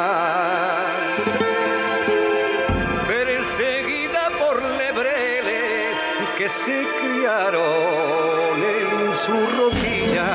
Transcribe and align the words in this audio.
perseguida 3.07 4.29
por 4.39 4.61
lebreles 4.61 5.97
que 6.37 6.47
se 6.65 6.87
criaron 7.01 8.63
en 8.63 8.87
su 9.25 9.35
rojilla 9.57 10.31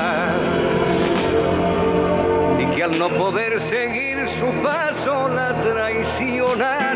y 2.59 2.75
que 2.75 2.83
al 2.83 2.99
no 2.99 3.09
poder 3.09 3.61
seguir 3.69 4.17
su 4.39 4.47
paso 4.61 5.29
la 5.29 5.61
traicionaron 5.63 6.88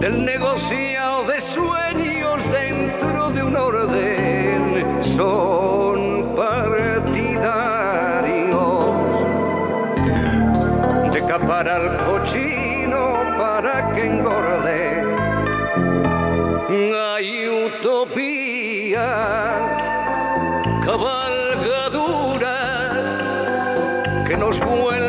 del 0.00 0.24
negociado 0.24 1.24
de 1.24 1.40
sueños 1.54 2.38
dentro 2.50 3.30
de 3.32 3.42
un 3.42 3.54
orden 3.54 5.16
son 5.16 6.34
partidarios 6.34 7.92
de 11.12 11.26
capar 11.26 11.68
al 11.68 11.98
cochino 12.06 13.12
para 13.36 13.92
que 13.94 14.06
engorde. 14.06 15.04
Hay 16.96 17.48
utopía, 17.66 19.06
cabalgadura 20.86 22.56
que 24.26 24.36
nos 24.38 24.58
vuelve 24.60 24.99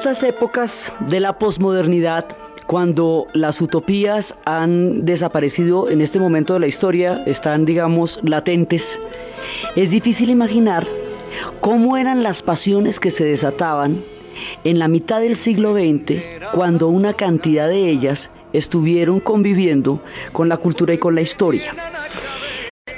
estas 0.00 0.22
épocas 0.22 0.70
de 1.10 1.20
la 1.20 1.38
posmodernidad, 1.38 2.24
cuando 2.66 3.26
las 3.34 3.60
utopías 3.60 4.24
han 4.46 5.04
desaparecido 5.04 5.90
en 5.90 6.00
este 6.00 6.18
momento 6.18 6.54
de 6.54 6.60
la 6.60 6.68
historia, 6.68 7.22
están, 7.26 7.66
digamos, 7.66 8.18
latentes, 8.22 8.80
es 9.76 9.90
difícil 9.90 10.30
imaginar 10.30 10.86
cómo 11.60 11.98
eran 11.98 12.22
las 12.22 12.40
pasiones 12.40 12.98
que 12.98 13.10
se 13.10 13.24
desataban 13.24 14.02
en 14.64 14.78
la 14.78 14.88
mitad 14.88 15.20
del 15.20 15.36
siglo 15.44 15.74
XX, 15.74 16.22
cuando 16.54 16.88
una 16.88 17.12
cantidad 17.12 17.68
de 17.68 17.90
ellas 17.90 18.18
estuvieron 18.54 19.20
conviviendo 19.20 20.00
con 20.32 20.48
la 20.48 20.56
cultura 20.56 20.94
y 20.94 20.98
con 20.98 21.14
la 21.14 21.20
historia. 21.20 21.74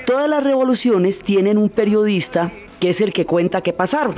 Todas 0.06 0.30
las 0.30 0.44
revoluciones 0.44 1.18
tienen 1.24 1.58
un 1.58 1.68
periodista 1.68 2.52
que 2.78 2.90
es 2.90 3.00
el 3.00 3.12
que 3.12 3.26
cuenta 3.26 3.60
qué 3.60 3.72
pasaron. 3.72 4.14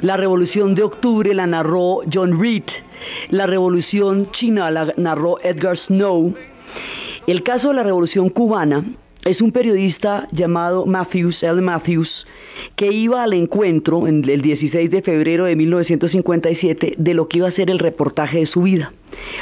La 0.00 0.16
revolución 0.16 0.74
de 0.74 0.82
octubre 0.82 1.34
la 1.34 1.46
narró 1.46 2.00
John 2.12 2.40
Reed, 2.40 2.64
la 3.30 3.46
revolución 3.46 4.30
china 4.32 4.70
la 4.70 4.94
narró 4.96 5.38
Edgar 5.42 5.76
Snow. 5.76 6.34
El 7.26 7.42
caso 7.42 7.68
de 7.68 7.74
la 7.74 7.82
revolución 7.82 8.30
cubana 8.30 8.84
es 9.24 9.40
un 9.40 9.52
periodista 9.52 10.28
llamado 10.32 10.86
Matthews, 10.86 11.42
L. 11.42 11.60
Matthews, 11.60 12.26
que 12.74 12.90
iba 12.92 13.22
al 13.22 13.34
encuentro 13.34 14.08
en 14.08 14.28
el 14.28 14.42
16 14.42 14.90
de 14.90 15.02
febrero 15.02 15.44
de 15.44 15.56
1957 15.56 16.94
de 16.96 17.14
lo 17.14 17.28
que 17.28 17.38
iba 17.38 17.48
a 17.48 17.52
ser 17.52 17.70
el 17.70 17.78
reportaje 17.78 18.38
de 18.38 18.46
su 18.46 18.62
vida. 18.62 18.92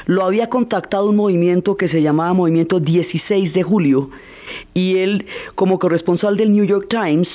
Lo 0.07 0.25
había 0.25 0.49
contactado 0.49 1.09
un 1.09 1.17
movimiento 1.17 1.77
que 1.77 1.89
se 1.89 2.03
llamaba 2.03 2.35
Movimiento 2.35 2.81
16 2.81 3.55
de 3.55 3.63
Julio 3.63 4.11
y 4.75 4.97
él, 4.99 5.27
como 5.55 5.79
corresponsal 5.79 6.37
del 6.37 6.53
New 6.53 6.65
York 6.65 6.87
Times, 6.89 7.29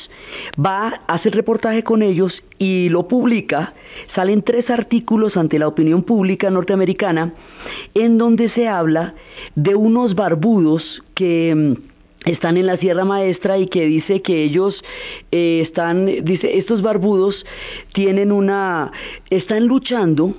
va 0.63 1.01
a 1.07 1.13
hacer 1.15 1.35
reportaje 1.35 1.83
con 1.83 2.01
ellos 2.01 2.43
y 2.57 2.89
lo 2.89 3.07
publica. 3.07 3.73
Salen 4.13 4.41
tres 4.41 4.69
artículos 4.69 5.37
ante 5.37 5.59
la 5.59 5.67
opinión 5.67 6.03
pública 6.03 6.49
norteamericana 6.49 7.33
en 7.93 8.17
donde 8.17 8.49
se 8.49 8.67
habla 8.67 9.15
de 9.55 9.75
unos 9.75 10.15
barbudos 10.15 11.03
que 11.13 11.53
mm, 11.55 12.29
están 12.29 12.57
en 12.57 12.65
la 12.65 12.77
Sierra 12.77 13.05
Maestra 13.05 13.57
y 13.57 13.67
que 13.67 13.85
dice 13.85 14.21
que 14.21 14.43
ellos 14.43 14.83
eh, 15.31 15.61
están, 15.61 16.05
dice, 16.23 16.57
estos 16.57 16.81
barbudos 16.81 17.45
tienen 17.93 18.31
una, 18.31 18.91
están 19.29 19.67
luchando 19.67 20.33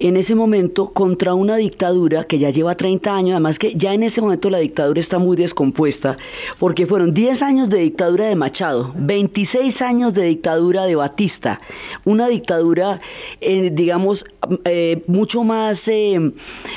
en 0.00 0.16
ese 0.16 0.34
momento 0.34 0.92
contra 0.92 1.34
una 1.34 1.56
dictadura 1.56 2.24
que 2.24 2.38
ya 2.38 2.50
lleva 2.50 2.76
30 2.76 3.14
años, 3.14 3.30
además 3.32 3.58
que 3.58 3.74
ya 3.74 3.94
en 3.94 4.04
ese 4.04 4.20
momento 4.20 4.48
la 4.48 4.58
dictadura 4.58 5.00
está 5.00 5.18
muy 5.18 5.36
descompuesta, 5.36 6.16
porque 6.58 6.86
fueron 6.86 7.12
10 7.12 7.42
años 7.42 7.68
de 7.68 7.78
dictadura 7.78 8.26
de 8.26 8.36
Machado, 8.36 8.92
26 8.96 9.80
años 9.82 10.14
de 10.14 10.24
dictadura 10.24 10.86
de 10.86 10.94
Batista, 10.94 11.60
una 12.04 12.28
dictadura, 12.28 13.00
eh, 13.40 13.70
digamos, 13.72 14.24
eh, 14.64 15.02
mucho 15.08 15.42
más, 15.42 15.80
eh, 15.86 16.32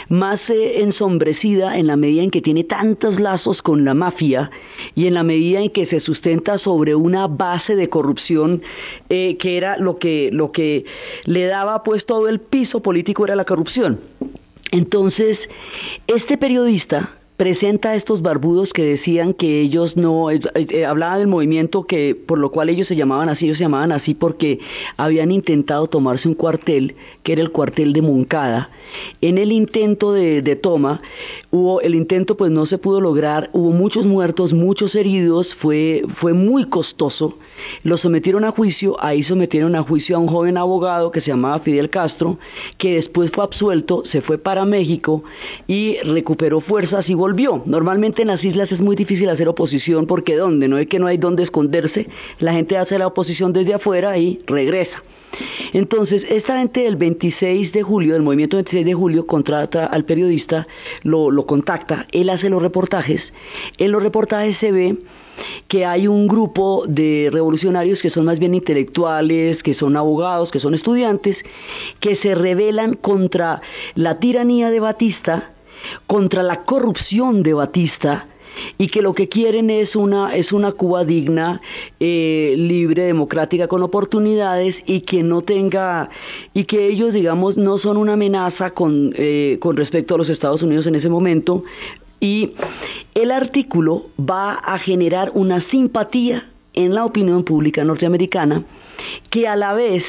más 0.09 0.41
ensombrecida 0.49 1.77
en 1.77 1.87
la 1.87 1.97
medida 1.97 2.23
en 2.23 2.31
que 2.31 2.41
tiene 2.41 2.63
tantos 2.63 3.19
lazos 3.19 3.61
con 3.61 3.85
la 3.85 3.93
mafia 3.93 4.49
y 4.95 5.05
en 5.05 5.13
la 5.13 5.23
medida 5.23 5.61
en 5.61 5.69
que 5.69 5.85
se 5.85 5.99
sustenta 5.99 6.57
sobre 6.57 6.95
una 6.95 7.27
base 7.27 7.75
de 7.75 7.87
corrupción 7.87 8.63
que 9.07 9.57
era 9.57 9.77
lo 9.77 9.99
que, 9.99 10.29
lo 10.31 10.51
que 10.51 10.85
le 11.25 11.45
daba 11.45 11.83
pues 11.83 12.05
todo 12.05 12.27
el 12.27 12.39
piso 12.39 12.81
político 12.81 13.10
era 13.25 13.35
la 13.35 13.45
corrupción. 13.45 13.99
Entonces, 14.71 15.37
este 16.07 16.37
periodista 16.37 17.11
presenta 17.41 17.89
a 17.89 17.95
estos 17.95 18.21
barbudos 18.21 18.71
que 18.71 18.83
decían 18.83 19.33
que 19.33 19.61
ellos 19.61 19.97
no, 19.97 20.29
eh, 20.29 20.39
eh, 20.53 20.85
hablaba 20.85 21.17
del 21.17 21.27
movimiento 21.27 21.87
que 21.87 22.13
por 22.13 22.37
lo 22.37 22.51
cual 22.51 22.69
ellos 22.69 22.87
se 22.87 22.95
llamaban 22.95 23.29
así, 23.29 23.45
ellos 23.45 23.57
se 23.57 23.63
llamaban 23.63 23.91
así 23.91 24.13
porque 24.13 24.59
habían 24.95 25.31
intentado 25.31 25.87
tomarse 25.87 26.27
un 26.27 26.35
cuartel, 26.35 26.95
que 27.23 27.33
era 27.33 27.41
el 27.41 27.51
cuartel 27.51 27.93
de 27.93 28.03
Moncada. 28.03 28.69
En 29.21 29.39
el 29.39 29.51
intento 29.51 30.13
de, 30.13 30.43
de 30.43 30.55
toma, 30.55 31.01
hubo, 31.51 31.81
el 31.81 31.95
intento 31.95 32.35
pues 32.35 32.49
no 32.49 32.65
se 32.65 32.77
pudo 32.77 33.01
lograr, 33.01 33.49
hubo 33.53 33.71
muchos 33.71 34.05
muertos, 34.05 34.53
muchos 34.53 34.95
heridos, 34.95 35.53
fue, 35.55 36.03
fue 36.15 36.33
muy 36.33 36.65
costoso, 36.65 37.37
los 37.83 38.01
sometieron 38.01 38.45
a 38.45 38.51
juicio, 38.51 38.95
ahí 38.99 39.23
sometieron 39.23 39.75
a 39.75 39.83
juicio 39.83 40.15
a 40.15 40.19
un 40.19 40.27
joven 40.27 40.57
abogado 40.57 41.11
que 41.11 41.21
se 41.21 41.27
llamaba 41.27 41.59
Fidel 41.59 41.89
Castro, 41.89 42.39
que 42.77 42.95
después 42.95 43.31
fue 43.31 43.43
absuelto, 43.43 44.03
se 44.05 44.21
fue 44.21 44.37
para 44.37 44.65
México 44.65 45.23
y 45.67 45.97
recuperó 46.03 46.61
fuerzas 46.61 47.07
y 47.09 47.13
volvió. 47.13 47.61
Normalmente 47.65 48.21
en 48.21 48.29
las 48.29 48.43
islas 48.43 48.71
es 48.71 48.79
muy 48.79 48.95
difícil 48.95 49.29
hacer 49.29 49.47
oposición 49.47 50.07
porque 50.07 50.35
¿dónde? 50.35 50.67
No 50.67 50.77
es 50.77 50.87
que 50.87 50.99
no 50.99 51.07
hay 51.07 51.17
dónde 51.17 51.43
esconderse, 51.43 52.07
la 52.39 52.53
gente 52.53 52.77
hace 52.77 52.97
la 52.97 53.07
oposición 53.07 53.51
desde 53.53 53.73
afuera 53.73 54.17
y 54.17 54.39
regresa. 54.47 55.03
Entonces, 55.73 56.23
esta 56.29 56.59
gente 56.59 56.81
del 56.81 56.95
26 56.95 57.71
de 57.71 57.83
julio, 57.83 58.13
del 58.13 58.23
movimiento 58.23 58.57
26 58.57 58.85
de 58.85 58.93
julio, 58.93 59.25
contrata 59.25 59.85
al 59.85 60.05
periodista, 60.05 60.67
lo, 61.03 61.31
lo 61.31 61.45
contacta, 61.45 62.07
él 62.11 62.29
hace 62.29 62.49
los 62.49 62.61
reportajes. 62.61 63.21
En 63.77 63.91
los 63.91 64.03
reportajes 64.03 64.57
se 64.57 64.71
ve 64.71 64.97
que 65.67 65.85
hay 65.85 66.07
un 66.07 66.27
grupo 66.27 66.85
de 66.87 67.29
revolucionarios 67.31 68.01
que 68.01 68.09
son 68.09 68.25
más 68.25 68.39
bien 68.39 68.53
intelectuales, 68.53 69.63
que 69.63 69.73
son 69.73 69.97
abogados, 69.97 70.51
que 70.51 70.59
son 70.59 70.73
estudiantes, 70.73 71.37
que 71.99 72.15
se 72.17 72.35
rebelan 72.35 72.95
contra 72.95 73.61
la 73.95 74.19
tiranía 74.19 74.69
de 74.69 74.79
Batista, 74.79 75.51
contra 76.07 76.43
la 76.43 76.63
corrupción 76.63 77.43
de 77.43 77.53
Batista, 77.53 78.27
y 78.77 78.87
que 78.87 79.01
lo 79.01 79.13
que 79.13 79.29
quieren 79.29 79.69
es 79.69 79.95
una, 79.95 80.35
es 80.35 80.51
una 80.51 80.71
Cuba 80.71 81.05
digna, 81.05 81.61
eh, 81.99 82.55
libre, 82.57 83.03
democrática, 83.03 83.67
con 83.67 83.83
oportunidades 83.83 84.75
y 84.85 85.01
que 85.01 85.23
no 85.23 85.41
tenga, 85.41 86.09
y 86.53 86.65
que 86.65 86.87
ellos, 86.87 87.13
digamos, 87.13 87.57
no 87.57 87.77
son 87.77 87.97
una 87.97 88.13
amenaza 88.13 88.71
con, 88.71 89.13
eh, 89.17 89.57
con 89.59 89.77
respecto 89.77 90.15
a 90.15 90.17
los 90.17 90.29
Estados 90.29 90.61
Unidos 90.61 90.85
en 90.87 90.95
ese 90.95 91.09
momento. 91.09 91.63
Y 92.19 92.51
el 93.15 93.31
artículo 93.31 94.05
va 94.19 94.53
a 94.53 94.77
generar 94.77 95.31
una 95.33 95.61
simpatía 95.69 96.47
en 96.73 96.93
la 96.93 97.05
opinión 97.05 97.43
pública 97.43 97.83
norteamericana 97.83 98.63
que 99.29 99.47
a 99.47 99.55
la 99.55 99.73
vez 99.73 100.03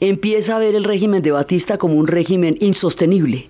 empieza 0.00 0.56
a 0.56 0.58
ver 0.58 0.74
el 0.74 0.84
régimen 0.84 1.22
de 1.22 1.32
Batista 1.32 1.78
como 1.78 1.94
un 1.94 2.06
régimen 2.06 2.56
insostenible. 2.60 3.48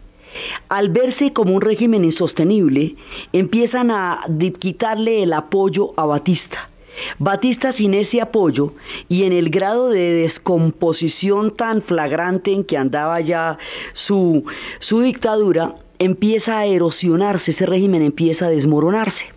Al 0.68 0.90
verse 0.90 1.32
como 1.32 1.54
un 1.54 1.60
régimen 1.60 2.04
insostenible, 2.04 2.96
empiezan 3.32 3.90
a 3.90 4.24
quitarle 4.58 5.22
el 5.22 5.32
apoyo 5.32 5.92
a 5.96 6.06
Batista. 6.06 6.70
Batista 7.18 7.72
sin 7.72 7.94
ese 7.94 8.20
apoyo 8.20 8.72
y 9.08 9.24
en 9.24 9.32
el 9.32 9.50
grado 9.50 9.90
de 9.90 10.12
descomposición 10.12 11.54
tan 11.54 11.82
flagrante 11.82 12.52
en 12.52 12.64
que 12.64 12.78
andaba 12.78 13.20
ya 13.20 13.58
su, 13.92 14.44
su 14.80 15.00
dictadura, 15.00 15.74
empieza 15.98 16.58
a 16.58 16.66
erosionarse, 16.66 17.50
ese 17.50 17.66
régimen 17.66 18.02
empieza 18.02 18.46
a 18.46 18.50
desmoronarse. 18.50 19.36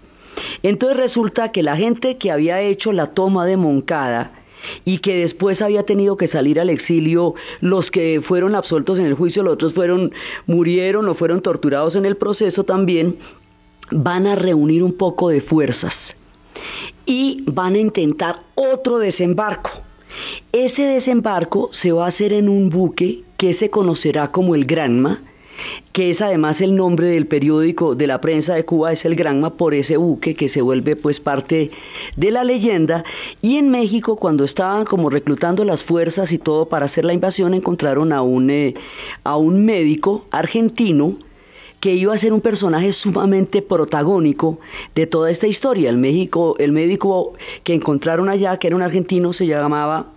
Entonces 0.63 0.97
resulta 0.97 1.51
que 1.51 1.63
la 1.63 1.75
gente 1.75 2.17
que 2.17 2.31
había 2.31 2.61
hecho 2.61 2.93
la 2.93 3.07
toma 3.07 3.45
de 3.45 3.57
Moncada 3.57 4.38
y 4.85 4.99
que 4.99 5.17
después 5.17 5.61
había 5.61 5.83
tenido 5.83 6.17
que 6.17 6.27
salir 6.27 6.59
al 6.59 6.69
exilio, 6.69 7.35
los 7.61 7.91
que 7.91 8.21
fueron 8.23 8.55
absueltos 8.55 8.99
en 8.99 9.05
el 9.05 9.13
juicio, 9.13 9.43
los 9.43 9.53
otros 9.53 9.73
fueron 9.73 10.11
murieron 10.47 11.07
o 11.07 11.15
fueron 11.15 11.41
torturados 11.41 11.95
en 11.95 12.05
el 12.05 12.17
proceso 12.17 12.63
también, 12.63 13.17
van 13.91 14.27
a 14.27 14.35
reunir 14.35 14.83
un 14.83 14.93
poco 14.93 15.29
de 15.29 15.41
fuerzas 15.41 15.93
y 17.05 17.43
van 17.47 17.75
a 17.75 17.79
intentar 17.79 18.41
otro 18.55 18.99
desembarco. 18.99 19.71
Ese 20.51 20.81
desembarco 20.83 21.69
se 21.73 21.91
va 21.91 22.05
a 22.05 22.09
hacer 22.09 22.33
en 22.33 22.49
un 22.49 22.69
buque 22.69 23.23
que 23.37 23.53
se 23.55 23.69
conocerá 23.69 24.31
como 24.31 24.55
el 24.55 24.65
Granma, 24.65 25.21
que 25.91 26.11
es 26.11 26.21
además 26.21 26.61
el 26.61 26.75
nombre 26.75 27.07
del 27.07 27.27
periódico 27.27 27.95
de 27.95 28.07
la 28.07 28.21
prensa 28.21 28.55
de 28.55 28.65
Cuba, 28.65 28.93
es 28.93 29.03
el 29.05 29.15
Granma 29.15 29.57
por 29.57 29.73
ese 29.73 29.97
buque 29.97 30.35
que 30.35 30.49
se 30.49 30.61
vuelve 30.61 30.95
pues 30.95 31.19
parte 31.19 31.71
de 32.15 32.31
la 32.31 32.43
leyenda. 32.43 33.03
Y 33.41 33.57
en 33.57 33.69
México, 33.69 34.15
cuando 34.15 34.45
estaban 34.45 34.85
como 34.85 35.09
reclutando 35.09 35.63
las 35.63 35.83
fuerzas 35.83 36.31
y 36.31 36.37
todo 36.37 36.67
para 36.67 36.85
hacer 36.85 37.05
la 37.05 37.13
invasión, 37.13 37.53
encontraron 37.53 38.13
a 38.13 38.21
un, 38.21 38.49
eh, 38.49 38.73
a 39.23 39.37
un 39.37 39.65
médico 39.65 40.25
argentino 40.31 41.17
que 41.79 41.93
iba 41.93 42.13
a 42.13 42.19
ser 42.19 42.33
un 42.33 42.41
personaje 42.41 42.93
sumamente 42.93 43.61
protagónico 43.61 44.59
de 44.95 45.07
toda 45.07 45.31
esta 45.31 45.47
historia. 45.47 45.89
El, 45.89 45.97
México, 45.97 46.55
el 46.59 46.71
médico 46.71 47.33
que 47.63 47.73
encontraron 47.73 48.29
allá, 48.29 48.57
que 48.57 48.67
era 48.67 48.75
un 48.75 48.81
argentino, 48.81 49.33
se 49.33 49.47
llamaba 49.47 50.07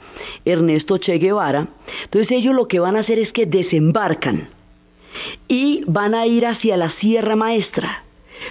Ernesto 0.44 0.98
Che 0.98 1.18
Guevara. 1.18 1.68
Entonces 2.04 2.30
ellos 2.32 2.54
lo 2.54 2.68
que 2.68 2.80
van 2.80 2.96
a 2.96 3.00
hacer 3.00 3.18
es 3.18 3.32
que 3.32 3.46
desembarcan 3.46 4.48
y 5.48 5.84
van 5.86 6.14
a 6.14 6.26
ir 6.26 6.46
hacia 6.46 6.76
la 6.76 6.90
Sierra 6.90 7.36
Maestra. 7.36 8.04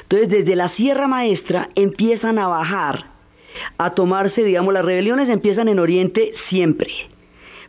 Entonces 0.04 0.30
desde 0.30 0.56
la 0.56 0.70
Sierra 0.70 1.08
Maestra 1.08 1.70
empiezan 1.76 2.40
a 2.40 2.48
bajar, 2.48 3.12
a 3.78 3.92
tomarse, 3.92 4.44
digamos, 4.44 4.74
las 4.74 4.86
rebeliones 4.86 5.30
empiezan 5.30 5.68
en 5.68 5.80
Oriente 5.80 6.34
siempre 6.50 6.92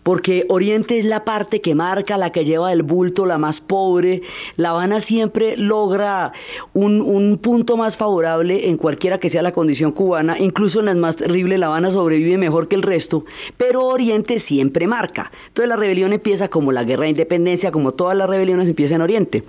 porque 0.02 0.46
Oriente 0.48 0.98
es 0.98 1.04
la 1.04 1.24
parte 1.24 1.60
que 1.60 1.74
marca, 1.74 2.18
la 2.18 2.30
que 2.30 2.44
lleva 2.44 2.72
el 2.72 2.82
bulto, 2.82 3.26
la 3.26 3.38
más 3.38 3.60
pobre. 3.60 4.22
La 4.56 4.70
Habana 4.70 5.02
siempre 5.02 5.56
logra 5.56 6.32
un, 6.72 7.00
un, 7.00 7.38
punto 7.38 7.76
más 7.76 7.96
favorable 7.96 8.68
en 8.68 8.76
cualquiera 8.76 9.18
que 9.18 9.30
sea 9.30 9.42
la 9.42 9.52
condición 9.52 9.92
cubana, 9.92 10.38
incluso 10.38 10.80
en 10.80 10.86
las 10.86 10.96
más 10.96 11.16
terribles 11.16 11.58
La 11.58 11.66
Habana 11.66 11.90
sobrevive 11.90 12.38
mejor 12.38 12.68
que 12.68 12.76
el 12.76 12.82
resto, 12.82 13.24
pero 13.56 13.84
Oriente 13.84 14.40
siempre 14.40 14.86
marca. 14.86 15.30
Entonces 15.48 15.68
la 15.68 15.76
rebelión 15.76 16.12
empieza 16.12 16.48
como 16.48 16.72
la 16.72 16.84
guerra 16.84 17.04
de 17.04 17.10
independencia, 17.10 17.70
como 17.70 17.92
todas 17.92 18.16
las 18.16 18.28
rebeliones 18.28 18.68
empiezan 18.68 18.96
en 18.96 19.02
Oriente. 19.02 19.44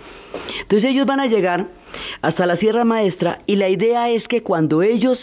Entonces 0.61 0.89
ellos 0.89 1.05
van 1.05 1.19
a 1.19 1.27
llegar 1.27 1.67
hasta 2.21 2.45
la 2.45 2.57
Sierra 2.57 2.85
Maestra 2.85 3.39
y 3.45 3.55
la 3.55 3.69
idea 3.69 4.09
es 4.09 4.27
que 4.27 4.43
cuando 4.43 4.81
ellos 4.81 5.19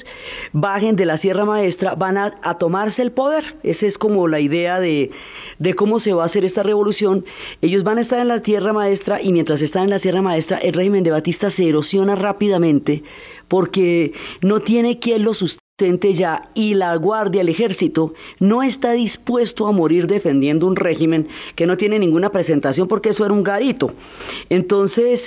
bajen 0.52 0.96
de 0.96 1.06
la 1.06 1.18
Sierra 1.18 1.44
Maestra 1.44 1.94
van 1.94 2.18
a, 2.18 2.30
tomarse 2.58 3.02
el 3.02 3.12
poder. 3.12 3.44
Esa 3.62 3.86
es 3.86 3.96
como 3.96 4.28
la 4.28 4.40
idea 4.40 4.80
de, 4.80 5.10
de, 5.58 5.74
cómo 5.74 6.00
se 6.00 6.12
va 6.12 6.24
a 6.24 6.26
hacer 6.26 6.44
esta 6.44 6.62
revolución. 6.62 7.24
Ellos 7.60 7.84
van 7.84 7.98
a 7.98 8.02
estar 8.02 8.18
en 8.18 8.28
la 8.28 8.40
Sierra 8.40 8.72
Maestra 8.72 9.22
y 9.22 9.32
mientras 9.32 9.60
están 9.60 9.84
en 9.84 9.90
la 9.90 10.00
Sierra 10.00 10.22
Maestra 10.22 10.58
el 10.58 10.74
régimen 10.74 11.04
de 11.04 11.10
Batista 11.10 11.50
se 11.50 11.68
erosiona 11.68 12.14
rápidamente 12.16 13.02
porque 13.48 14.12
no 14.42 14.60
tiene 14.60 14.98
quien 14.98 15.24
lo 15.24 15.34
sustente 15.34 15.69
ya 16.14 16.48
y 16.54 16.74
la 16.74 16.94
guardia, 16.96 17.40
el 17.40 17.48
ejército, 17.48 18.14
no 18.38 18.62
está 18.62 18.92
dispuesto 18.92 19.66
a 19.66 19.72
morir 19.72 20.06
defendiendo 20.06 20.66
un 20.66 20.76
régimen 20.76 21.28
que 21.54 21.66
no 21.66 21.76
tiene 21.76 21.98
ninguna 21.98 22.30
presentación 22.30 22.88
porque 22.88 23.10
eso 23.10 23.24
era 23.24 23.34
un 23.34 23.42
garito. 23.42 23.92
Entonces 24.48 25.20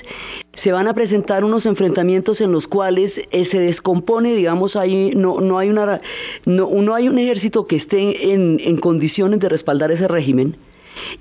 se 0.62 0.72
van 0.72 0.88
a 0.88 0.94
presentar 0.94 1.44
unos 1.44 1.66
enfrentamientos 1.66 2.40
en 2.42 2.52
los 2.52 2.68
cuales 2.68 3.14
eh, 3.32 3.46
se 3.46 3.60
descompone, 3.60 4.36
digamos, 4.36 4.76
ahí 4.76 5.12
no, 5.16 5.42
no, 5.42 5.58
hay 5.58 5.70
una, 5.70 6.02
no, 6.46 6.70
no 6.70 6.94
hay 6.94 7.08
un 7.08 7.18
ejército 7.18 7.66
que 7.66 7.78
esté 7.78 8.34
en, 8.34 8.60
en 8.60 8.78
condiciones 8.78 9.40
de 9.40 9.50
respaldar 9.50 9.92
ese 9.92 10.08
régimen 10.08 10.56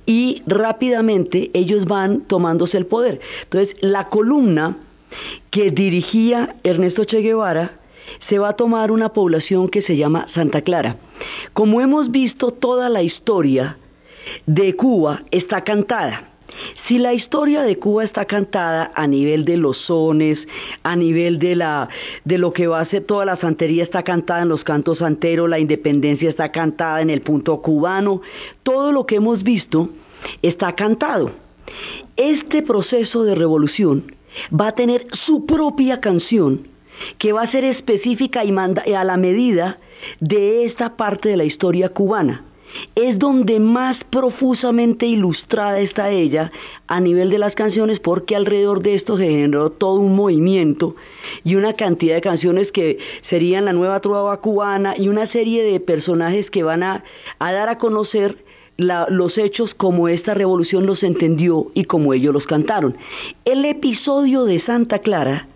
y 0.06 0.42
rápidamente 0.46 1.50
ellos 1.54 1.86
van 1.86 2.22
tomándose 2.22 2.76
el 2.76 2.86
poder. 2.86 3.20
Entonces 3.44 3.76
la 3.80 4.08
columna 4.08 4.76
que 5.50 5.70
dirigía 5.70 6.56
Ernesto 6.62 7.04
Che 7.04 7.20
Guevara 7.20 7.81
se 8.28 8.38
va 8.38 8.50
a 8.50 8.56
tomar 8.56 8.90
una 8.90 9.10
población 9.10 9.68
que 9.68 9.82
se 9.82 9.96
llama 9.96 10.26
Santa 10.34 10.62
Clara. 10.62 10.96
Como 11.52 11.80
hemos 11.80 12.10
visto, 12.10 12.52
toda 12.52 12.88
la 12.88 13.02
historia 13.02 13.78
de 14.46 14.74
Cuba 14.76 15.22
está 15.30 15.62
cantada. 15.62 16.28
Si 16.86 16.98
la 16.98 17.14
historia 17.14 17.62
de 17.62 17.78
Cuba 17.78 18.04
está 18.04 18.26
cantada 18.26 18.92
a 18.94 19.06
nivel 19.06 19.44
de 19.44 19.56
los 19.56 19.78
sones, 19.78 20.38
a 20.82 20.96
nivel 20.96 21.38
de, 21.38 21.56
la, 21.56 21.88
de 22.24 22.38
lo 22.38 22.52
que 22.52 22.66
va 22.66 22.80
a 22.80 22.86
ser 22.86 23.04
toda 23.04 23.24
la 23.24 23.36
santería 23.36 23.82
está 23.82 24.02
cantada 24.02 24.42
en 24.42 24.48
los 24.48 24.62
cantos 24.62 24.98
santeros, 24.98 25.48
la 25.48 25.58
independencia 25.58 26.28
está 26.28 26.52
cantada 26.52 27.00
en 27.00 27.10
el 27.10 27.22
punto 27.22 27.62
cubano, 27.62 28.20
todo 28.62 28.92
lo 28.92 29.06
que 29.06 29.16
hemos 29.16 29.42
visto 29.42 29.90
está 30.42 30.74
cantado. 30.74 31.30
Este 32.16 32.62
proceso 32.62 33.24
de 33.24 33.34
revolución 33.34 34.14
va 34.52 34.68
a 34.68 34.74
tener 34.74 35.06
su 35.12 35.46
propia 35.46 36.00
canción 36.00 36.68
que 37.18 37.32
va 37.32 37.42
a 37.42 37.50
ser 37.50 37.64
específica 37.64 38.44
y, 38.44 38.52
a 38.52 39.04
la 39.04 39.16
medida 39.16 39.78
de 40.20 40.64
esta 40.64 40.96
parte 40.96 41.28
de 41.28 41.36
la 41.36 41.44
historia 41.44 41.90
cubana. 41.90 42.44
Es 42.94 43.18
donde 43.18 43.60
más 43.60 43.98
profusamente 44.04 45.04
ilustrada 45.04 45.80
está 45.80 46.10
ella 46.10 46.50
a 46.86 47.00
nivel 47.00 47.28
de 47.28 47.38
las 47.38 47.54
canciones 47.54 48.00
porque 48.00 48.34
alrededor 48.34 48.82
de 48.82 48.94
esto 48.94 49.18
se 49.18 49.28
generó 49.28 49.70
todo 49.70 50.00
un 50.00 50.16
movimiento 50.16 50.96
y 51.44 51.56
una 51.56 51.74
cantidad 51.74 52.14
de 52.14 52.22
canciones 52.22 52.72
que 52.72 52.98
serían 53.28 53.66
la 53.66 53.74
nueva 53.74 54.00
trova 54.00 54.40
cubana 54.40 54.94
y 54.96 55.08
una 55.08 55.26
serie 55.26 55.62
de 55.62 55.80
personajes 55.80 56.50
que 56.50 56.62
van 56.62 56.82
a, 56.82 57.04
dar 57.38 57.68
a 57.68 57.76
conocer 57.76 58.42
los 58.78 59.36
hechos 59.36 59.74
como 59.74 60.08
esta 60.08 60.32
revolución 60.32 60.86
los 60.86 61.02
entendió 61.02 61.70
y 61.74 61.84
como 61.84 62.14
ellos 62.14 62.32
los 62.32 62.46
cantaron. 62.46 62.96
El 63.44 63.66
episodio 63.66 64.44
de 64.44 64.60
Santa 64.60 65.00
Clara 65.00 65.46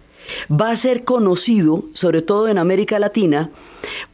va 0.50 0.70
a 0.70 0.80
ser 0.80 1.04
conocido, 1.04 1.84
sobre 1.94 2.22
todo 2.22 2.48
en 2.48 2.58
América 2.58 2.98
Latina, 2.98 3.50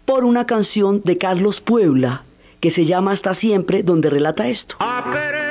por 0.05 0.25
una 0.25 0.47
canción 0.47 1.03
de 1.05 1.19
Carlos 1.19 1.61
Puebla 1.61 2.23
que 2.61 2.71
se 2.71 2.87
llama 2.87 3.13
Hasta 3.13 3.35
Siempre, 3.35 3.83
donde 3.83 4.09
relata 4.09 4.47
esto. 4.47 4.77
Aprendimos 4.79 5.42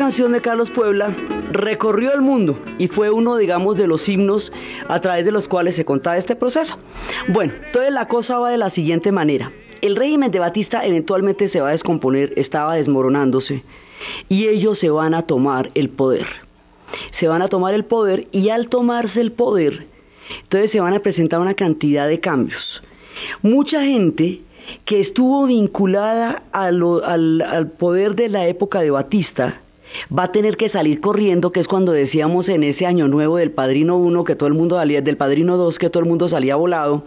canción 0.00 0.32
de 0.32 0.40
Carlos 0.40 0.70
Puebla 0.70 1.14
recorrió 1.52 2.14
el 2.14 2.22
mundo 2.22 2.58
y 2.78 2.88
fue 2.88 3.10
uno, 3.10 3.36
digamos, 3.36 3.76
de 3.76 3.86
los 3.86 4.08
himnos 4.08 4.50
a 4.88 4.98
través 5.02 5.26
de 5.26 5.30
los 5.30 5.46
cuales 5.46 5.76
se 5.76 5.84
contaba 5.84 6.16
este 6.16 6.36
proceso. 6.36 6.78
Bueno, 7.28 7.52
entonces 7.66 7.92
la 7.92 8.08
cosa 8.08 8.38
va 8.38 8.50
de 8.50 8.56
la 8.56 8.70
siguiente 8.70 9.12
manera. 9.12 9.52
El 9.82 9.96
régimen 9.96 10.30
de 10.30 10.38
Batista 10.38 10.86
eventualmente 10.86 11.50
se 11.50 11.60
va 11.60 11.68
a 11.68 11.72
descomponer, 11.72 12.32
estaba 12.36 12.76
desmoronándose, 12.76 13.62
y 14.30 14.48
ellos 14.48 14.78
se 14.78 14.88
van 14.88 15.12
a 15.12 15.26
tomar 15.26 15.70
el 15.74 15.90
poder. 15.90 16.24
Se 17.18 17.28
van 17.28 17.42
a 17.42 17.48
tomar 17.48 17.74
el 17.74 17.84
poder 17.84 18.26
y 18.32 18.48
al 18.48 18.70
tomarse 18.70 19.20
el 19.20 19.32
poder, 19.32 19.86
entonces 20.44 20.70
se 20.70 20.80
van 20.80 20.94
a 20.94 21.00
presentar 21.00 21.40
una 21.40 21.52
cantidad 21.52 22.08
de 22.08 22.20
cambios. 22.20 22.82
Mucha 23.42 23.84
gente 23.84 24.40
que 24.86 25.02
estuvo 25.02 25.44
vinculada 25.44 26.42
al, 26.52 26.82
al 27.04 27.70
poder 27.72 28.14
de 28.14 28.30
la 28.30 28.46
época 28.46 28.80
de 28.80 28.90
Batista, 28.92 29.60
va 30.16 30.24
a 30.24 30.32
tener 30.32 30.56
que 30.56 30.68
salir 30.68 31.00
corriendo, 31.00 31.52
que 31.52 31.60
es 31.60 31.68
cuando 31.68 31.92
decíamos 31.92 32.48
en 32.48 32.62
ese 32.62 32.86
año 32.86 33.08
nuevo 33.08 33.36
del 33.36 33.52
Padrino 33.52 33.96
1 33.96 34.24
que 34.24 34.34
todo 34.34 34.48
el 34.48 34.54
mundo 34.54 34.76
salía, 34.76 35.00
del 35.00 35.16
Padrino 35.16 35.56
2 35.56 35.78
que 35.78 35.90
todo 35.90 36.02
el 36.02 36.08
mundo 36.08 36.28
salía 36.28 36.56
volado. 36.56 37.04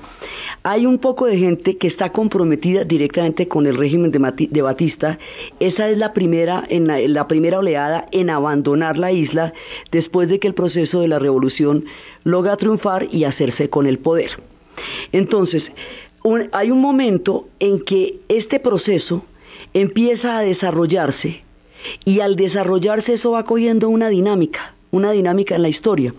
Hay 0.63 0.86
un 0.86 1.00
poco 1.00 1.25
de 1.25 1.38
gente 1.38 1.78
que 1.78 1.88
está 1.88 2.12
comprometida 2.12 2.84
directamente 2.84 3.48
con 3.48 3.68
el 3.68 3.78
régimen 3.78 4.12
de, 4.12 4.62
Batista. 4.62 5.20
Esa 5.60 5.90
es 5.90 5.98
la 5.98 6.13
primera, 6.13 6.63
la, 6.70 7.28
primera 7.28 7.60
oleada 7.60 8.08
en 8.12 8.30
abandonar 8.30 8.98
la 8.98 9.12
isla 9.12 9.54
después 9.92 10.30
de 10.30 10.40
que 10.40 10.48
el 10.48 10.54
proceso 10.54 11.02
de 11.02 11.08
la 11.08 11.20
revolución 11.20 11.86
logra 12.24 12.58
triunfar 12.58 13.08
y 13.12 13.25
hacerse 13.25 13.70
con 13.70 13.88
el 13.88 14.00
poder. 14.00 14.32
Entonces, 15.12 15.63
hay 16.52 16.72
un 16.72 16.82
momento 16.82 17.48
en 17.60 17.84
que 17.84 18.20
este 18.30 18.60
proceso 18.60 19.25
empieza 19.74 20.38
a 20.38 20.42
desarrollarse 20.42 21.43
y 22.06 22.20
al 22.20 22.36
desarrollarse 22.36 23.13
eso 23.13 23.32
va 23.32 23.46
cogiendo 23.46 23.90
una 23.90 24.10
dinámica, 24.10 24.74
una 24.92 25.12
dinámica 25.12 25.56
en 25.56 25.62
la 25.62 25.70
historia. 25.70 26.13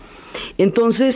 Entonces 0.57 1.15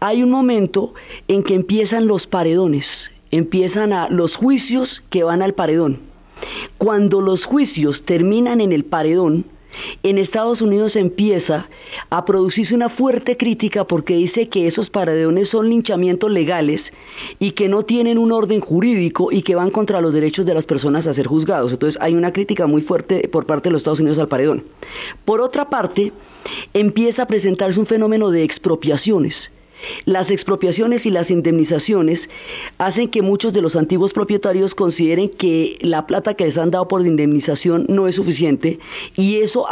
hay 0.00 0.22
un 0.22 0.30
momento 0.30 0.94
en 1.26 1.42
que 1.42 1.54
empiezan 1.54 2.06
los 2.06 2.26
paredones, 2.26 2.86
empiezan 3.30 3.92
a, 3.92 4.08
los 4.08 4.36
juicios 4.36 5.02
que 5.10 5.24
van 5.24 5.42
al 5.42 5.54
paredón. 5.54 6.00
Cuando 6.78 7.20
los 7.20 7.44
juicios 7.44 8.04
terminan 8.04 8.60
en 8.60 8.72
el 8.72 8.84
paredón, 8.84 9.44
en 10.02 10.18
Estados 10.18 10.60
Unidos 10.60 10.96
empieza 10.96 11.68
a 12.10 12.24
producirse 12.24 12.74
una 12.74 12.88
fuerte 12.88 13.36
crítica 13.36 13.84
porque 13.84 14.16
dice 14.16 14.48
que 14.48 14.66
esos 14.66 14.90
paredones 14.90 15.48
son 15.48 15.68
linchamientos 15.68 16.30
legales 16.30 16.82
y 17.38 17.52
que 17.52 17.68
no 17.68 17.84
tienen 17.84 18.18
un 18.18 18.32
orden 18.32 18.60
jurídico 18.60 19.30
y 19.32 19.42
que 19.42 19.54
van 19.54 19.70
contra 19.70 20.00
los 20.00 20.12
derechos 20.12 20.46
de 20.46 20.54
las 20.54 20.64
personas 20.64 21.06
a 21.06 21.14
ser 21.14 21.26
juzgados. 21.26 21.72
Entonces 21.72 22.00
hay 22.00 22.14
una 22.14 22.32
crítica 22.32 22.66
muy 22.66 22.82
fuerte 22.82 23.28
por 23.28 23.46
parte 23.46 23.68
de 23.68 23.72
los 23.72 23.80
Estados 23.80 24.00
Unidos 24.00 24.18
al 24.18 24.28
paredón. 24.28 24.64
Por 25.24 25.40
otra 25.40 25.68
parte, 25.68 26.12
empieza 26.72 27.22
a 27.22 27.26
presentarse 27.26 27.78
un 27.78 27.86
fenómeno 27.86 28.30
de 28.30 28.44
expropiaciones 28.44 29.34
las 30.04 30.30
expropiaciones 30.30 31.06
y 31.06 31.10
las 31.10 31.30
indemnizaciones 31.30 32.20
hacen 32.78 33.08
que 33.08 33.22
muchos 33.22 33.52
de 33.52 33.62
los 33.62 33.76
antiguos 33.76 34.12
propietarios 34.12 34.74
consideren 34.74 35.28
que 35.30 35.78
la 35.80 36.06
plata 36.06 36.34
que 36.34 36.46
les 36.46 36.56
han 36.56 36.70
dado 36.70 36.88
por 36.88 37.06
indemnización 37.06 37.86
no 37.88 38.08
es 38.08 38.16
suficiente 38.16 38.78
y 39.16 39.36
eso 39.36 39.66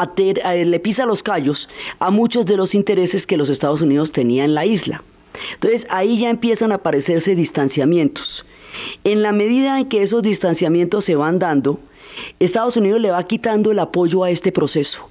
le 0.44 0.80
pisa 0.80 1.06
los 1.06 1.22
callos 1.22 1.68
a 1.98 2.10
muchos 2.10 2.46
de 2.46 2.56
los 2.56 2.75
intereses 2.75 3.26
que 3.26 3.36
los 3.36 3.48
Estados 3.48 3.80
Unidos 3.80 4.12
tenían 4.12 4.46
en 4.46 4.54
la 4.54 4.66
isla. 4.66 5.02
Entonces 5.54 5.86
ahí 5.90 6.20
ya 6.20 6.30
empiezan 6.30 6.72
a 6.72 6.76
aparecerse 6.76 7.34
distanciamientos. 7.34 8.44
En 9.04 9.22
la 9.22 9.32
medida 9.32 9.78
en 9.78 9.88
que 9.88 10.02
esos 10.02 10.22
distanciamientos 10.22 11.04
se 11.04 11.16
van 11.16 11.38
dando, 11.38 11.80
Estados 12.38 12.76
Unidos 12.76 13.00
le 13.00 13.10
va 13.10 13.22
quitando 13.25 13.70
el 13.70 13.78
apoyo 13.78 14.25
a 14.25 14.30
este 14.30 14.52
proceso. 14.52 15.08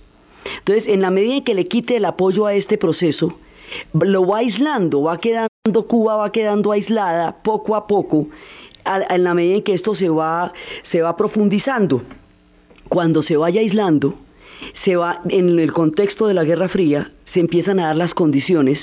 Entonces, 0.59 0.85
en 0.87 1.01
la 1.01 1.11
medida 1.11 1.35
en 1.35 1.43
que 1.43 1.55
le 1.55 1.67
quite 1.67 1.97
el 1.97 2.05
apoyo 2.05 2.45
a 2.45 2.53
este 2.53 2.77
proceso, 2.77 3.37
lo 3.93 4.25
va 4.27 4.39
aislando, 4.39 5.03
va 5.03 5.19
quedando, 5.19 5.88
Cuba 5.88 6.15
va 6.17 6.31
quedando 6.31 6.72
aislada 6.72 7.43
poco 7.43 7.75
a 7.75 7.88
poco, 7.88 8.27
en 9.10 9.24
la 9.24 9.34
medida 9.34 9.55
en 9.55 9.63
que 9.63 9.74
esto 9.74 9.95
se 9.95 10.10
va, 10.10 10.53
se 10.91 11.01
va 11.01 11.15
profundizando. 11.17 12.03
Cuando 12.89 13.24
se 13.24 13.36
vaya 13.36 13.62
aislando, 13.62 14.13
se 14.84 14.95
va, 14.95 15.22
en 15.29 15.57
el 15.60 15.74
contexto 15.74 16.27
de 16.27 16.36
la 16.36 16.43
Guerra 16.43 16.69
Fría, 16.69 17.12
se 17.34 17.39
empiezan 17.39 17.79
a 17.79 17.88
dar 17.88 17.95
las 17.95 18.13
condiciones 18.13 18.79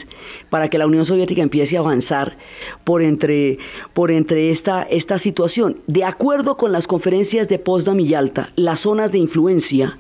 para 0.51 0.69
que 0.69 0.77
la 0.77 0.87
Unión 0.87 1.07
Soviética 1.07 1.43
empiece 1.43 1.77
a 1.77 1.81
avanzar 1.81 2.37
por 2.85 3.01
entre, 3.01 3.59
por 3.95 4.11
entre 4.11 4.51
esta, 4.51 4.83
esta 4.83 5.19
situación. 5.19 5.79
De 5.87 6.05
acuerdo 6.05 6.57
con 6.57 6.73
las 6.73 6.87
conferencias 6.87 7.49
de 7.49 7.59
Potsdam 7.59 8.01
y 8.01 8.09
Yalta, 8.09 8.51
las 8.57 8.81
zonas 8.81 9.11
de 9.13 9.19
influencia 9.19 9.99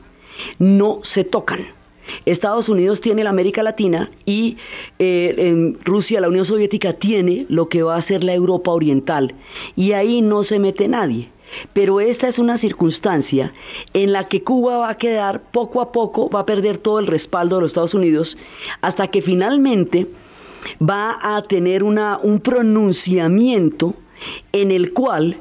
no 0.59 1.01
se 1.03 1.25
tocan. 1.25 1.61
Estados 2.25 2.68
Unidos 2.68 3.00
tiene 3.00 3.25
la 3.25 3.30
América 3.30 3.62
Latina 3.62 4.11
y 4.25 4.56
eh, 4.99 5.75
Rusia, 5.85 6.21
la 6.21 6.28
Unión 6.28 6.47
Soviética 6.47 6.94
tiene 6.94 7.47
lo 7.49 7.68
que 7.68 7.82
va 7.82 7.97
a 7.97 8.02
ser 8.02 8.25
la 8.25 8.35
Europa 8.35 8.71
Oriental 8.71 9.35
y 9.76 9.92
ahí 9.92 10.23
no 10.23 10.44
se 10.44 10.59
mete 10.59 10.88
nadie. 10.88 11.30
Pero 11.75 12.00
esta 12.00 12.28
es 12.28 12.38
una 12.38 12.59
circunstancia 12.59 13.52
en 13.92 14.12
la 14.12 14.26
que 14.28 14.42
Cuba 14.42 14.78
va 14.78 14.88
a 14.90 14.97
quedar 14.97 15.42
poco 15.50 15.82
a 15.82 15.92
poco, 15.92 16.30
va 16.30 16.40
a 16.40 16.47
perder 16.47 16.78
todo 16.78 16.99
el 16.99 17.06
respaldo 17.06 17.56
de 17.56 17.62
los 17.62 17.71
Estados 17.71 17.94
Unidos, 17.94 18.37
hasta 18.80 19.09
que 19.09 19.21
finalmente 19.21 20.06
va 20.80 21.18
a 21.21 21.42
tener 21.42 21.82
un 21.82 22.40
pronunciamiento 22.42 23.94
en 24.52 24.71
el 24.71 24.92
cual 24.92 25.38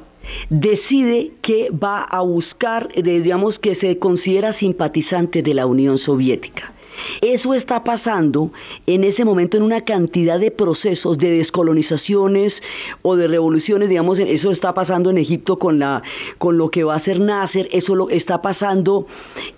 decide 0.50 1.31
que 1.41 1.69
va 1.71 2.03
a 2.03 2.21
buscar, 2.21 2.89
digamos 2.93 3.59
que 3.59 3.75
se 3.75 3.97
considera 4.00 4.53
simpatizante 4.53 5.41
de 5.41 5.53
la 5.53 5.65
Unión 5.65 5.97
Soviética. 5.97 6.73
Eso 7.21 7.53
está 7.53 7.83
pasando 7.83 8.51
en 8.85 9.03
ese 9.03 9.25
momento 9.25 9.57
en 9.57 9.63
una 9.63 9.81
cantidad 9.81 10.39
de 10.39 10.51
procesos 10.51 11.17
de 11.17 11.31
descolonizaciones 11.31 12.53
o 13.01 13.15
de 13.15 13.27
revoluciones, 13.27 13.89
digamos, 13.89 14.19
eso 14.19 14.51
está 14.51 14.73
pasando 14.73 15.09
en 15.09 15.17
Egipto 15.17 15.57
con, 15.57 15.79
lo 15.79 16.71
que 16.71 16.83
va 16.83 16.95
a 16.95 17.03
ser 17.03 17.19
Nasser, 17.19 17.67
eso 17.71 17.95
lo 17.95 18.09
está 18.09 18.41
pasando 18.41 19.07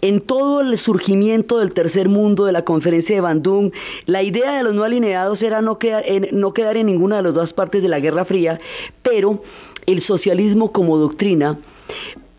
en 0.02 0.22
todo 0.22 0.62
el 0.62 0.78
surgimiento 0.80 1.60
del 1.60 1.74
tercer 1.74 2.10
mundo, 2.10 2.46
de 2.46 2.52
la 2.52 2.64
conferencia 2.64 3.16
de 3.16 3.22
Bandung. 3.22 3.72
La 4.06 4.24
idea 4.24 4.58
de 4.58 4.64
los 4.64 4.74
no 4.74 4.84
alineados 4.84 5.42
era 5.42 5.62
no 5.62 5.80
quedar 5.80 6.78
en 6.78 6.86
ninguna 6.86 7.18
de 7.18 7.24
las 7.24 7.34
dos 7.34 7.54
partes 7.54 7.82
de 7.82 7.90
la 7.90 8.00
Guerra 8.00 8.26
Fría, 8.26 8.60
pero 9.02 9.42
el 9.86 10.04
socialismo 10.04 10.72
como 10.72 10.98
doctrina 10.98 11.60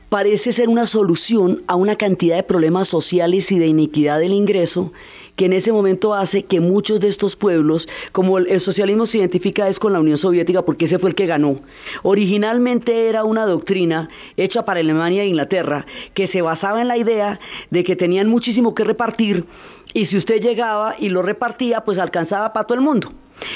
parece 0.08 0.52
ser 0.52 0.68
una 0.68 0.86
solución 0.86 1.62
a 1.66 1.74
una 1.74 1.96
cantidad 1.96 2.36
de 2.36 2.44
problemas 2.44 2.88
sociales 2.88 3.50
y 3.50 3.58
de 3.58 3.66
iniquidad 3.66 4.20
del 4.20 4.32
ingreso 4.32 4.92
que 5.34 5.46
en 5.46 5.52
ese 5.52 5.72
momento 5.72 6.14
hace 6.14 6.44
que 6.44 6.60
muchos 6.60 7.00
de 7.00 7.08
estos 7.08 7.34
pueblos, 7.34 7.88
como 8.12 8.38
el, 8.38 8.60
socialismo 8.60 9.08
se 9.08 9.18
identifica 9.18 9.68
es 9.68 9.80
con 9.80 9.92
la 9.92 9.98
Unión 9.98 10.18
Soviética 10.18 10.62
porque 10.62 10.84
ese 10.84 11.00
fue 11.00 11.10
el 11.10 11.16
que 11.16 11.26
ganó, 11.26 11.58
originalmente 12.04 13.08
era 13.08 13.24
una 13.24 13.44
doctrina 13.44 14.08
hecha 14.36 14.64
para 14.64 14.78
Alemania 14.78 15.24
e 15.24 15.26
Inglaterra 15.26 15.84
que 16.14 16.28
se 16.28 16.42
basaba 16.42 16.80
en 16.80 16.86
la 16.86 16.96
idea 16.96 17.40
de 17.70 17.82
que 17.82 17.96
tenían 17.96 18.28
muchísimo 18.28 18.72
que 18.72 18.84
repartir 18.84 19.44
y 19.92 20.06
si 20.06 20.16
usted 20.16 20.40
llegaba 20.40 20.94
y 20.96 21.08
lo 21.08 21.22
repartía 21.22 21.80
pues 21.80 21.98
alcanzaba 21.98 22.52
para 22.52 22.66
todo 22.66 22.78
el 22.78 22.84
mundo. 22.84 23.12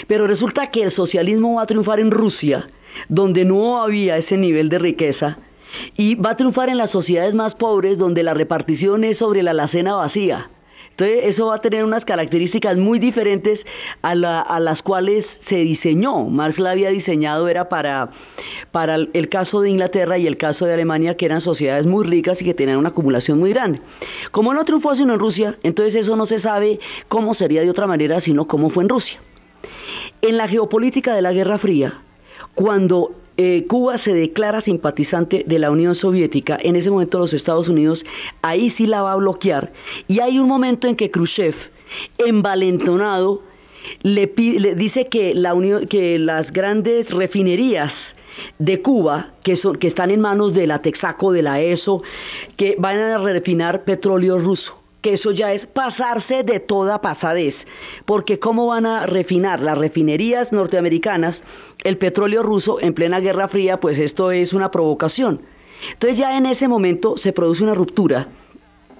Pero 0.09 0.27
resulta 0.27 0.73
que 0.73 0.83
el 0.83 0.93
socialismo 0.93 1.55
va 1.55 1.63
a 1.63 1.67
triunfar 1.67 2.01
en 2.01 2.11
Rusia 2.11 2.69
donde 3.09 3.45
no 3.45 3.81
había 3.81 4.17
ese 4.17 4.37
nivel 4.37 4.69
de 4.69 4.79
riqueza, 4.79 5.39
y 5.97 6.15
va 6.15 6.31
a 6.31 6.37
triunfar 6.37 6.69
en 6.69 6.79
las 6.79 6.91
sociedades 6.91 7.35
más 7.35 7.55
pobres 7.55 7.99
donde 7.99 8.23
la 8.23 8.35
repartición 8.35 9.05
es 9.05 9.19
sobre 9.19 9.43
la 9.43 9.51
alacena 9.51 9.95
vacía. 9.95 10.51
Entonces 10.99 11.27
eso 11.27 11.47
va 11.47 11.55
a 11.55 11.61
tener 11.61 11.85
unas 11.85 12.05
características 12.05 12.77
muy 12.77 12.99
diferentes 12.99 13.61
a, 14.03 14.17
las 14.17 14.83
cuales 14.83 15.25
se 15.49 15.59
diseñó. 15.59 16.25
Marx 16.25 16.59
la 16.59 16.73
había 16.73 16.91
diseñado 16.91 17.47
era 17.47 17.69
para, 17.69 18.11
para 18.73 18.97
el 18.97 19.29
caso 19.29 19.61
de 19.61 19.71
Inglaterra 19.71 20.19
y 20.19 20.27
el 20.27 20.37
caso 20.37 20.65
de 20.65 20.75
Alemania, 20.75 21.17
que 21.17 21.27
eran 21.27 21.41
sociedades 21.41 21.87
muy 21.87 22.05
ricas 22.05 22.43
y 22.43 22.45
que 22.45 22.53
tenían 22.53 22.79
una 22.79 22.89
acumulación 22.89 23.39
muy 23.39 23.51
grande. 23.51 23.81
Como 24.33 24.53
no 24.53 24.65
triunfó 24.65 24.97
sino 24.97 25.15
en 25.15 25.21
Rusia, 25.21 25.57
entonces 25.63 25.95
eso 25.95 26.17
no 26.17 26.27
se 26.27 26.41
sabe 26.41 26.81
cómo 27.07 27.37
sería 27.37 27.63
de 27.63 27.71
otra 27.71 27.87
manera, 27.87 28.21
sino 28.21 28.49
cómo 28.49 28.69
fue 28.69 28.83
en 28.83 28.89
Rusia. 28.89 29.21
En 30.21 30.37
la 30.37 30.49
geopolítica 30.49 31.15
de 31.15 31.23
la 31.23 31.33
Guerra 31.33 31.59
Fría, 31.59 32.03
cuando 32.55 33.15
eh, 33.37 33.67
Cuba 33.69 33.99
se 33.99 34.13
declara 34.13 34.61
simpatizante 34.63 35.45
de 35.47 35.59
la 35.61 35.71
Unión 35.71 35.95
Soviética, 35.95 36.59
en 36.61 36.75
ese 36.75 36.91
momento 36.91 37.21
los 37.21 37.33
Estados 37.33 37.69
Unidos 37.69 38.03
ahí 38.43 38.71
sí 38.71 38.87
la 38.87 39.03
va 39.03 39.13
a 39.13 39.17
bloquear. 39.17 39.73
Y 40.09 40.19
hay 40.19 40.41
un 40.41 40.49
momento 40.49 40.89
en 40.89 40.97
que 40.97 41.11
Khrushchev, 41.11 41.55
envalentonado, 42.19 43.43
le, 44.03 44.27
dice 44.75 45.07
que, 45.07 45.35
las 45.35 46.53
grandes 46.53 47.09
refinerías 47.11 47.93
de 48.59 48.83
Cuba, 48.83 49.35
que, 49.45 49.57
que 49.79 49.89
están 49.89 50.11
en 50.11 50.21
manos 50.21 50.53
de 50.53 50.67
la 50.67 50.83
Texaco, 50.83 51.33
de 51.33 51.43
la 51.43 51.61
ESO, 51.61 52.03
que 52.57 52.75
van 52.79 52.99
a 52.99 53.19
refinar 53.19 53.85
petróleo 53.85 54.39
ruso 54.39 54.75
que 55.01 55.15
eso 55.15 55.31
ya 55.31 55.53
es 55.53 55.65
pasarse 55.67 56.43
de 56.43 56.59
toda 56.59 57.01
pasadez, 57.01 57.55
porque 58.05 58.41
¿cómo 58.41 58.67
van 58.67 58.85
a 58.85 59.07
refinar 59.07 59.61
las 59.61 59.79
refinerías 59.79 60.51
norteamericanas 60.51 61.37
el 61.85 61.99
petróleo 61.99 62.43
ruso 62.43 62.81
en 62.81 62.95
plena 62.95 63.21
Guerra 63.21 63.49
Fría? 63.49 63.81
Pues 63.81 63.99
esto 63.99 64.31
es 64.31 64.53
una 64.53 64.71
provocación. 64.71 65.43
Entonces 65.93 66.19
ya 66.19 66.37
en 66.37 66.47
ese 66.47 66.69
momento 66.69 67.17
se 67.17 67.33
produce 67.33 67.63
una 67.63 67.75
ruptura 67.75 68.29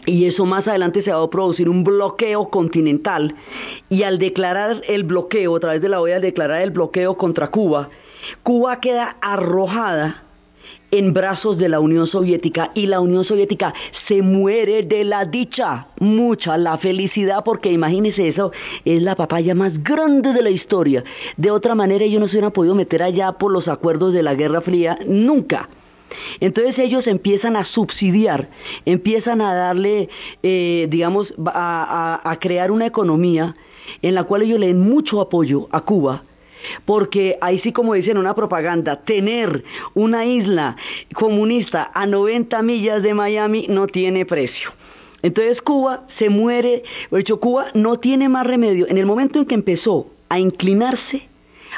y 0.07 0.27
eso 0.27 0.47
más 0.47 0.67
adelante 0.67 1.03
se 1.03 1.13
va 1.13 1.23
a 1.23 1.31
producir 1.31 1.69
un 1.69 1.85
bloqueo 1.85 2.49
continental 2.51 3.35
y 3.89 4.05
al 4.05 4.19
declarar 4.19 4.81
el 4.89 5.05
bloqueo, 5.05 5.57
a 5.57 5.61
través 5.61 5.83
de 5.83 5.89
la 5.89 6.01
OEA, 6.01 6.17
al 6.17 6.23
declarar 6.23 6.63
el 6.63 6.71
bloqueo 6.71 7.17
contra 7.17 7.51
Cuba, 7.51 7.91
Cuba 8.43 8.81
queda 8.81 9.17
arrojada 9.21 10.25
en 10.91 11.13
brazos 11.13 11.59
de 11.59 11.69
la 11.69 11.81
Unión 11.81 12.07
Soviética 12.07 12.71
y 12.75 12.87
la 12.87 13.01
Unión 13.01 13.25
Soviética 13.25 13.75
se 14.07 14.23
muere 14.23 14.83
de 14.83 15.05
la 15.05 15.25
dicha, 15.25 15.89
mucha, 15.99 16.57
la 16.57 16.79
felicidad, 16.79 17.45
porque 17.45 17.71
imagínense 17.71 18.29
eso, 18.29 18.53
es 18.85 19.03
la 19.03 19.15
papaya 19.15 19.55
más 19.55 19.83
grande 19.83 20.33
de 20.33 20.43
la 20.43 20.51
historia. 20.51 21.05
De 21.37 21.51
otra 21.51 21.75
manera 21.75 22.05
ellos 22.05 22.21
no 22.21 22.29
se 22.29 22.37
hubieran 22.37 22.53
podido 22.53 22.75
meter 22.75 23.03
allá 23.03 23.33
por 23.33 23.53
los 23.53 23.69
acuerdos 23.69 24.13
de 24.13 24.23
la 24.23 24.35
Guerra 24.35 24.61
Fría, 24.61 24.99
nunca. 25.07 25.69
Entonces 26.41 26.79
ellos 26.79 27.07
empiezan 27.07 27.55
a 27.55 27.67
subsidiar, 27.67 28.49
empiezan 28.87 29.43
a 29.43 29.55
darle, 29.55 30.09
eh, 30.43 30.87
digamos, 30.91 31.35
a, 31.47 32.21
a 32.25 32.39
crear 32.39 32.71
una 32.71 32.87
economía 32.87 33.55
en 34.01 34.15
la 34.15 34.25
cual 34.25 34.43
ellos 34.43 34.59
le 34.59 34.69
den 34.69 34.81
mucho 34.81 35.21
apoyo 35.21 35.69
a 35.71 35.83
Cuba, 35.83 36.23
porque 36.85 37.39
ahí 37.41 37.59
sí 37.61 37.73
como 37.73 37.95
dicen 37.95 38.19
una 38.19 38.35
propaganda, 38.35 39.03
tener 39.03 39.65
una 39.95 40.25
isla 40.25 40.77
comunista 41.15 41.91
a 41.95 42.07
90 42.07 42.63
millas 42.63 43.03
de 43.03 43.15
Miami 43.15 43.67
no 43.69 43.87
tiene 43.87 44.27
precio. 44.27 44.73
Entonces 45.23 45.61
Cuba 45.63 46.07
se 46.19 46.31
muere, 46.31 46.83
de 47.11 47.21
hecho 47.21 47.41
Cuba 47.41 47.67
no 47.75 47.99
tiene 47.99 48.29
más 48.29 48.47
remedio. 48.47 48.87
En 48.89 48.99
el 48.99 49.07
momento 49.07 49.39
en 49.39 49.47
que 49.47 49.55
empezó 49.55 50.09
a 50.29 50.39
inclinarse 50.39 51.29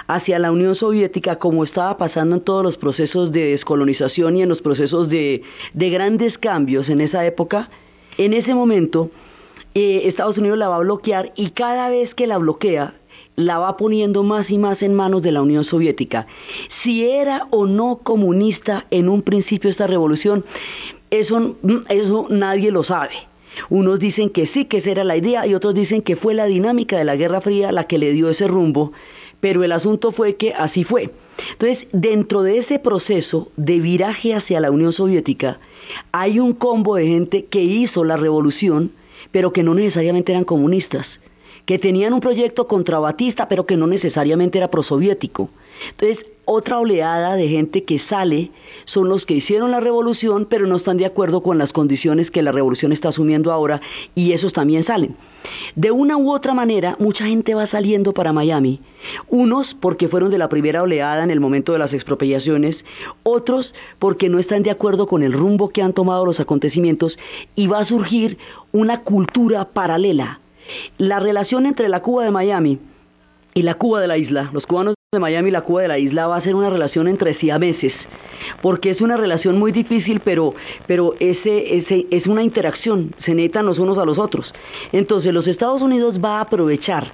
hacia 0.06 0.38
la 0.38 0.52
Unión 0.52 0.74
Soviética, 0.74 1.36
como 1.36 1.64
estaba 1.64 1.96
pasando 1.96 2.36
en 2.36 2.42
todos 2.42 2.62
los 2.62 2.76
procesos 2.76 3.32
de 3.32 3.52
descolonización 3.52 4.36
y 4.36 4.42
en 4.42 4.48
los 4.48 4.62
procesos 4.62 5.08
de, 5.08 5.42
de 5.72 5.90
grandes 5.90 6.38
cambios 6.38 6.88
en 6.88 7.00
esa 7.00 7.24
época, 7.24 7.70
en 8.18 8.34
ese 8.34 8.54
momento 8.54 9.10
eh, 9.74 10.02
Estados 10.04 10.36
Unidos 10.36 10.58
la 10.58 10.68
va 10.68 10.76
a 10.76 10.80
bloquear 10.80 11.32
y 11.36 11.50
cada 11.50 11.88
vez 11.88 12.14
que 12.14 12.26
la 12.26 12.38
bloquea, 12.38 12.94
la 13.40 13.58
va 13.58 13.76
poniendo 13.76 14.22
más 14.22 14.50
y 14.50 14.58
más 14.58 14.82
en 14.82 14.94
manos 14.94 15.22
de 15.22 15.32
la 15.32 15.42
Unión 15.42 15.64
Soviética. 15.64 16.26
Si 16.82 17.08
era 17.08 17.46
o 17.50 17.66
no 17.66 18.00
comunista 18.02 18.86
en 18.90 19.08
un 19.08 19.22
principio 19.22 19.70
esta 19.70 19.86
revolución, 19.86 20.44
eso, 21.10 21.56
nadie 22.28 22.70
lo 22.70 22.84
sabe. 22.84 23.14
Unos 23.68 23.98
dicen 23.98 24.30
que 24.30 24.46
sí, 24.46 24.66
que 24.66 24.78
esa 24.78 24.90
era 24.90 25.04
la 25.04 25.16
idea, 25.16 25.46
y 25.46 25.54
otros 25.54 25.74
dicen 25.74 26.02
que 26.02 26.16
fue 26.16 26.34
la 26.34 26.46
dinámica 26.46 26.96
de 26.96 27.04
la 27.04 27.16
Guerra 27.16 27.40
Fría 27.40 27.72
la 27.72 27.84
que 27.84 27.98
le 27.98 28.12
dio 28.12 28.30
ese 28.30 28.46
rumbo, 28.46 28.92
pero 29.40 29.64
el 29.64 29.72
asunto 29.72 30.12
fue 30.12 30.36
que 30.36 30.54
así 30.54 30.84
fue. 30.84 31.10
Entonces, 31.52 31.88
dentro 31.92 32.42
de 32.42 32.58
ese 32.58 32.78
proceso 32.78 33.48
de 33.56 33.80
viraje 33.80 34.34
hacia 34.34 34.60
la 34.60 34.70
Unión 34.70 34.92
Soviética, 34.92 35.58
hay 36.12 36.38
un 36.38 36.52
combo 36.52 36.96
de 36.96 37.06
gente 37.06 37.46
que 37.46 37.62
hizo 37.62 38.04
la 38.04 38.16
revolución, 38.16 38.92
pero 39.32 39.52
que 39.52 39.62
no 39.62 39.74
necesariamente 39.74 40.32
eran 40.32 40.44
comunistas 40.44 41.06
que 41.70 41.78
tenían 41.78 42.12
un 42.14 42.18
proyecto 42.18 42.66
contra 42.66 42.98
Batista, 42.98 43.46
pero 43.46 43.64
que 43.64 43.76
no 43.76 43.86
necesariamente 43.86 44.58
era 44.58 44.72
prosoviético. 44.72 45.50
Entonces, 45.92 46.26
otra 46.44 46.80
oleada 46.80 47.36
de 47.36 47.46
gente 47.46 47.84
que 47.84 48.00
sale 48.00 48.50
son 48.86 49.08
los 49.08 49.24
que 49.24 49.34
hicieron 49.34 49.70
la 49.70 49.78
revolución, 49.78 50.48
pero 50.50 50.66
no 50.66 50.78
están 50.78 50.96
de 50.96 51.06
acuerdo 51.06 51.44
con 51.44 51.58
las 51.58 51.72
condiciones 51.72 52.32
que 52.32 52.42
la 52.42 52.50
revolución 52.50 52.90
está 52.90 53.10
asumiendo 53.10 53.52
ahora, 53.52 53.80
y 54.16 54.32
esos 54.32 54.52
también 54.52 54.84
salen. 54.84 55.14
De 55.76 55.92
una 55.92 56.16
u 56.16 56.32
otra 56.32 56.54
manera, 56.54 56.96
mucha 56.98 57.26
gente 57.26 57.54
va 57.54 57.68
saliendo 57.68 58.14
para 58.14 58.32
Miami. 58.32 58.80
Unos 59.28 59.76
porque 59.80 60.08
fueron 60.08 60.32
de 60.32 60.38
la 60.38 60.48
primera 60.48 60.82
oleada 60.82 61.22
en 61.22 61.30
el 61.30 61.38
momento 61.38 61.72
de 61.72 61.78
las 61.78 61.92
expropiaciones, 61.92 62.78
otros 63.22 63.72
porque 64.00 64.28
no 64.28 64.40
están 64.40 64.64
de 64.64 64.72
acuerdo 64.72 65.06
con 65.06 65.22
el 65.22 65.32
rumbo 65.32 65.68
que 65.68 65.82
han 65.82 65.92
tomado 65.92 66.26
los 66.26 66.40
acontecimientos, 66.40 67.16
y 67.54 67.68
va 67.68 67.78
a 67.78 67.86
surgir 67.86 68.38
una 68.72 69.02
cultura 69.04 69.66
paralela 69.66 70.40
la 70.98 71.20
relación 71.20 71.66
entre 71.66 71.88
la 71.88 72.00
Cuba 72.00 72.24
de 72.24 72.30
Miami 72.30 72.78
y 73.54 73.62
la 73.62 73.74
Cuba 73.74 74.00
de 74.00 74.06
la 74.06 74.18
isla, 74.18 74.50
los 74.52 74.66
cubanos 74.66 74.94
de 75.12 75.18
Miami 75.18 75.48
y 75.48 75.52
la 75.52 75.62
Cuba 75.62 75.82
de 75.82 75.88
la 75.88 75.98
isla 75.98 76.26
va 76.26 76.36
a 76.36 76.42
ser 76.42 76.54
una 76.54 76.70
relación 76.70 77.08
entre 77.08 77.34
siameses, 77.34 77.92
porque 78.62 78.90
es 78.90 79.00
una 79.00 79.16
relación 79.16 79.58
muy 79.58 79.72
difícil, 79.72 80.20
pero, 80.20 80.54
pero 80.86 81.14
ese, 81.18 81.78
ese, 81.78 82.06
es 82.10 82.26
una 82.26 82.42
interacción, 82.42 83.14
se 83.24 83.34
necesitan 83.34 83.66
los 83.66 83.78
unos 83.78 83.98
a 83.98 84.04
los 84.04 84.18
otros. 84.18 84.52
Entonces 84.92 85.34
los 85.34 85.46
Estados 85.46 85.82
Unidos 85.82 86.20
va 86.24 86.38
a 86.38 86.42
aprovechar 86.42 87.12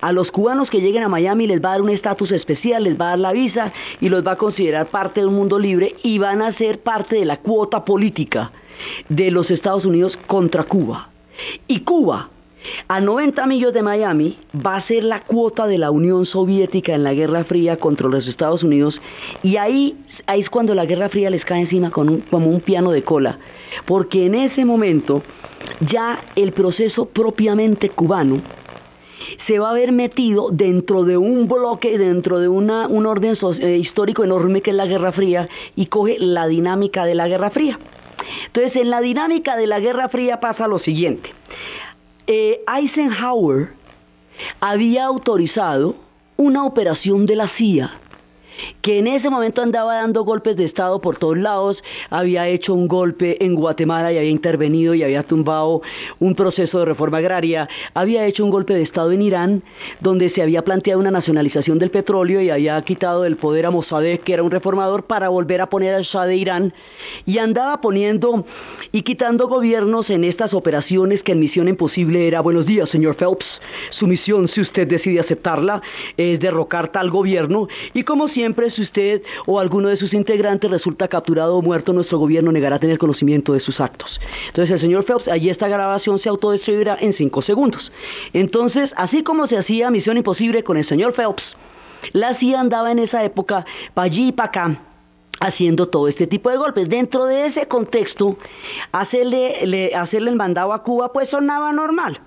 a 0.00 0.12
los 0.12 0.30
cubanos 0.30 0.70
que 0.70 0.80
lleguen 0.80 1.04
a 1.04 1.08
Miami 1.08 1.46
les 1.46 1.62
va 1.62 1.68
a 1.68 1.72
dar 1.72 1.82
un 1.82 1.90
estatus 1.90 2.32
especial, 2.32 2.84
les 2.84 3.00
va 3.00 3.06
a 3.06 3.10
dar 3.10 3.18
la 3.20 3.32
visa 3.32 3.72
y 4.00 4.08
los 4.08 4.26
va 4.26 4.32
a 4.32 4.36
considerar 4.36 4.88
parte 4.88 5.20
de 5.20 5.26
un 5.26 5.34
mundo 5.34 5.58
libre 5.58 5.94
y 6.02 6.18
van 6.18 6.42
a 6.42 6.52
ser 6.52 6.80
parte 6.80 7.16
de 7.16 7.24
la 7.24 7.38
cuota 7.38 7.84
política 7.84 8.50
de 9.08 9.30
los 9.30 9.50
Estados 9.50 9.84
Unidos 9.84 10.18
contra 10.26 10.64
Cuba. 10.64 11.10
Y 11.66 11.80
Cuba 11.80 12.30
a 12.88 13.00
90 13.00 13.46
millas 13.46 13.72
de 13.72 13.82
Miami 13.82 14.38
va 14.54 14.76
a 14.76 14.86
ser 14.86 15.04
la 15.04 15.20
cuota 15.20 15.66
de 15.66 15.78
la 15.78 15.90
Unión 15.90 16.26
Soviética 16.26 16.94
en 16.94 17.04
la 17.04 17.14
Guerra 17.14 17.44
Fría 17.44 17.76
contra 17.76 18.08
los 18.08 18.26
Estados 18.26 18.62
Unidos 18.62 19.00
y 19.42 19.56
ahí, 19.56 19.96
ahí 20.26 20.40
es 20.40 20.50
cuando 20.50 20.74
la 20.74 20.86
Guerra 20.86 21.08
Fría 21.08 21.30
les 21.30 21.44
cae 21.44 21.60
encima 21.60 21.90
como 21.90 22.20
un 22.30 22.60
piano 22.60 22.90
de 22.90 23.02
cola, 23.02 23.38
porque 23.84 24.26
en 24.26 24.34
ese 24.34 24.64
momento 24.64 25.22
ya 25.80 26.20
el 26.34 26.52
proceso 26.52 27.06
propiamente 27.06 27.90
cubano 27.90 28.40
se 29.46 29.58
va 29.58 29.70
a 29.70 29.74
ver 29.74 29.92
metido 29.92 30.50
dentro 30.50 31.04
de 31.04 31.16
un 31.16 31.48
bloque, 31.48 31.98
dentro 31.98 32.38
de 32.38 32.48
un 32.48 32.70
orden 32.70 33.36
eh, 33.60 33.76
histórico 33.76 34.24
enorme 34.24 34.60
que 34.60 34.70
es 34.70 34.76
la 34.76 34.86
Guerra 34.86 35.12
Fría 35.12 35.48
y 35.74 35.86
coge 35.86 36.16
la 36.18 36.46
dinámica 36.46 37.04
de 37.04 37.14
la 37.14 37.28
Guerra 37.28 37.50
Fría. 37.50 37.78
Entonces, 38.46 38.76
en 38.76 38.90
la 38.90 39.00
dinámica 39.00 39.56
de 39.56 39.66
la 39.66 39.80
Guerra 39.80 40.08
Fría 40.08 40.40
pasa 40.40 40.66
lo 40.66 40.78
siguiente. 40.78 41.30
Eh, 42.26 42.64
Eisenhower 42.66 43.72
había 44.60 45.04
autorizado 45.04 45.94
una 46.36 46.64
operación 46.64 47.24
de 47.26 47.36
la 47.36 47.48
CIA 47.48 48.00
que 48.80 48.98
en 48.98 49.06
ese 49.06 49.30
momento 49.30 49.62
andaba 49.62 49.96
dando 49.96 50.24
golpes 50.24 50.56
de 50.56 50.64
Estado 50.64 51.00
por 51.00 51.18
todos 51.18 51.38
lados, 51.38 51.82
había 52.10 52.48
hecho 52.48 52.74
un 52.74 52.88
golpe 52.88 53.44
en 53.44 53.54
Guatemala 53.54 54.12
y 54.12 54.18
había 54.18 54.30
intervenido 54.30 54.94
y 54.94 55.02
había 55.02 55.22
tumbado 55.22 55.82
un 56.18 56.34
proceso 56.34 56.78
de 56.78 56.84
reforma 56.84 57.18
agraria, 57.18 57.68
había 57.94 58.26
hecho 58.26 58.44
un 58.44 58.50
golpe 58.50 58.74
de 58.74 58.82
Estado 58.82 59.12
en 59.12 59.22
Irán, 59.22 59.62
donde 60.00 60.30
se 60.30 60.42
había 60.42 60.62
planteado 60.62 61.00
una 61.00 61.10
nacionalización 61.10 61.78
del 61.78 61.90
petróleo 61.90 62.40
y 62.40 62.50
había 62.50 62.80
quitado 62.82 63.22
del 63.22 63.36
poder 63.36 63.66
a 63.66 63.70
Mossadegh, 63.70 64.20
que 64.20 64.34
era 64.34 64.42
un 64.42 64.50
reformador, 64.50 65.04
para 65.04 65.28
volver 65.28 65.60
a 65.60 65.68
poner 65.68 65.94
al 65.94 66.04
Shah 66.04 66.26
de 66.26 66.36
Irán, 66.36 66.72
y 67.24 67.38
andaba 67.38 67.80
poniendo 67.80 68.44
y 68.92 69.02
quitando 69.02 69.48
gobiernos 69.48 70.10
en 70.10 70.24
estas 70.24 70.54
operaciones 70.54 71.22
que 71.22 71.32
en 71.32 71.40
Misión 71.40 71.68
Imposible 71.68 72.26
era, 72.26 72.40
buenos 72.40 72.66
días, 72.66 72.88
señor 72.88 73.16
Phelps, 73.16 73.46
su 73.90 74.06
misión, 74.06 74.48
si 74.48 74.60
usted 74.60 74.86
decide 74.86 75.20
aceptarla, 75.20 75.82
es 76.16 76.40
derrocar 76.40 76.88
tal 76.88 77.10
gobierno, 77.10 77.68
y 77.94 78.02
como 78.02 78.28
siempre, 78.28 78.45
siempre 78.46 78.70
si 78.70 78.82
usted 78.82 79.22
o 79.44 79.58
alguno 79.58 79.88
de 79.88 79.96
sus 79.96 80.14
integrantes 80.14 80.70
resulta 80.70 81.08
capturado 81.08 81.56
o 81.56 81.62
muerto, 81.62 81.92
nuestro 81.92 82.18
gobierno 82.18 82.52
negará 82.52 82.78
tener 82.78 82.96
conocimiento 82.96 83.52
de 83.54 83.58
sus 83.58 83.80
actos. 83.80 84.20
Entonces 84.46 84.72
el 84.72 84.80
señor 84.80 85.04
Phelps, 85.04 85.26
allí 85.26 85.50
esta 85.50 85.66
grabación 85.66 86.20
se 86.20 86.28
autodestruirá 86.28 86.96
en 87.00 87.12
cinco 87.14 87.42
segundos. 87.42 87.90
Entonces, 88.32 88.92
así 88.94 89.24
como 89.24 89.48
se 89.48 89.58
hacía 89.58 89.90
Misión 89.90 90.16
Imposible 90.16 90.62
con 90.62 90.76
el 90.76 90.86
señor 90.86 91.12
Phelps, 91.12 91.42
la 92.12 92.36
CIA 92.36 92.60
andaba 92.60 92.92
en 92.92 93.00
esa 93.00 93.24
época 93.24 93.66
para 93.94 94.04
allí 94.06 94.28
y 94.28 94.32
para 94.32 94.48
acá 94.48 94.80
haciendo 95.40 95.88
todo 95.88 96.06
este 96.06 96.28
tipo 96.28 96.48
de 96.48 96.56
golpes. 96.56 96.88
Dentro 96.88 97.24
de 97.24 97.48
ese 97.48 97.66
contexto, 97.66 98.38
hacerle, 98.92 99.90
hacerle 99.92 100.30
el 100.30 100.36
mandado 100.36 100.72
a 100.72 100.84
Cuba 100.84 101.12
pues 101.12 101.30
sonaba 101.30 101.72
normal. 101.72 102.20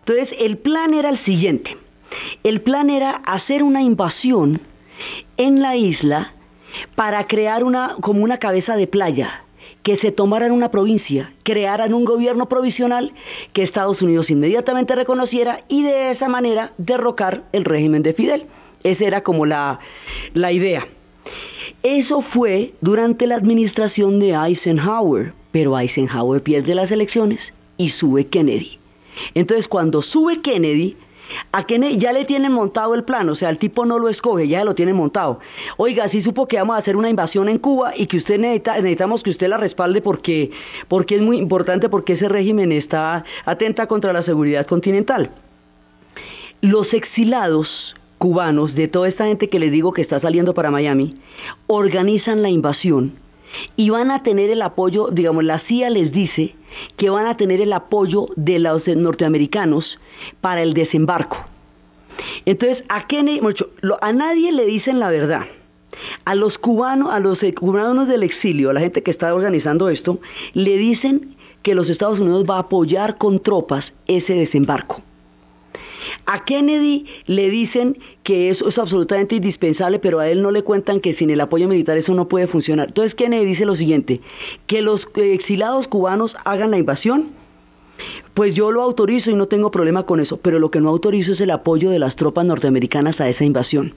Entonces 0.00 0.36
el 0.38 0.58
plan 0.58 0.92
era 0.92 1.08
el 1.08 1.18
siguiente. 1.24 1.78
El 2.44 2.60
plan 2.60 2.90
era 2.90 3.22
hacer 3.24 3.62
una 3.62 3.80
invasión 3.80 4.60
en 5.36 5.60
la 5.60 5.76
isla 5.76 6.34
para 6.94 7.26
crear 7.26 7.64
una, 7.64 7.96
como 8.00 8.22
una 8.22 8.38
cabeza 8.38 8.76
de 8.76 8.86
playa, 8.86 9.44
que 9.82 9.98
se 9.98 10.12
tomaran 10.12 10.52
una 10.52 10.70
provincia, 10.70 11.32
crearan 11.42 11.92
un 11.92 12.04
gobierno 12.04 12.48
provisional 12.48 13.12
que 13.52 13.62
Estados 13.62 14.00
Unidos 14.00 14.30
inmediatamente 14.30 14.94
reconociera 14.94 15.64
y 15.68 15.82
de 15.82 16.12
esa 16.12 16.28
manera 16.28 16.72
derrocar 16.78 17.44
el 17.52 17.64
régimen 17.64 18.02
de 18.02 18.14
Fidel. 18.14 18.46
Esa 18.84 19.04
era 19.04 19.22
como 19.22 19.46
la, 19.46 19.80
la 20.34 20.52
idea. 20.52 20.86
Eso 21.82 22.22
fue 22.22 22.74
durante 22.80 23.26
la 23.26 23.34
administración 23.34 24.20
de 24.20 24.34
Eisenhower, 24.34 25.34
pero 25.50 25.78
Eisenhower 25.78 26.42
pierde 26.42 26.74
las 26.74 26.90
elecciones 26.90 27.40
y 27.76 27.90
sube 27.90 28.28
Kennedy. 28.28 28.78
Entonces 29.34 29.68
cuando 29.68 30.02
sube 30.02 30.40
Kennedy, 30.40 30.96
A 31.52 31.64
Kennedy 31.64 31.98
ya 31.98 32.12
le 32.12 32.24
tienen 32.24 32.52
montado 32.52 32.94
el 32.94 33.04
plan, 33.04 33.28
o 33.28 33.34
sea, 33.34 33.50
el 33.50 33.58
tipo 33.58 33.84
no 33.84 33.98
lo 33.98 34.08
escoge, 34.08 34.48
ya 34.48 34.64
lo 34.64 34.74
tienen 34.74 34.96
montado. 34.96 35.40
Oiga, 35.76 36.08
sí 36.08 36.22
supo 36.22 36.46
que 36.46 36.56
vamos 36.56 36.76
a 36.76 36.78
hacer 36.78 36.96
una 36.96 37.10
invasión 37.10 37.48
en 37.48 37.58
Cuba 37.58 37.92
y 37.96 38.06
que 38.06 38.18
usted 38.18 38.38
necesita, 38.38 38.74
necesitamos 38.76 39.22
que 39.22 39.30
usted 39.30 39.48
la 39.48 39.56
respalde 39.56 40.02
porque, 40.02 40.50
porque 40.88 41.16
es 41.16 41.22
muy 41.22 41.38
importante, 41.38 41.88
porque 41.88 42.14
ese 42.14 42.28
régimen 42.28 42.72
está 42.72 43.24
atenta 43.44 43.86
contra 43.86 44.12
la 44.12 44.22
seguridad 44.22 44.66
continental. 44.66 45.30
Los 46.60 46.94
exilados 46.94 47.96
cubanos, 48.18 48.74
de 48.76 48.86
toda 48.86 49.08
esta 49.08 49.26
gente 49.26 49.48
que 49.48 49.58
les 49.58 49.72
digo 49.72 49.92
que 49.92 50.02
está 50.02 50.20
saliendo 50.20 50.54
para 50.54 50.70
Miami, 50.70 51.16
organizan 51.66 52.40
la 52.40 52.50
invasión 52.50 53.14
y 53.76 53.90
van 53.90 54.10
a 54.10 54.22
tener 54.22 54.48
el 54.50 54.62
apoyo, 54.62 55.08
digamos, 55.10 55.44
la 55.44 55.58
CIA 55.58 55.90
les 55.90 56.12
dice 56.12 56.54
que 56.96 57.10
van 57.10 57.26
a 57.26 57.36
tener 57.36 57.60
el 57.60 57.72
apoyo 57.72 58.26
de 58.36 58.58
los 58.58 58.86
norteamericanos 58.86 59.98
para 60.40 60.62
el 60.62 60.74
desembarco. 60.74 61.36
Entonces, 62.44 62.84
a 62.88 63.06
Kennedy, 63.06 63.40
a 64.00 64.12
nadie 64.12 64.52
le 64.52 64.66
dicen 64.66 65.00
la 65.00 65.10
verdad. 65.10 65.46
A 66.24 66.34
los 66.34 66.58
cubanos, 66.58 67.12
a 67.12 67.20
los 67.20 67.38
cubanos 67.58 68.08
del 68.08 68.22
exilio, 68.22 68.70
a 68.70 68.72
la 68.72 68.80
gente 68.80 69.02
que 69.02 69.10
está 69.10 69.34
organizando 69.34 69.88
esto, 69.88 70.20
le 70.54 70.76
dicen 70.76 71.36
que 71.62 71.74
los 71.74 71.88
Estados 71.88 72.18
Unidos 72.18 72.44
va 72.48 72.56
a 72.56 72.60
apoyar 72.60 73.18
con 73.18 73.40
tropas 73.40 73.92
ese 74.06 74.34
desembarco. 74.34 75.02
A 76.26 76.44
Kennedy 76.44 77.06
le 77.26 77.50
dicen 77.50 77.98
que 78.22 78.50
eso 78.50 78.68
es 78.68 78.78
absolutamente 78.78 79.36
indispensable, 79.36 79.98
pero 79.98 80.20
a 80.20 80.28
él 80.28 80.42
no 80.42 80.50
le 80.50 80.62
cuentan 80.62 81.00
que 81.00 81.14
sin 81.14 81.30
el 81.30 81.40
apoyo 81.40 81.68
militar 81.68 81.96
eso 81.96 82.14
no 82.14 82.28
puede 82.28 82.46
funcionar. 82.46 82.88
Entonces 82.88 83.14
Kennedy 83.14 83.44
dice 83.44 83.64
lo 83.64 83.76
siguiente, 83.76 84.20
que 84.66 84.82
los 84.82 85.06
exilados 85.16 85.88
cubanos 85.88 86.36
hagan 86.44 86.70
la 86.70 86.78
invasión, 86.78 87.30
pues 88.34 88.54
yo 88.54 88.72
lo 88.72 88.82
autorizo 88.82 89.30
y 89.30 89.34
no 89.34 89.46
tengo 89.46 89.70
problema 89.70 90.04
con 90.04 90.20
eso, 90.20 90.38
pero 90.38 90.58
lo 90.58 90.70
que 90.70 90.80
no 90.80 90.88
autorizo 90.88 91.32
es 91.32 91.40
el 91.40 91.50
apoyo 91.50 91.90
de 91.90 91.98
las 91.98 92.16
tropas 92.16 92.44
norteamericanas 92.44 93.20
a 93.20 93.28
esa 93.28 93.44
invasión. 93.44 93.94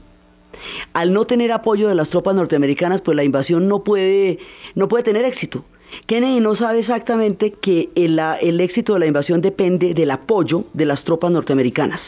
Al 0.94 1.14
no 1.14 1.26
tener 1.26 1.52
apoyo 1.52 1.88
de 1.90 1.96
las 1.96 2.10
tropas 2.10 2.36
norteamericanas, 2.36 3.02
pues 3.02 3.16
la 3.16 3.24
invasión 3.24 3.68
no 3.68 3.84
puede, 3.84 4.40
no 4.74 4.88
puede 4.88 5.04
tener 5.04 5.26
éxito. 5.26 5.66
Kennedy 6.06 6.40
no 6.40 6.56
sabe 6.56 6.80
exactamente 6.80 7.54
que 7.54 7.90
el, 7.96 8.60
éxito 8.60 8.94
de 8.94 9.00
la 9.00 9.06
invasión 9.08 9.42
depende 9.42 9.94
del 9.94 10.12
apoyo 10.12 10.66
de 10.74 10.86
las 10.86 11.04
tropas 11.04 11.32
norteamericanas. 11.32 12.02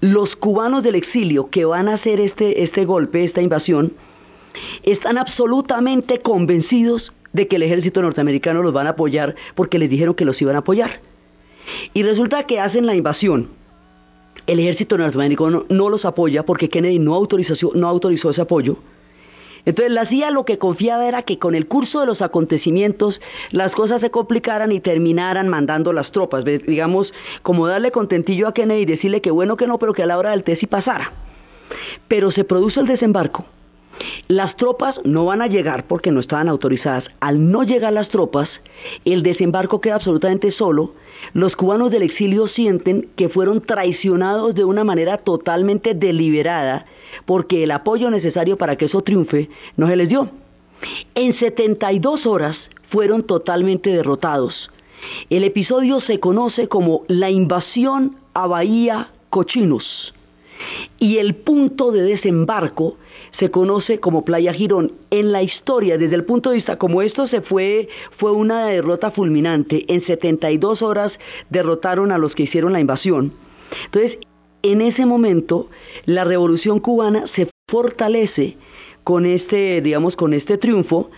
Los 0.00 0.36
cubanos 0.36 0.82
del 0.82 0.94
exilio 0.94 1.50
que 1.50 1.64
van 1.64 1.88
a 1.88 1.94
hacer 1.94 2.20
este, 2.20 2.62
este 2.62 2.84
golpe, 2.84 3.24
esta 3.24 3.42
invasión, 3.42 3.92
están 4.82 5.18
absolutamente 5.18 6.20
convencidos 6.20 7.12
de 7.32 7.48
que 7.48 7.56
el 7.56 7.62
ejército 7.62 8.00
norteamericano 8.00 8.62
los 8.62 8.72
van 8.72 8.86
a 8.86 8.90
apoyar 8.90 9.34
porque 9.54 9.78
les 9.78 9.90
dijeron 9.90 10.14
que 10.14 10.24
los 10.24 10.40
iban 10.40 10.56
a 10.56 10.60
apoyar. 10.60 11.00
Y 11.92 12.02
resulta 12.02 12.44
que 12.44 12.60
hacen 12.60 12.86
la 12.86 12.94
invasión. 12.94 13.48
El 14.46 14.60
ejército 14.60 14.98
norteamericano 14.98 15.64
no 15.68 15.88
los 15.88 16.04
apoya 16.04 16.44
porque 16.44 16.68
Kennedy 16.68 16.98
no 16.98 17.12
no 17.74 17.88
autorizó 17.88 18.30
ese 18.30 18.40
apoyo. 18.40 18.76
Entonces 19.66 19.92
la 19.92 20.06
CIA 20.06 20.30
lo 20.30 20.44
que 20.44 20.58
confiaba 20.58 21.06
era 21.06 21.22
que 21.22 21.38
con 21.38 21.54
el 21.54 21.66
curso 21.66 22.00
de 22.00 22.06
los 22.06 22.22
acontecimientos 22.22 23.20
las 23.50 23.72
cosas 23.72 24.00
se 24.00 24.10
complicaran 24.10 24.72
y 24.72 24.80
terminaran 24.80 25.48
mandando 25.48 25.92
las 25.92 26.10
tropas, 26.10 26.44
digamos, 26.44 27.12
como 27.42 27.66
darle 27.66 27.90
contentillo 27.90 28.48
a 28.48 28.54
Kennedy 28.54 28.82
y 28.82 28.86
decirle 28.86 29.20
que 29.20 29.30
bueno 29.30 29.56
que 29.56 29.66
no, 29.66 29.78
pero 29.78 29.94
que 29.94 30.02
a 30.02 30.06
la 30.06 30.18
hora 30.18 30.30
del 30.30 30.44
té 30.44 30.56
sí 30.56 30.66
pasara. 30.66 31.12
Pero 32.08 32.30
se 32.30 32.44
produce 32.44 32.80
el 32.80 32.86
desembarco. 32.86 33.46
Las 34.28 34.56
tropas 34.56 35.00
no 35.04 35.26
van 35.26 35.42
a 35.42 35.46
llegar 35.46 35.86
porque 35.86 36.10
no 36.10 36.20
estaban 36.20 36.48
autorizadas. 36.48 37.04
Al 37.20 37.50
no 37.50 37.62
llegar 37.62 37.92
las 37.92 38.08
tropas, 38.08 38.48
el 39.04 39.22
desembarco 39.22 39.80
queda 39.80 39.96
absolutamente 39.96 40.50
solo. 40.52 40.94
Los 41.32 41.56
cubanos 41.56 41.90
del 41.90 42.02
exilio 42.02 42.46
sienten 42.48 43.10
que 43.16 43.28
fueron 43.28 43.60
traicionados 43.60 44.54
de 44.54 44.64
una 44.64 44.84
manera 44.84 45.18
totalmente 45.18 45.94
deliberada 45.94 46.86
porque 47.24 47.62
el 47.62 47.70
apoyo 47.70 48.10
necesario 48.10 48.56
para 48.56 48.76
que 48.76 48.86
eso 48.86 49.02
triunfe 49.02 49.48
no 49.76 49.86
se 49.86 49.96
les 49.96 50.08
dio. 50.08 50.30
En 51.14 51.34
72 51.34 52.26
horas 52.26 52.56
fueron 52.90 53.22
totalmente 53.22 53.90
derrotados. 53.90 54.70
El 55.30 55.44
episodio 55.44 56.00
se 56.00 56.18
conoce 56.18 56.68
como 56.68 57.02
la 57.08 57.30
invasión 57.30 58.16
a 58.32 58.46
Bahía 58.46 59.10
Cochinos 59.30 60.14
y 60.98 61.18
el 61.18 61.34
punto 61.36 61.90
de 61.90 62.02
desembarco 62.02 62.96
se 63.38 63.50
conoce 63.50 64.00
como 64.00 64.24
Playa 64.24 64.52
Girón. 64.52 64.92
En 65.10 65.32
la 65.32 65.42
historia, 65.42 65.98
desde 65.98 66.14
el 66.16 66.24
punto 66.24 66.50
de 66.50 66.56
vista 66.56 66.76
como 66.76 67.02
esto 67.02 67.28
se 67.28 67.40
fue, 67.40 67.88
fue 68.16 68.32
una 68.32 68.66
derrota 68.66 69.10
fulminante. 69.10 69.84
En 69.92 70.02
72 70.02 70.82
horas 70.82 71.12
derrotaron 71.50 72.12
a 72.12 72.18
los 72.18 72.34
que 72.34 72.44
hicieron 72.44 72.72
la 72.72 72.80
invasión. 72.80 73.32
Entonces, 73.86 74.18
en 74.62 74.80
ese 74.80 75.06
momento 75.06 75.68
la 76.06 76.24
revolución 76.24 76.80
cubana 76.80 77.26
se 77.34 77.48
fortalece 77.68 78.56
con 79.02 79.26
este, 79.26 79.80
digamos, 79.82 80.16
con 80.16 80.32
este 80.32 80.58
triunfo 80.58 81.10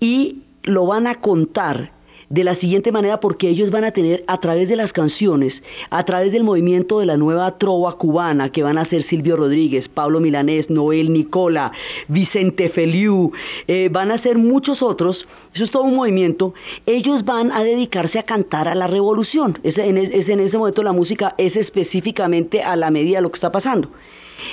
y 0.00 0.42
lo 0.64 0.86
van 0.86 1.06
a 1.06 1.20
contar 1.20 1.92
de 2.30 2.44
la 2.44 2.56
siguiente 2.56 2.92
manera 2.92 3.20
porque 3.20 3.48
ellos 3.48 3.70
van 3.70 3.84
a 3.84 3.92
tener 3.92 4.24
a 4.26 4.38
través 4.38 4.68
de 4.68 4.76
las 4.76 4.92
canciones, 4.92 5.54
a 5.90 6.04
través 6.04 6.32
del 6.32 6.44
movimiento 6.44 7.00
de 7.00 7.06
la 7.06 7.16
nueva 7.16 7.56
trova 7.58 7.96
cubana 7.96 8.50
que 8.50 8.62
van 8.62 8.78
a 8.78 8.84
ser 8.84 9.04
Silvio 9.04 9.36
Rodríguez, 9.36 9.88
Pablo 9.88 10.20
Milanés, 10.20 10.68
Noel 10.68 11.12
Nicola, 11.12 11.72
Vicente 12.08 12.68
Feliu, 12.68 13.32
eh, 13.66 13.88
van 13.90 14.10
a 14.10 14.18
ser 14.18 14.36
muchos 14.38 14.82
otros, 14.82 15.26
eso 15.54 15.64
es 15.64 15.70
todo 15.70 15.84
un 15.84 15.96
movimiento, 15.96 16.54
ellos 16.86 17.24
van 17.24 17.50
a 17.52 17.62
dedicarse 17.62 18.18
a 18.18 18.24
cantar 18.24 18.68
a 18.68 18.74
la 18.74 18.86
revolución, 18.86 19.58
es 19.62 19.78
en, 19.78 19.96
es 19.96 20.28
en 20.28 20.40
ese 20.40 20.58
momento 20.58 20.82
la 20.82 20.92
música 20.92 21.34
es 21.38 21.56
específicamente 21.56 22.62
a 22.62 22.76
la 22.76 22.90
medida 22.90 23.18
de 23.18 23.22
lo 23.22 23.30
que 23.30 23.36
está 23.36 23.52
pasando. 23.52 23.90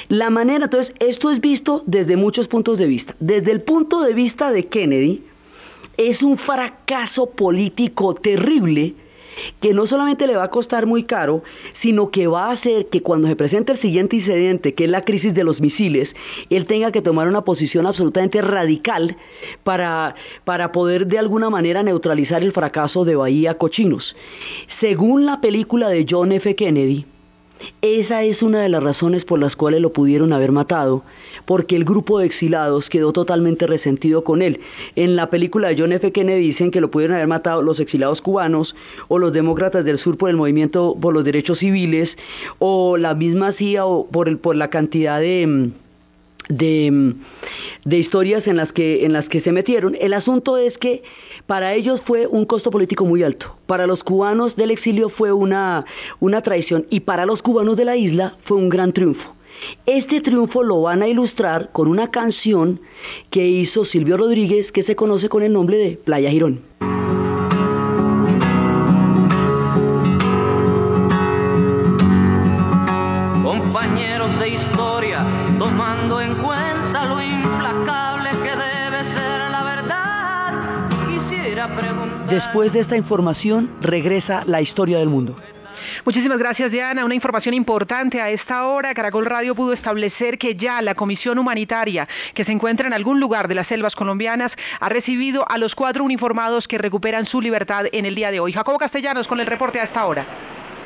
La 0.07 0.29
manera, 0.31 0.65
entonces, 0.65 0.93
esto 0.99 1.29
es 1.29 1.39
visto 1.41 1.83
desde 1.85 2.17
muchos 2.17 2.47
puntos 2.47 2.77
de 2.79 2.87
vista. 2.87 3.15
Desde 3.19 3.51
el 3.51 3.61
punto 3.61 4.01
de 4.01 4.15
vista 4.15 4.51
de 4.51 4.65
Kennedy, 4.65 5.21
es 5.97 6.21
un 6.21 6.37
fracaso 6.37 7.27
político 7.31 8.15
terrible 8.15 8.95
que 9.59 9.73
no 9.73 9.87
solamente 9.87 10.27
le 10.27 10.37
va 10.37 10.45
a 10.45 10.49
costar 10.49 10.85
muy 10.85 11.03
caro, 11.03 11.43
sino 11.81 12.09
que 12.09 12.27
va 12.27 12.45
a 12.45 12.51
hacer 12.51 12.87
que 12.87 13.01
cuando 13.01 13.27
se 13.27 13.35
presente 13.35 13.73
el 13.73 13.79
siguiente 13.79 14.15
incidente, 14.17 14.73
que 14.73 14.85
es 14.85 14.89
la 14.89 15.03
crisis 15.03 15.33
de 15.33 15.43
los 15.43 15.59
misiles, 15.59 16.09
él 16.49 16.65
tenga 16.65 16.91
que 16.91 17.01
tomar 17.01 17.27
una 17.27 17.41
posición 17.41 17.85
absolutamente 17.85 18.41
radical 18.41 19.17
para, 19.63 20.15
para 20.43 20.71
poder 20.71 21.07
de 21.07 21.19
alguna 21.19 21.49
manera 21.49 21.83
neutralizar 21.83 22.43
el 22.43 22.53
fracaso 22.53 23.05
de 23.05 23.15
Bahía 23.15 23.57
Cochinos. 23.57 24.15
Según 24.79 25.25
la 25.25 25.41
película 25.41 25.89
de 25.89 26.05
John 26.09 26.31
F. 26.31 26.55
Kennedy, 26.55 27.05
esa 27.81 28.23
es 28.23 28.41
una 28.41 28.61
de 28.61 28.69
las 28.69 28.83
razones 28.83 29.25
por 29.25 29.39
las 29.39 29.55
cuales 29.55 29.81
lo 29.81 29.93
pudieron 29.93 30.33
haber 30.33 30.51
matado, 30.51 31.03
porque 31.45 31.75
el 31.75 31.85
grupo 31.85 32.19
de 32.19 32.25
exilados 32.25 32.89
quedó 32.89 33.13
totalmente 33.13 33.67
resentido 33.67 34.23
con 34.23 34.41
él. 34.41 34.59
En 34.95 35.15
la 35.15 35.29
película 35.29 35.69
de 35.69 35.79
John 35.79 35.91
F. 35.91 36.11
Kennedy 36.11 36.47
dicen 36.47 36.71
que 36.71 36.81
lo 36.81 36.91
pudieron 36.91 37.15
haber 37.15 37.27
matado 37.27 37.61
los 37.61 37.79
exilados 37.79 38.21
cubanos 38.21 38.75
o 39.07 39.19
los 39.19 39.33
demócratas 39.33 39.85
del 39.85 39.99
sur 39.99 40.17
por 40.17 40.29
el 40.29 40.37
movimiento 40.37 40.97
por 40.99 41.13
los 41.13 41.23
derechos 41.23 41.59
civiles 41.59 42.09
o 42.59 42.97
la 42.97 43.15
misma 43.15 43.53
CIA 43.53 43.85
o 43.85 44.07
por, 44.07 44.29
el, 44.29 44.37
por 44.37 44.55
la 44.55 44.69
cantidad 44.69 45.19
de 45.19 45.47
mm, 45.47 45.85
de, 46.49 47.15
de, 47.85 47.97
historias 47.97 48.47
en 48.47 48.57
las, 48.57 48.71
que, 48.71 49.05
en 49.05 49.13
las 49.13 49.27
que 49.27 49.41
se 49.41 49.51
metieron. 49.51 49.95
El 49.99 50.13
asunto 50.13 50.57
es 50.57 50.77
que 50.77 51.03
para 51.47 51.73
ellos 51.73 52.01
fue 52.05 52.27
un 52.27 52.45
costo 52.45 52.71
político 52.71 53.05
muy 53.05 53.23
alto. 53.23 53.55
Para 53.67 53.87
los 53.87 54.03
cubanos 54.03 54.55
del 54.55 54.71
exilio 54.71 55.09
fue 55.09 55.31
una, 55.31 55.85
una 56.19 56.41
traición 56.41 56.87
y 56.89 57.01
para 57.01 57.25
los 57.25 57.41
cubanos 57.41 57.77
de 57.77 57.85
la 57.85 57.95
isla 57.95 58.37
fue 58.45 58.57
un 58.57 58.69
gran 58.69 58.93
triunfo. 58.93 59.35
Este 59.85 60.21
triunfo 60.21 60.63
lo 60.63 60.81
van 60.81 61.01
a 61.01 61.07
ilustrar 61.07 61.71
con 61.71 61.87
una 61.87 62.11
canción 62.11 62.81
que 63.29 63.47
hizo 63.47 63.85
Silvio 63.85 64.17
Rodríguez 64.17 64.71
que 64.71 64.83
se 64.83 64.95
conoce 64.95 65.29
con 65.29 65.43
el 65.43 65.53
nombre 65.53 65.77
de 65.77 65.97
Playa 65.97 66.29
Girón. 66.29 66.63
Después 82.29 82.73
de 82.73 82.81
esta 82.81 82.97
información 82.97 83.69
regresa 83.81 84.43
la 84.45 84.61
historia 84.61 84.97
del 84.99 85.09
mundo. 85.09 85.35
Muchísimas 86.03 86.37
gracias, 86.37 86.71
Diana. 86.71 87.05
Una 87.05 87.15
información 87.15 87.53
importante 87.53 88.21
a 88.21 88.29
esta 88.29 88.67
hora. 88.67 88.93
Caracol 88.93 89.25
Radio 89.25 89.55
pudo 89.55 89.73
establecer 89.73 90.37
que 90.37 90.55
ya 90.55 90.81
la 90.81 90.95
Comisión 90.95 91.37
Humanitaria, 91.37 92.07
que 92.33 92.45
se 92.45 92.51
encuentra 92.51 92.87
en 92.87 92.93
algún 92.93 93.19
lugar 93.19 93.47
de 93.47 93.55
las 93.55 93.67
selvas 93.67 93.95
colombianas, 93.95 94.51
ha 94.79 94.89
recibido 94.89 95.45
a 95.49 95.57
los 95.57 95.75
cuatro 95.75 96.03
uniformados 96.03 96.67
que 96.67 96.77
recuperan 96.77 97.25
su 97.25 97.41
libertad 97.41 97.85
en 97.91 98.05
el 98.05 98.15
día 98.15 98.31
de 98.31 98.39
hoy. 98.39 98.53
Jacobo 98.53 98.79
Castellanos 98.79 99.27
con 99.27 99.39
el 99.39 99.47
reporte 99.47 99.79
a 99.79 99.83
esta 99.83 100.05
hora. 100.05 100.25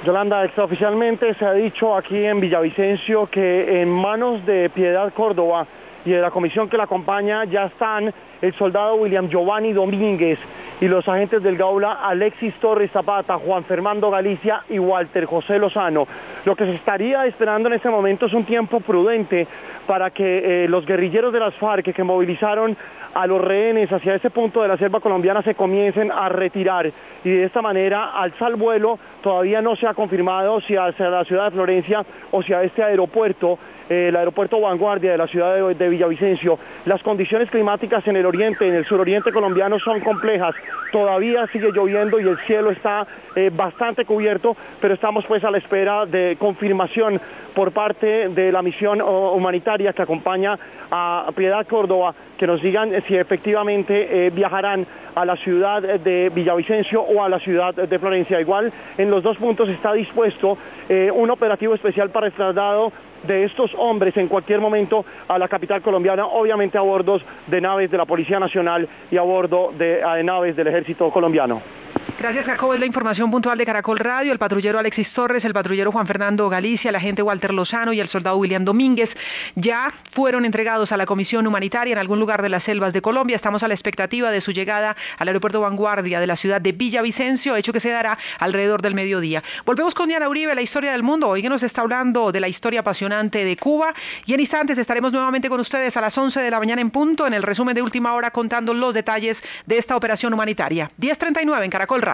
Yolanda, 0.05 0.45
extraoficialmente 0.45 1.33
se 1.33 1.45
ha 1.45 1.53
dicho 1.53 1.95
aquí 1.95 2.23
en 2.23 2.39
Villavicencio 2.39 3.29
que 3.29 3.81
en 3.81 3.89
manos 3.89 4.45
de 4.45 4.69
Piedad 4.69 5.13
Córdoba 5.13 5.67
y 6.05 6.11
de 6.11 6.21
la 6.21 6.31
comisión 6.31 6.69
que 6.69 6.77
la 6.77 6.83
acompaña 6.83 7.43
ya 7.43 7.65
están 7.65 8.13
el 8.41 8.53
soldado 8.53 8.95
William 8.95 9.27
Giovanni 9.27 9.73
Domínguez, 9.73 10.39
y 10.81 10.87
los 10.87 11.07
agentes 11.07 11.43
del 11.43 11.57
Gaula 11.57 11.93
Alexis 12.03 12.53
Torres 12.55 12.91
Zapata, 12.91 13.37
Juan 13.37 13.63
Fernando 13.65 14.09
Galicia 14.09 14.63
y 14.69 14.79
Walter 14.79 15.25
José 15.25 15.59
Lozano. 15.59 16.07
Lo 16.45 16.55
que 16.55 16.65
se 16.65 16.75
estaría 16.75 17.25
esperando 17.25 17.67
en 17.67 17.75
este 17.75 17.89
momento 17.89 18.27
es 18.27 18.33
un 18.33 18.45
tiempo 18.45 18.79
prudente 18.79 19.47
para 19.85 20.09
que 20.11 20.63
eh, 20.63 20.69
los 20.69 20.85
guerrilleros 20.85 21.33
de 21.33 21.39
las 21.39 21.55
FARC 21.55 21.93
que 21.93 22.03
movilizaron 22.03 22.77
a 23.13 23.27
los 23.27 23.41
rehenes 23.41 23.91
hacia 23.91 24.15
ese 24.15 24.29
punto 24.29 24.61
de 24.61 24.67
la 24.67 24.77
selva 24.77 24.99
colombiana 24.99 25.41
se 25.41 25.55
comiencen 25.55 26.11
a 26.11 26.29
retirar 26.29 26.91
y 27.23 27.29
de 27.29 27.43
esta 27.43 27.61
manera 27.61 28.11
alza 28.11 28.47
el 28.47 28.55
vuelo 28.55 28.99
todavía 29.21 29.61
no 29.61 29.75
se 29.75 29.87
ha 29.87 29.93
confirmado 29.93 30.61
si 30.61 30.75
hacia 30.75 31.09
la 31.09 31.25
ciudad 31.25 31.45
de 31.45 31.51
Florencia 31.51 32.05
o 32.31 32.43
si 32.43 32.53
a 32.53 32.61
este 32.61 32.83
aeropuerto 32.83 33.57
el 33.89 34.15
aeropuerto 34.15 34.61
Vanguardia 34.61 35.11
de 35.11 35.17
la 35.17 35.27
ciudad 35.27 35.67
de, 35.69 35.89
Villavicencio. 35.89 36.59
Las 36.85 37.01
condiciones 37.01 37.49
climáticas 37.49 38.07
en 38.07 38.15
el 38.15 38.25
oriente, 38.25 38.67
en 38.67 38.75
el 38.75 38.85
suroriente 38.85 39.31
colombiano 39.31 39.79
son 39.79 39.99
complejas. 39.99 40.55
Todavía 40.91 41.47
sigue 41.47 41.71
lloviendo 41.71 42.19
y 42.19 42.27
el 42.27 42.37
cielo 42.39 42.71
está 42.71 43.05
eh, 43.35 43.51
bastante 43.53 44.05
cubierto, 44.05 44.55
pero 44.79 44.93
estamos 44.93 45.25
pues 45.25 45.43
a 45.43 45.51
la 45.51 45.57
espera 45.57 46.05
de 46.05 46.37
confirmación 46.39 47.19
por 47.53 47.71
parte 47.71 48.29
de 48.29 48.51
la 48.51 48.61
misión 48.61 49.01
humanitaria 49.01 49.91
que 49.91 50.01
acompaña 50.01 50.57
a 50.91 51.29
Piedad 51.35 51.65
Córdoba, 51.67 52.13
que 52.37 52.47
nos 52.47 52.61
digan 52.61 52.91
si 53.07 53.15
efectivamente 53.15 54.27
eh, 54.27 54.29
viajarán 54.29 54.85
a 55.15 55.25
la 55.25 55.35
ciudad 55.35 55.81
de 55.81 56.31
Villavicencio 56.33 57.01
o 57.01 57.23
a 57.23 57.29
la 57.29 57.39
ciudad 57.39 57.73
de 57.73 57.99
Florencia. 57.99 58.39
Igual 58.39 58.71
en 58.97 59.11
los 59.11 59.21
dos 59.21 59.37
puntos 59.37 59.67
está 59.69 59.93
dispuesto 59.93 60.57
eh, 60.87 61.11
un 61.13 61.29
operativo 61.29 61.73
especial 61.73 62.09
para 62.11 62.27
el 62.27 62.33
traslado 62.33 62.91
de 63.23 63.43
estos 63.43 63.75
hombres 63.77 64.15
en 64.17 64.27
cualquier 64.27 64.59
momento 64.59 65.05
a 65.27 65.37
la 65.37 65.47
capital 65.47 65.81
colombiana, 65.81 66.25
obviamente 66.25 66.77
a 66.77 66.81
bordo 66.81 67.19
de 67.47 67.61
naves 67.61 67.89
de 67.91 67.97
la 67.97 68.05
Policía 68.05 68.39
Nacional 68.39 68.87
y 69.11 69.17
a 69.17 69.21
bordo 69.21 69.71
de, 69.77 70.01
de 70.03 70.23
naves 70.23 70.55
del 70.55 70.67
Ejército 70.67 71.09
colombiano. 71.11 71.78
Gracias, 72.19 72.47
Jacob. 72.47 72.73
Es 72.73 72.81
la 72.81 72.85
información 72.85 73.31
puntual 73.31 73.57
de 73.57 73.65
Caracol 73.65 73.97
Radio. 73.97 74.33
El 74.33 74.39
patrullero 74.39 74.77
Alexis 74.77 75.09
Torres, 75.13 75.45
el 75.45 75.53
patrullero 75.53 75.89
Juan 75.93 76.05
Fernando 76.05 76.49
Galicia, 76.49 76.89
el 76.89 76.95
agente 76.97 77.21
Walter 77.21 77.53
Lozano 77.53 77.93
y 77.93 78.01
el 78.01 78.09
soldado 78.09 78.35
William 78.35 78.65
Domínguez 78.65 79.09
ya 79.55 79.93
fueron 80.11 80.43
entregados 80.43 80.91
a 80.91 80.97
la 80.97 81.05
Comisión 81.05 81.47
Humanitaria 81.47 81.93
en 81.93 81.97
algún 81.97 82.19
lugar 82.19 82.41
de 82.41 82.49
las 82.49 82.63
selvas 82.63 82.91
de 82.91 83.01
Colombia. 83.01 83.37
Estamos 83.37 83.63
a 83.63 83.69
la 83.69 83.73
expectativa 83.73 84.31
de 84.31 84.41
su 84.41 84.51
llegada 84.51 84.97
al 85.17 85.29
aeropuerto 85.29 85.61
Vanguardia 85.61 86.19
de 86.19 86.27
la 86.27 86.35
ciudad 86.35 86.59
de 86.59 86.73
Villavicencio, 86.73 87.55
hecho 87.55 87.71
que 87.71 87.79
se 87.79 87.89
dará 87.89 88.17
alrededor 88.39 88.81
del 88.81 88.95
mediodía. 88.95 89.41
Volvemos 89.65 89.93
con 89.93 90.09
Diana 90.09 90.27
Uribe, 90.27 90.53
la 90.53 90.61
historia 90.61 90.91
del 90.91 91.03
mundo. 91.03 91.29
Hoy 91.29 91.41
que 91.41 91.47
nos 91.47 91.63
está 91.63 91.83
hablando 91.83 92.33
de 92.33 92.41
la 92.41 92.49
historia 92.49 92.81
apasionante 92.81 93.45
de 93.45 93.55
Cuba. 93.55 93.93
Y 94.25 94.33
en 94.33 94.41
instantes 94.41 94.77
estaremos 94.77 95.13
nuevamente 95.13 95.47
con 95.47 95.61
ustedes 95.61 95.95
a 95.95 96.01
las 96.01 96.17
11 96.17 96.41
de 96.41 96.51
la 96.51 96.59
mañana 96.59 96.81
en 96.81 96.91
punto 96.91 97.25
en 97.25 97.33
el 97.33 97.43
resumen 97.43 97.75
de 97.75 97.81
última 97.81 98.13
hora 98.13 98.31
contando 98.31 98.73
los 98.73 98.93
detalles 98.93 99.37
de 99.65 99.77
esta 99.77 99.95
operación 99.95 100.33
humanitaria. 100.33 100.91
10.39 100.99 101.63
en 101.63 101.69
Caracol 101.69 102.01
Radio. 102.01 102.08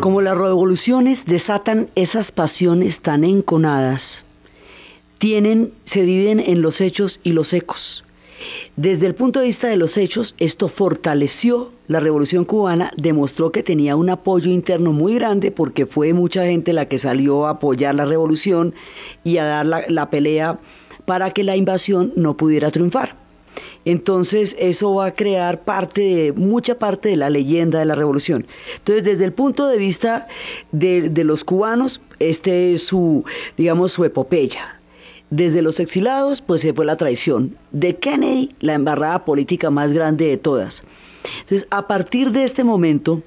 Como 0.00 0.20
las 0.20 0.36
revoluciones 0.36 1.18
desatan 1.26 1.90
esas 1.94 2.30
pasiones 2.30 3.00
tan 3.00 3.24
enconadas, 3.24 4.02
tienen, 5.18 5.72
se 5.92 6.02
dividen 6.02 6.40
en 6.40 6.62
los 6.62 6.80
hechos 6.80 7.18
y 7.22 7.32
los 7.32 7.52
ecos. 7.52 8.04
Desde 8.76 9.06
el 9.06 9.14
punto 9.14 9.40
de 9.40 9.46
vista 9.46 9.68
de 9.68 9.76
los 9.76 9.96
hechos, 9.96 10.34
esto 10.38 10.68
fortaleció 10.68 11.72
la 11.88 12.00
revolución 12.00 12.44
cubana, 12.44 12.92
demostró 12.96 13.50
que 13.50 13.62
tenía 13.62 13.96
un 13.96 14.10
apoyo 14.10 14.50
interno 14.50 14.92
muy 14.92 15.14
grande 15.14 15.50
porque 15.50 15.86
fue 15.86 16.12
mucha 16.12 16.44
gente 16.44 16.72
la 16.72 16.86
que 16.86 16.98
salió 16.98 17.46
a 17.46 17.50
apoyar 17.50 17.94
la 17.94 18.04
revolución 18.04 18.74
y 19.24 19.38
a 19.38 19.44
dar 19.44 19.66
la, 19.66 19.84
la 19.88 20.10
pelea 20.10 20.58
para 21.04 21.30
que 21.30 21.44
la 21.44 21.56
invasión 21.56 22.12
no 22.16 22.36
pudiera 22.36 22.70
triunfar. 22.70 23.25
Entonces 23.86 24.52
eso 24.58 24.96
va 24.96 25.06
a 25.06 25.14
crear 25.14 25.62
parte 25.62 26.00
de, 26.00 26.32
mucha 26.32 26.76
parte 26.76 27.08
de 27.08 27.16
la 27.16 27.30
leyenda 27.30 27.78
de 27.78 27.84
la 27.84 27.94
revolución. 27.94 28.44
Entonces 28.78 29.04
desde 29.04 29.24
el 29.24 29.32
punto 29.32 29.68
de 29.68 29.78
vista 29.78 30.26
de, 30.72 31.08
los 31.24 31.44
cubanos, 31.44 32.00
este 32.18 32.74
es 32.74 32.82
su, 32.82 33.24
digamos, 33.56 33.92
su 33.92 34.04
epopeya. 34.04 34.80
Desde 35.30 35.62
los 35.62 35.78
exilados, 35.78 36.42
pues 36.42 36.62
se 36.62 36.74
fue 36.74 36.84
la 36.84 36.96
traición. 36.96 37.56
De 37.70 37.96
Kennedy, 37.96 38.50
la 38.58 38.74
embarrada 38.74 39.24
política 39.24 39.70
más 39.70 39.92
grande 39.92 40.26
de 40.26 40.36
todas. 40.36 40.74
Entonces, 41.42 41.68
a 41.70 41.86
partir 41.86 42.32
de 42.32 42.44
este 42.44 42.64
momento, 42.64 43.22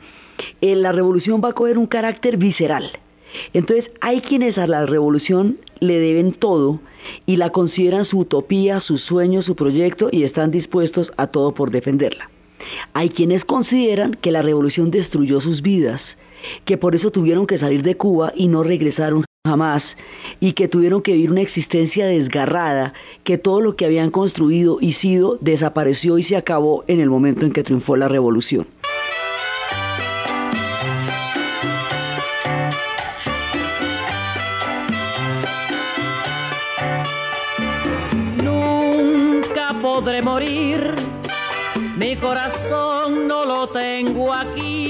eh, 0.59 0.75
la 0.75 0.91
revolución 0.91 1.41
va 1.43 1.49
a 1.49 1.53
coger 1.53 1.77
un 1.77 1.87
carácter 1.87 2.35
visceral. 2.35 2.91
Entonces, 3.53 3.91
hay 4.01 4.21
quienes 4.21 4.57
a 4.57 4.67
la 4.67 4.85
revolución 4.85 5.57
le 5.79 5.99
deben 5.99 6.33
todo 6.33 6.79
y 7.25 7.37
la 7.37 7.51
consideran 7.51 8.05
su 8.05 8.19
utopía, 8.19 8.81
su 8.81 8.97
sueño, 8.97 9.41
su 9.41 9.55
proyecto 9.55 10.09
y 10.11 10.23
están 10.23 10.51
dispuestos 10.51 11.11
a 11.17 11.27
todo 11.27 11.53
por 11.53 11.71
defenderla. 11.71 12.29
Hay 12.93 13.09
quienes 13.09 13.45
consideran 13.45 14.13
que 14.15 14.31
la 14.31 14.41
revolución 14.41 14.91
destruyó 14.91 15.41
sus 15.41 15.61
vidas, 15.61 16.01
que 16.65 16.77
por 16.77 16.95
eso 16.95 17.11
tuvieron 17.11 17.47
que 17.47 17.59
salir 17.59 17.83
de 17.83 17.95
Cuba 17.95 18.33
y 18.35 18.47
no 18.47 18.63
regresaron 18.63 19.23
jamás, 19.45 19.83
y 20.39 20.53
que 20.53 20.67
tuvieron 20.67 21.01
que 21.01 21.13
vivir 21.13 21.31
una 21.31 21.41
existencia 21.41 22.05
desgarrada, 22.05 22.93
que 23.23 23.37
todo 23.37 23.61
lo 23.61 23.75
que 23.75 23.85
habían 23.85 24.11
construido 24.11 24.77
y 24.81 24.93
sido 24.93 25.37
desapareció 25.41 26.17
y 26.17 26.23
se 26.23 26.35
acabó 26.35 26.83
en 26.87 26.99
el 26.99 27.09
momento 27.09 27.45
en 27.45 27.53
que 27.53 27.63
triunfó 27.63 27.95
la 27.95 28.09
revolución. 28.09 28.67
Morir, 40.21 40.95
mi 41.97 42.15
corazón 42.17 43.27
no 43.27 43.45
lo 43.45 43.69
tengo 43.69 44.33
aquí. 44.33 44.88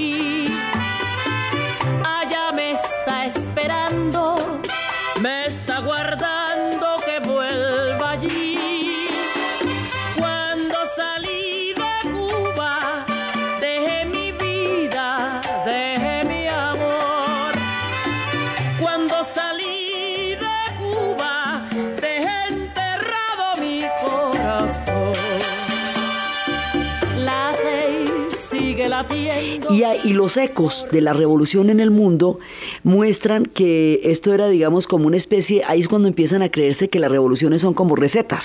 Y, 30.03 30.11
los 30.11 30.35
ecos 30.35 30.85
de 30.91 30.99
la 30.99 31.13
revolución 31.13 31.69
en 31.69 31.79
el 31.79 31.89
mundo 31.89 32.39
muestran 32.83 33.45
que 33.45 34.01
esto 34.03 34.33
era, 34.33 34.49
digamos, 34.49 34.85
como 34.87 35.07
una 35.07 35.15
especie, 35.15 35.63
ahí 35.65 35.79
es 35.79 35.87
cuando 35.87 36.09
empiezan 36.09 36.41
a 36.41 36.49
creerse 36.49 36.89
que 36.89 36.99
las 36.99 37.09
revoluciones 37.09 37.61
son 37.61 37.73
como 37.73 37.95
recetas, 37.95 38.43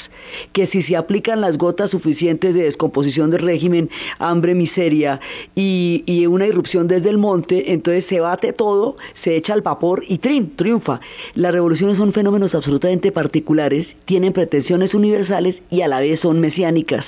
que 0.52 0.68
si 0.68 0.84
se 0.84 0.96
aplican 0.96 1.40
las 1.40 1.58
gotas 1.58 1.90
suficientes 1.90 2.54
de 2.54 2.62
descomposición 2.62 3.32
del 3.32 3.42
régimen, 3.42 3.90
hambre, 4.20 4.54
miseria 4.54 5.18
y, 5.56 6.04
y 6.06 6.26
una 6.26 6.46
irrupción 6.46 6.86
desde 6.86 7.10
el 7.10 7.18
monte, 7.18 7.72
entonces 7.72 8.04
se 8.08 8.20
bate 8.20 8.52
todo, 8.52 8.96
se 9.24 9.34
echa 9.34 9.54
al 9.54 9.62
vapor 9.62 10.04
y 10.06 10.18
trin, 10.18 10.54
triunfa. 10.54 11.00
Las 11.34 11.52
revoluciones 11.52 11.96
son 11.96 12.12
fenómenos 12.12 12.54
absolutamente 12.54 13.10
particulares, 13.10 13.88
tienen 14.04 14.32
pretensiones 14.32 14.94
universales 14.94 15.56
y 15.68 15.80
a 15.80 15.88
la 15.88 15.98
vez 15.98 16.20
son 16.20 16.38
mesiánicas 16.38 17.04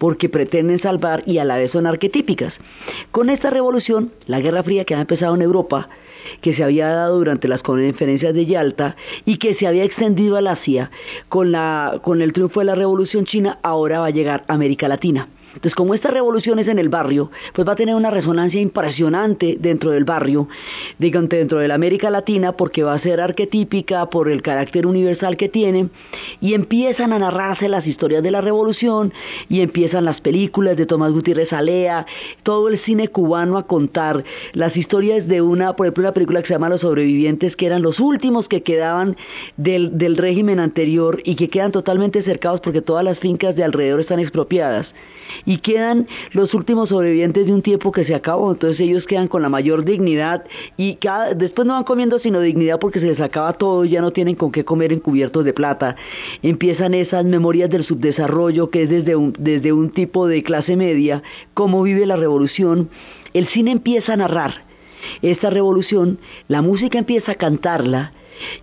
porque 0.00 0.30
pretenden 0.30 0.80
salvar 0.80 1.22
y 1.26 1.36
a 1.38 1.44
la 1.44 1.58
vez 1.58 1.72
son 1.72 1.86
arquetípicas. 1.86 2.54
Con 3.10 3.28
esta 3.28 3.50
revolución, 3.50 4.12
la 4.26 4.40
Guerra 4.40 4.62
Fría 4.62 4.86
que 4.86 4.94
ha 4.94 5.00
empezado 5.02 5.34
en 5.34 5.42
Europa, 5.42 5.90
que 6.40 6.54
se 6.54 6.64
había 6.64 6.88
dado 6.88 7.18
durante 7.18 7.48
las 7.48 7.62
conferencias 7.62 8.32
de 8.32 8.46
Yalta 8.46 8.96
y 9.26 9.36
que 9.36 9.54
se 9.56 9.66
había 9.66 9.84
extendido 9.84 10.38
al 10.38 10.46
Asia, 10.46 10.90
con, 11.28 11.54
con 12.00 12.22
el 12.22 12.32
triunfo 12.32 12.60
de 12.60 12.66
la 12.66 12.74
Revolución 12.74 13.26
China, 13.26 13.58
ahora 13.62 14.00
va 14.00 14.06
a 14.06 14.10
llegar 14.10 14.42
a 14.48 14.54
América 14.54 14.88
Latina. 14.88 15.28
Entonces, 15.54 15.74
como 15.74 15.94
esta 15.94 16.10
revolución 16.10 16.60
es 16.60 16.68
en 16.68 16.78
el 16.78 16.88
barrio, 16.88 17.30
pues 17.52 17.66
va 17.66 17.72
a 17.72 17.76
tener 17.76 17.96
una 17.96 18.10
resonancia 18.10 18.60
impresionante 18.60 19.56
dentro 19.58 19.90
del 19.90 20.04
barrio, 20.04 20.48
digan, 20.98 21.28
dentro 21.28 21.58
de 21.58 21.66
la 21.66 21.74
América 21.74 22.08
Latina, 22.08 22.52
porque 22.52 22.84
va 22.84 22.94
a 22.94 23.00
ser 23.00 23.20
arquetípica 23.20 24.08
por 24.10 24.28
el 24.28 24.42
carácter 24.42 24.86
universal 24.86 25.36
que 25.36 25.48
tiene, 25.48 25.88
y 26.40 26.54
empiezan 26.54 27.12
a 27.12 27.18
narrarse 27.18 27.68
las 27.68 27.86
historias 27.86 28.22
de 28.22 28.30
la 28.30 28.40
revolución, 28.40 29.12
y 29.48 29.60
empiezan 29.60 30.04
las 30.04 30.20
películas 30.20 30.76
de 30.76 30.86
Tomás 30.86 31.12
Gutiérrez 31.12 31.52
Alea, 31.52 32.06
todo 32.44 32.68
el 32.68 32.78
cine 32.78 33.08
cubano 33.08 33.58
a 33.58 33.66
contar 33.66 34.22
las 34.52 34.76
historias 34.76 35.26
de 35.26 35.42
una, 35.42 35.74
por 35.74 35.86
ejemplo, 35.86 36.04
una 36.04 36.14
película 36.14 36.42
que 36.42 36.48
se 36.48 36.54
llama 36.54 36.68
Los 36.68 36.82
Sobrevivientes, 36.82 37.56
que 37.56 37.66
eran 37.66 37.82
los 37.82 37.98
últimos 37.98 38.46
que 38.46 38.62
quedaban 38.62 39.16
del, 39.56 39.98
del 39.98 40.16
régimen 40.16 40.60
anterior 40.60 41.20
y 41.24 41.34
que 41.34 41.48
quedan 41.48 41.72
totalmente 41.72 42.22
cercados 42.22 42.60
porque 42.60 42.82
todas 42.82 43.04
las 43.04 43.18
fincas 43.18 43.56
de 43.56 43.64
alrededor 43.64 44.00
están 44.00 44.20
expropiadas 44.20 44.86
y 45.44 45.58
quedan 45.58 46.06
los 46.32 46.54
últimos 46.54 46.88
sobrevivientes 46.88 47.46
de 47.46 47.52
un 47.52 47.62
tiempo 47.62 47.92
que 47.92 48.04
se 48.04 48.14
acabó, 48.14 48.52
entonces 48.52 48.80
ellos 48.80 49.06
quedan 49.06 49.28
con 49.28 49.42
la 49.42 49.48
mayor 49.48 49.84
dignidad 49.84 50.44
y 50.76 50.96
cada, 50.96 51.34
después 51.34 51.66
no 51.66 51.74
van 51.74 51.84
comiendo 51.84 52.18
sino 52.18 52.40
dignidad 52.40 52.78
porque 52.78 53.00
se 53.00 53.06
les 53.06 53.20
acaba 53.20 53.52
todo 53.54 53.84
ya 53.84 54.00
no 54.00 54.12
tienen 54.12 54.36
con 54.36 54.52
qué 54.52 54.64
comer 54.64 54.92
en 54.92 55.00
cubiertos 55.00 55.44
de 55.44 55.52
plata. 55.52 55.96
Empiezan 56.42 56.94
esas 56.94 57.24
memorias 57.24 57.70
del 57.70 57.84
subdesarrollo 57.84 58.70
que 58.70 58.84
es 58.84 58.90
desde 58.90 59.16
un, 59.16 59.34
desde 59.38 59.72
un 59.72 59.90
tipo 59.90 60.26
de 60.26 60.42
clase 60.42 60.76
media, 60.76 61.22
cómo 61.54 61.82
vive 61.82 62.06
la 62.06 62.16
revolución. 62.16 62.88
El 63.34 63.48
cine 63.48 63.70
empieza 63.72 64.14
a 64.14 64.16
narrar 64.16 64.64
esta 65.22 65.50
revolución, 65.50 66.18
la 66.48 66.62
música 66.62 66.98
empieza 66.98 67.32
a 67.32 67.36
cantarla, 67.36 68.12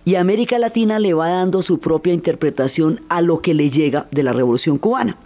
y 0.04 0.16
América 0.16 0.58
Latina 0.58 0.98
le 0.98 1.14
va 1.14 1.28
dando 1.28 1.62
su 1.62 1.78
propia 1.78 2.12
interpretación 2.12 3.00
a 3.08 3.22
lo 3.22 3.40
que 3.40 3.54
le 3.54 3.70
llega 3.70 4.08
de 4.10 4.22
la 4.22 4.32
revolución 4.32 4.78
cubana. 4.78 5.16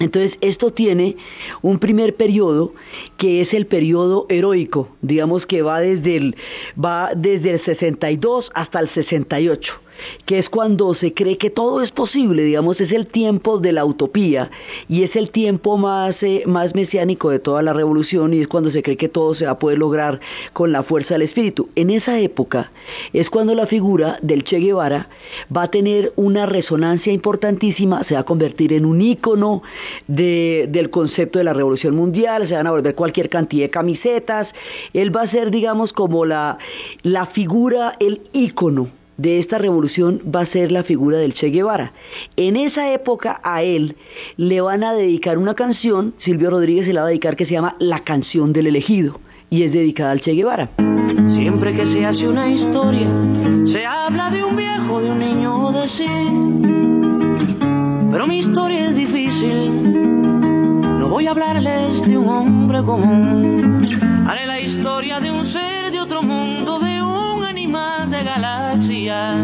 Entonces, 0.00 0.36
esto 0.40 0.72
tiene 0.72 1.16
un 1.62 1.78
primer 1.78 2.16
periodo 2.16 2.74
que 3.16 3.40
es 3.40 3.54
el 3.54 3.66
periodo 3.66 4.26
heroico, 4.28 4.88
digamos 5.02 5.46
que 5.46 5.62
va 5.62 5.80
desde 5.80 6.16
el, 6.16 6.36
va 6.82 7.12
desde 7.14 7.52
el 7.52 7.60
62 7.60 8.50
hasta 8.54 8.80
el 8.80 8.88
68 8.88 9.83
que 10.26 10.38
es 10.38 10.48
cuando 10.48 10.94
se 10.94 11.14
cree 11.14 11.38
que 11.38 11.50
todo 11.50 11.82
es 11.82 11.90
posible, 11.90 12.42
digamos, 12.44 12.80
es 12.80 12.92
el 12.92 13.06
tiempo 13.06 13.58
de 13.58 13.72
la 13.72 13.84
utopía 13.84 14.50
y 14.88 15.02
es 15.02 15.16
el 15.16 15.30
tiempo 15.30 15.76
más, 15.76 16.16
eh, 16.22 16.42
más 16.46 16.74
mesiánico 16.74 17.30
de 17.30 17.38
toda 17.38 17.62
la 17.62 17.72
revolución 17.72 18.34
y 18.34 18.40
es 18.40 18.48
cuando 18.48 18.70
se 18.70 18.82
cree 18.82 18.96
que 18.96 19.08
todo 19.08 19.34
se 19.34 19.46
va 19.46 19.52
a 19.52 19.58
poder 19.58 19.78
lograr 19.78 20.20
con 20.52 20.72
la 20.72 20.82
fuerza 20.82 21.14
del 21.14 21.22
espíritu. 21.22 21.68
En 21.74 21.90
esa 21.90 22.18
época 22.18 22.72
es 23.12 23.30
cuando 23.30 23.54
la 23.54 23.66
figura 23.66 24.18
del 24.22 24.44
Che 24.44 24.58
Guevara 24.58 25.08
va 25.54 25.64
a 25.64 25.70
tener 25.70 26.12
una 26.16 26.46
resonancia 26.46 27.12
importantísima, 27.12 28.04
se 28.04 28.14
va 28.14 28.20
a 28.20 28.24
convertir 28.24 28.72
en 28.72 28.84
un 28.84 29.00
ícono 29.00 29.62
de, 30.06 30.66
del 30.70 30.90
concepto 30.90 31.38
de 31.38 31.44
la 31.44 31.52
revolución 31.52 31.94
mundial, 31.94 32.48
se 32.48 32.54
van 32.54 32.66
a 32.66 32.70
volver 32.70 32.94
cualquier 32.94 33.28
cantidad 33.28 33.64
de 33.64 33.70
camisetas, 33.70 34.48
él 34.92 35.14
va 35.14 35.22
a 35.22 35.30
ser, 35.30 35.50
digamos, 35.50 35.92
como 35.92 36.24
la, 36.24 36.58
la 37.02 37.26
figura, 37.26 37.96
el 38.00 38.22
ícono 38.32 38.88
de 39.16 39.38
esta 39.38 39.58
revolución 39.58 40.20
va 40.34 40.40
a 40.40 40.46
ser 40.46 40.72
la 40.72 40.82
figura 40.82 41.18
del 41.18 41.34
Che 41.34 41.50
Guevara. 41.50 41.92
En 42.36 42.56
esa 42.56 42.92
época 42.92 43.40
a 43.42 43.62
él 43.62 43.96
le 44.36 44.60
van 44.60 44.84
a 44.84 44.92
dedicar 44.92 45.38
una 45.38 45.54
canción, 45.54 46.14
Silvio 46.18 46.50
Rodríguez 46.50 46.86
se 46.86 46.92
la 46.92 47.02
va 47.02 47.06
a 47.06 47.10
dedicar 47.10 47.36
que 47.36 47.46
se 47.46 47.52
llama 47.52 47.76
La 47.78 48.00
canción 48.00 48.52
del 48.52 48.66
elegido 48.66 49.20
y 49.50 49.62
es 49.62 49.72
dedicada 49.72 50.10
al 50.12 50.20
Che 50.20 50.32
Guevara. 50.32 50.70
Siempre 51.36 51.72
que 51.74 51.84
se 51.84 52.04
hace 52.04 52.28
una 52.28 52.48
historia, 52.48 53.08
se 53.72 53.86
habla 53.86 54.30
de 54.30 54.44
un 54.44 54.56
viejo, 54.56 55.00
de 55.00 55.10
un 55.10 55.18
niño 55.18 55.70
de 55.72 55.88
sí. 55.90 56.08
Pero 58.10 58.26
mi 58.26 58.38
historia 58.38 58.88
es 58.88 58.94
difícil, 58.96 59.82
no 60.98 61.08
voy 61.08 61.26
a 61.26 61.30
hablarles 61.30 62.06
de 62.06 62.16
un 62.16 62.28
hombre 62.28 62.82
común. 62.82 63.88
Haré 64.26 64.46
la 64.46 64.60
historia 64.60 65.20
de 65.20 65.30
un 65.30 65.52
ser 65.52 65.92
de 65.92 66.00
otro 66.00 66.22
mundo, 66.22 66.80
de 66.80 66.93
de 67.74 68.22
galaxia. 68.22 69.34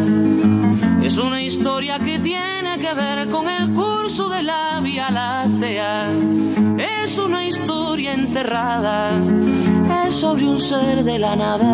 Es 1.03 1.17
una 1.19 1.43
historia 1.43 1.99
que 1.99 2.21
tiene 2.21 2.79
que 2.79 2.95
ver 2.95 3.29
con 3.29 3.49
el 3.49 3.75
curso 3.75 4.29
de 4.29 4.45
la 4.45 4.79
Vía 4.81 5.11
Láctea. 5.11 6.11
Es 6.79 7.19
una 7.19 7.49
historia 7.49 8.15
enterrada, 8.15 9.11
es 10.07 10.21
sobre 10.21 10.45
un 10.47 10.61
ser 10.69 11.03
de 11.03 11.19
la 11.19 11.35
nada. 11.35 11.71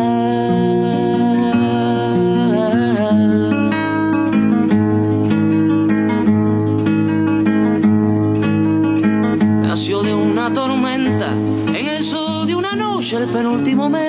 Nació 9.61 10.01
de 10.01 10.13
una 10.15 10.51
tormenta 10.51 11.33
en 11.33 11.87
el 11.87 12.09
sur 12.09 12.47
de 12.47 12.55
una 12.55 12.75
noche 12.75 13.15
el 13.15 13.29
penúltimo 13.29 13.89
mes 13.89 14.06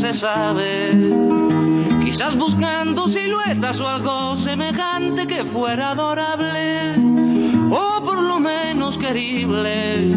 se 0.00 0.18
sabe. 0.18 0.92
Quizás 2.04 2.36
buscando 2.36 3.08
siluetas 3.08 3.78
o 3.78 3.88
algo 3.88 4.44
semejante 4.44 5.26
que 5.26 5.44
fuera 5.44 5.90
adorable, 5.90 6.96
o 7.70 8.02
por 8.04 8.20
lo 8.20 8.40
menos 8.40 8.96
querible, 8.98 10.14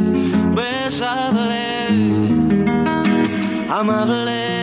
besable, 0.56 1.88
amable. 3.70 4.56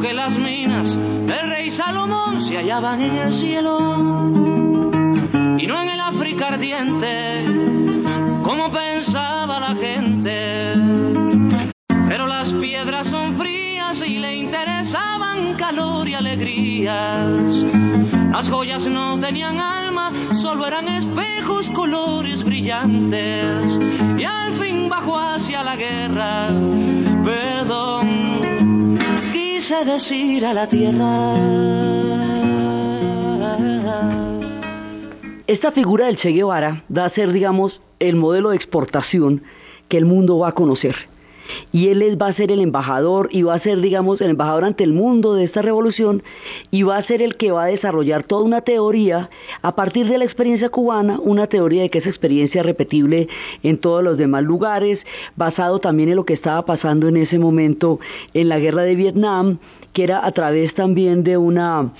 que 0.00 0.14
las 0.14 0.30
minas 0.30 0.84
del 0.84 1.50
rey 1.50 1.76
Salomón 1.76 2.48
se 2.48 2.56
hallaban 2.56 3.02
en 3.02 3.16
el 3.16 3.40
cielo 3.42 4.11
Como 8.44 8.70
pensaba 8.70 9.58
la 9.58 9.74
gente. 9.74 10.74
Pero 12.08 12.26
las 12.28 12.52
piedras 12.60 13.08
son 13.10 13.36
frías 13.36 13.96
y 14.06 14.18
le 14.18 14.36
interesaban 14.36 15.54
calor 15.56 16.08
y 16.08 16.14
alegrías. 16.14 17.26
Las 18.30 18.48
joyas 18.48 18.80
no 18.82 19.18
tenían 19.18 19.58
alma, 19.58 20.12
solo 20.42 20.64
eran 20.66 20.86
espejos, 20.86 21.66
colores 21.74 22.44
brillantes. 22.44 23.56
Y 24.18 24.24
al 24.24 24.58
fin 24.60 24.88
bajó 24.88 25.18
hacia 25.18 25.64
la 25.64 25.74
guerra, 25.76 26.48
perdón 27.24 28.32
decir 29.84 30.46
a 30.46 30.54
la 30.54 30.68
tierra. 30.68 32.01
Esta 35.52 35.70
figura 35.70 36.06
del 36.06 36.16
Che 36.16 36.30
Guevara 36.30 36.82
va 36.88 37.04
a 37.04 37.10
ser, 37.10 37.30
digamos, 37.30 37.82
el 37.98 38.16
modelo 38.16 38.48
de 38.48 38.56
exportación 38.56 39.42
que 39.88 39.98
el 39.98 40.06
mundo 40.06 40.38
va 40.38 40.48
a 40.48 40.54
conocer. 40.54 40.96
Y 41.72 41.88
él 41.88 42.16
va 42.20 42.28
a 42.28 42.32
ser 42.32 42.50
el 42.50 42.62
embajador 42.62 43.28
y 43.30 43.42
va 43.42 43.52
a 43.52 43.60
ser, 43.60 43.82
digamos, 43.82 44.22
el 44.22 44.30
embajador 44.30 44.64
ante 44.64 44.82
el 44.82 44.94
mundo 44.94 45.34
de 45.34 45.44
esta 45.44 45.60
revolución 45.60 46.22
y 46.70 46.84
va 46.84 46.96
a 46.96 47.02
ser 47.02 47.20
el 47.20 47.36
que 47.36 47.52
va 47.52 47.64
a 47.64 47.66
desarrollar 47.66 48.22
toda 48.22 48.44
una 48.44 48.62
teoría 48.62 49.28
a 49.60 49.76
partir 49.76 50.08
de 50.08 50.16
la 50.16 50.24
experiencia 50.24 50.70
cubana, 50.70 51.20
una 51.20 51.46
teoría 51.48 51.82
de 51.82 51.90
que 51.90 51.98
es 51.98 52.06
experiencia 52.06 52.62
repetible 52.62 53.28
en 53.62 53.76
todos 53.76 54.02
los 54.02 54.16
demás 54.16 54.44
lugares, 54.44 55.00
basado 55.36 55.80
también 55.80 56.08
en 56.08 56.16
lo 56.16 56.24
que 56.24 56.32
estaba 56.32 56.64
pasando 56.64 57.08
en 57.08 57.18
ese 57.18 57.38
momento 57.38 58.00
en 58.32 58.48
la 58.48 58.58
guerra 58.58 58.84
de 58.84 58.94
Vietnam, 58.94 59.58
que 59.92 60.04
era 60.04 60.24
a 60.24 60.32
través 60.32 60.72
también 60.72 61.22
de 61.24 61.36
una 61.36 61.92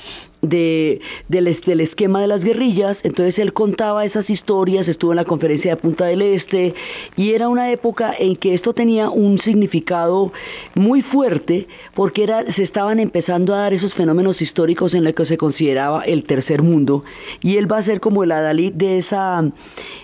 de, 0.42 1.00
del, 1.28 1.46
esquema 1.80 2.20
de 2.20 2.26
las 2.26 2.42
guerrillas, 2.42 2.98
entonces 3.04 3.38
él 3.38 3.52
contaba 3.52 4.04
esas 4.04 4.28
historias, 4.28 4.88
estuvo 4.88 5.12
en 5.12 5.16
la 5.16 5.24
conferencia 5.24 5.76
de 5.76 5.80
Punta 5.80 6.06
del 6.06 6.20
Este 6.20 6.74
y 7.16 7.32
era 7.32 7.48
una 7.48 7.70
época 7.70 8.12
en 8.18 8.34
que 8.36 8.54
esto 8.54 8.74
tenía 8.74 9.08
un 9.08 9.38
significado 9.38 10.32
muy 10.74 11.02
fuerte 11.02 11.68
porque 11.94 12.24
era, 12.24 12.52
se 12.52 12.64
estaban 12.64 12.98
empezando 12.98 13.54
a 13.54 13.58
dar 13.58 13.72
esos 13.72 13.94
fenómenos 13.94 14.42
históricos 14.42 14.94
en 14.94 15.04
los 15.04 15.12
que 15.14 15.26
se 15.26 15.38
consideraba 15.38 16.02
el 16.02 16.24
tercer 16.24 16.62
mundo 16.62 17.04
y 17.40 17.56
él 17.56 17.70
va 17.70 17.78
a 17.78 17.84
ser 17.84 18.00
como 18.00 18.24
el 18.24 18.32
adalid 18.32 18.72
de 18.72 18.98
esa, 18.98 19.44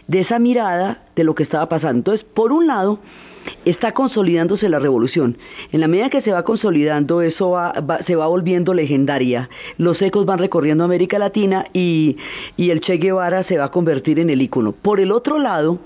de 0.06 0.20
esa 0.20 0.38
mirada 0.38 1.02
de 1.16 1.24
lo 1.24 1.34
que 1.34 1.42
estaba 1.42 1.68
pasando. 1.68 1.98
Entonces, 1.98 2.24
por 2.32 2.52
un 2.52 2.68
lado, 2.68 3.00
está 3.64 3.92
consolidándose 3.92 4.68
la 4.68 4.78
revolución. 4.78 5.36
En 5.72 5.80
la 5.80 5.88
medida 5.88 6.10
que 6.10 6.22
se 6.22 6.32
va 6.32 6.44
consolidando, 6.44 7.22
eso 7.22 7.54
se 8.06 8.16
va 8.16 8.26
volviendo 8.26 8.74
legendaria. 8.74 9.48
Los 9.76 10.00
ecos 10.02 10.26
van 10.26 10.38
recorriendo 10.38 10.84
América 10.84 11.18
Latina 11.18 11.66
y, 11.72 12.16
y 12.56 12.70
el 12.70 12.80
Che 12.80 12.98
Guevara 12.98 13.44
se 13.44 13.58
va 13.58 13.64
a 13.64 13.70
convertir 13.70 14.18
en 14.18 14.30
el 14.30 14.42
ícono. 14.42 14.72
Por 14.72 15.00
el 15.00 15.12
otro 15.12 15.38
lado, 15.38 15.78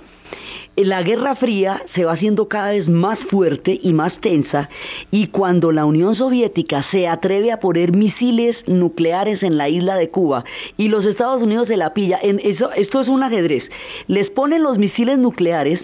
la 0.77 1.03
Guerra 1.03 1.37
Fría 1.37 1.83
se 1.95 2.07
va 2.07 2.13
haciendo 2.13 2.49
cada 2.49 2.71
vez 2.71 2.89
más 2.89 3.19
fuerte 3.19 3.79
y 3.83 3.93
más 3.93 4.19
tensa 4.21 4.71
y 5.11 5.27
cuando 5.27 5.71
la 5.71 5.85
Unión 5.85 6.15
Soviética 6.15 6.83
se 6.91 7.07
atreve 7.09 7.53
a 7.53 7.61
poner 7.61 7.95
misiles 7.95 8.57
nucleares 8.67 9.43
en 9.43 9.59
la 9.59 9.69
isla 9.69 9.97
de 9.97 10.09
Cuba 10.09 10.45
y 10.79 10.89
los 10.89 11.05
Estados 11.05 11.43
Unidos 11.43 11.69
se 11.69 11.77
la 11.77 11.93
pilla, 11.93 12.19
en 12.23 12.41
eso, 12.43 12.73
esto 12.73 13.03
es 13.03 13.09
un 13.09 13.23
ajedrez, 13.23 13.65
les 14.07 14.31
ponen 14.31 14.63
los 14.63 14.79
misiles 14.79 15.19
nucleares 15.19 15.81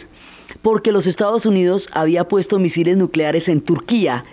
porque 0.63 0.93
los 0.93 1.07
Estados 1.07 1.47
Unidos 1.47 1.87
había 1.93 2.25
puesto 2.29 2.59
misiles 2.59 2.97
nucleares 2.97 3.49
en 3.49 3.61
Turquía 3.61 4.25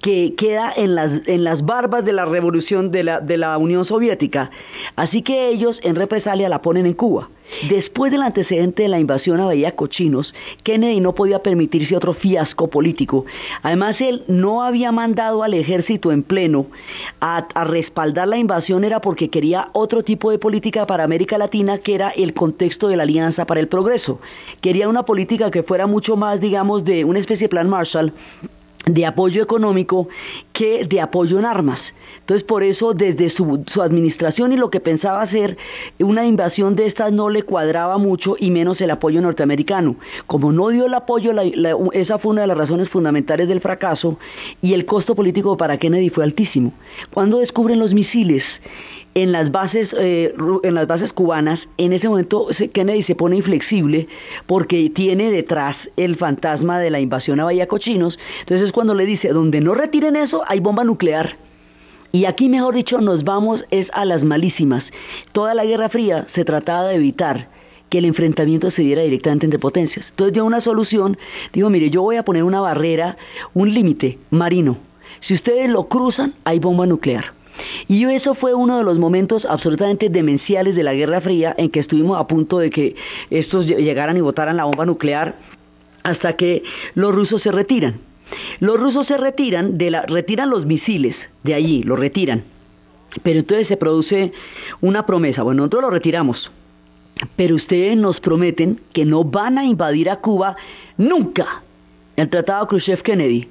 que 0.00 0.34
queda 0.36 0.72
en 0.76 0.94
las, 0.94 1.26
en 1.26 1.44
las 1.44 1.64
barbas 1.64 2.04
de 2.04 2.12
la 2.12 2.24
revolución 2.24 2.90
de 2.90 3.02
la, 3.02 3.20
de 3.20 3.36
la 3.36 3.58
Unión 3.58 3.84
Soviética. 3.84 4.50
Así 4.96 5.22
que 5.22 5.48
ellos 5.48 5.78
en 5.82 5.96
represalia 5.96 6.48
la 6.48 6.62
ponen 6.62 6.86
en 6.86 6.94
Cuba. 6.94 7.28
Después 7.68 8.10
del 8.10 8.22
antecedente 8.22 8.82
de 8.82 8.88
la 8.88 8.98
invasión 8.98 9.40
a 9.40 9.46
Bahía 9.46 9.76
Cochinos, 9.76 10.34
Kennedy 10.62 11.00
no 11.00 11.14
podía 11.14 11.42
permitirse 11.42 11.96
otro 11.96 12.14
fiasco 12.14 12.68
político. 12.68 13.24
Además, 13.62 14.00
él 14.00 14.24
no 14.26 14.62
había 14.62 14.90
mandado 14.90 15.42
al 15.42 15.54
ejército 15.54 16.12
en 16.12 16.22
pleno 16.22 16.66
a, 17.20 17.46
a, 17.54 17.64
respaldar 17.64 18.28
la 18.28 18.38
invasión, 18.38 18.84
era 18.84 19.00
porque 19.00 19.30
quería 19.30 19.68
otro 19.72 20.02
tipo 20.02 20.30
de 20.30 20.38
política 20.38 20.86
para 20.86 21.04
América 21.04 21.38
Latina, 21.38 21.78
que 21.78 21.94
era 21.94 22.10
el 22.10 22.34
contexto 22.34 22.88
de 22.88 22.96
la 22.96 23.04
Alianza 23.04 23.46
para 23.46 23.60
el 23.60 23.68
Progreso. 23.68 24.18
Quería 24.60 24.88
una 24.88 25.04
política 25.04 25.50
que 25.50 25.62
fuera 25.62 25.86
mucho 25.86 26.16
más, 26.16 26.40
digamos, 26.40 26.84
de 26.84 27.04
una 27.04 27.18
especie 27.18 27.44
de 27.44 27.50
plan 27.50 27.68
Marshall 27.68 28.12
de 28.86 29.06
apoyo 29.06 29.42
económico 29.42 30.08
que 30.52 30.84
de 30.86 31.00
apoyo 31.00 31.38
en 31.38 31.44
armas. 31.44 31.80
Entonces, 32.22 32.44
por 32.44 32.62
eso, 32.62 32.94
desde 32.94 33.30
su, 33.30 33.64
administración 33.82 34.52
y 34.52 34.56
lo 34.56 34.70
que 34.70 34.78
pensaba 34.78 35.22
hacer, 35.22 35.56
una 35.98 36.24
invasión 36.24 36.76
de 36.76 36.86
estas 36.86 37.12
no 37.12 37.28
le 37.28 37.42
cuadraba 37.42 37.98
mucho 37.98 38.36
y 38.38 38.50
menos 38.52 38.80
el 38.80 38.90
apoyo 38.90 39.20
norteamericano. 39.20 39.96
Como 40.28 40.52
no 40.52 40.68
dio 40.68 40.86
el 40.86 40.94
apoyo, 40.94 41.32
esa 41.92 42.18
fue 42.18 42.30
una 42.30 42.42
de 42.42 42.46
las 42.46 42.58
razones 42.58 42.88
fundamentales 42.88 43.48
del 43.48 43.60
fracaso 43.60 44.18
y 44.60 44.74
el 44.74 44.86
costo 44.86 45.16
político 45.16 45.56
para 45.56 45.78
Kennedy 45.78 46.10
fue 46.10 46.22
altísimo. 46.22 46.72
Cuando 47.12 47.38
descubren 47.38 47.80
los 47.80 47.92
misiles, 47.92 48.44
en 49.14 49.32
las 49.32 49.50
bases 49.50 49.90
eh, 49.98 50.34
en 50.62 50.74
las 50.74 50.86
bases 50.86 51.12
cubanas 51.12 51.60
en 51.76 51.92
ese 51.92 52.08
momento 52.08 52.48
Kennedy 52.72 53.02
se 53.02 53.14
pone 53.14 53.36
inflexible 53.36 54.08
porque 54.46 54.88
tiene 54.88 55.30
detrás 55.30 55.76
el 55.96 56.16
fantasma 56.16 56.78
de 56.78 56.90
la 56.90 56.98
invasión 56.98 57.38
a 57.38 57.44
Bahía 57.44 57.66
Cochinos 57.66 58.18
entonces 58.40 58.68
es 58.68 58.72
cuando 58.72 58.94
le 58.94 59.04
dice 59.04 59.28
donde 59.28 59.60
no 59.60 59.74
retiren 59.74 60.16
eso 60.16 60.42
hay 60.46 60.60
bomba 60.60 60.82
nuclear 60.84 61.36
y 62.12 62.26
aquí 62.26 62.48
mejor 62.50 62.74
dicho 62.74 63.00
nos 63.00 63.24
vamos 63.24 63.64
es 63.70 63.88
a 63.92 64.04
las 64.04 64.22
malísimas. 64.22 64.84
Toda 65.32 65.54
la 65.54 65.64
Guerra 65.64 65.88
Fría 65.88 66.26
se 66.34 66.44
trataba 66.44 66.88
de 66.88 66.96
evitar 66.96 67.48
que 67.88 67.98
el 67.98 68.04
enfrentamiento 68.04 68.70
se 68.70 68.82
diera 68.82 69.02
directamente 69.02 69.46
entre 69.46 69.58
potencias. 69.58 70.06
Entonces 70.10 70.34
dio 70.34 70.44
una 70.44 70.60
solución 70.60 71.16
dijo 71.52 71.70
mire 71.70 71.90
yo 71.90 72.02
voy 72.02 72.16
a 72.16 72.24
poner 72.24 72.44
una 72.44 72.60
barrera 72.60 73.16
un 73.54 73.72
límite 73.72 74.18
marino. 74.30 74.76
Si 75.20 75.34
ustedes 75.34 75.70
lo 75.70 75.88
cruzan 75.88 76.34
hay 76.44 76.58
bomba 76.58 76.86
nuclear. 76.86 77.32
Y 77.88 78.04
eso 78.04 78.34
fue 78.34 78.54
uno 78.54 78.78
de 78.78 78.84
los 78.84 78.98
momentos 78.98 79.44
absolutamente 79.44 80.08
demenciales 80.08 80.74
de 80.74 80.82
la 80.82 80.94
Guerra 80.94 81.20
Fría 81.20 81.54
en 81.56 81.70
que 81.70 81.80
estuvimos 81.80 82.18
a 82.18 82.26
punto 82.26 82.58
de 82.58 82.70
que 82.70 82.94
estos 83.30 83.66
llegaran 83.66 84.16
y 84.16 84.20
botaran 84.20 84.56
la 84.56 84.64
bomba 84.64 84.86
nuclear 84.86 85.36
hasta 86.02 86.34
que 86.36 86.62
los 86.94 87.14
rusos 87.14 87.42
se 87.42 87.52
retiran. 87.52 88.11
Los 88.60 88.78
rusos 88.78 89.06
se 89.06 89.16
retiran, 89.16 89.78
de 89.78 89.90
la, 89.90 90.02
retiran 90.02 90.50
los 90.50 90.66
misiles 90.66 91.16
de 91.42 91.54
allí, 91.54 91.82
los 91.82 91.98
retiran. 91.98 92.44
Pero 93.22 93.40
entonces 93.40 93.68
se 93.68 93.76
produce 93.76 94.32
una 94.80 95.04
promesa, 95.04 95.42
bueno, 95.42 95.62
nosotros 95.62 95.82
lo 95.82 95.90
retiramos, 95.90 96.50
pero 97.36 97.56
ustedes 97.56 97.96
nos 97.96 98.20
prometen 98.20 98.80
que 98.92 99.04
no 99.04 99.24
van 99.24 99.58
a 99.58 99.64
invadir 99.64 100.08
a 100.08 100.16
Cuba 100.16 100.56
nunca. 100.96 101.62
El 102.16 102.28
tratado 102.28 102.68
Khrushchev-Kennedy. 102.68 103.48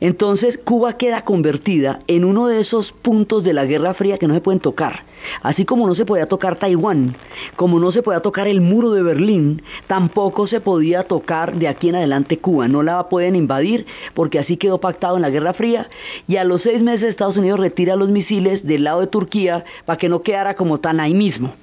Entonces 0.00 0.58
Cuba 0.64 0.96
queda 0.96 1.22
convertida 1.22 2.00
en 2.06 2.24
uno 2.24 2.46
de 2.46 2.60
esos 2.60 2.92
puntos 3.02 3.44
de 3.44 3.52
la 3.52 3.64
Guerra 3.64 3.94
Fría 3.94 4.18
que 4.18 4.26
no 4.26 4.34
se 4.34 4.40
pueden 4.40 4.60
tocar. 4.60 5.04
Así 5.42 5.64
como 5.64 5.86
no 5.86 5.94
se 5.94 6.04
podía 6.04 6.26
tocar 6.26 6.56
Taiwán, 6.56 7.16
como 7.56 7.78
no 7.78 7.92
se 7.92 8.02
podía 8.02 8.20
tocar 8.20 8.48
el 8.48 8.60
muro 8.60 8.90
de 8.92 9.02
Berlín, 9.02 9.62
tampoco 9.86 10.46
se 10.46 10.60
podía 10.60 11.04
tocar 11.04 11.54
de 11.54 11.68
aquí 11.68 11.88
en 11.88 11.96
adelante 11.96 12.38
Cuba. 12.38 12.68
No 12.68 12.82
la 12.82 13.08
pueden 13.08 13.36
invadir 13.36 13.86
porque 14.14 14.38
así 14.38 14.56
quedó 14.56 14.78
pactado 14.78 15.16
en 15.16 15.22
la 15.22 15.30
Guerra 15.30 15.54
Fría. 15.54 15.88
Y 16.26 16.36
a 16.36 16.44
los 16.44 16.62
seis 16.62 16.82
meses 16.82 17.10
Estados 17.10 17.36
Unidos 17.36 17.60
retira 17.60 17.96
los 17.96 18.08
misiles 18.08 18.66
del 18.66 18.84
lado 18.84 19.00
de 19.00 19.06
Turquía 19.06 19.64
para 19.84 19.98
que 19.98 20.08
no 20.08 20.22
quedara 20.22 20.54
como 20.54 20.80
tan 20.80 21.00
ahí 21.00 21.14
mismo. 21.14 21.54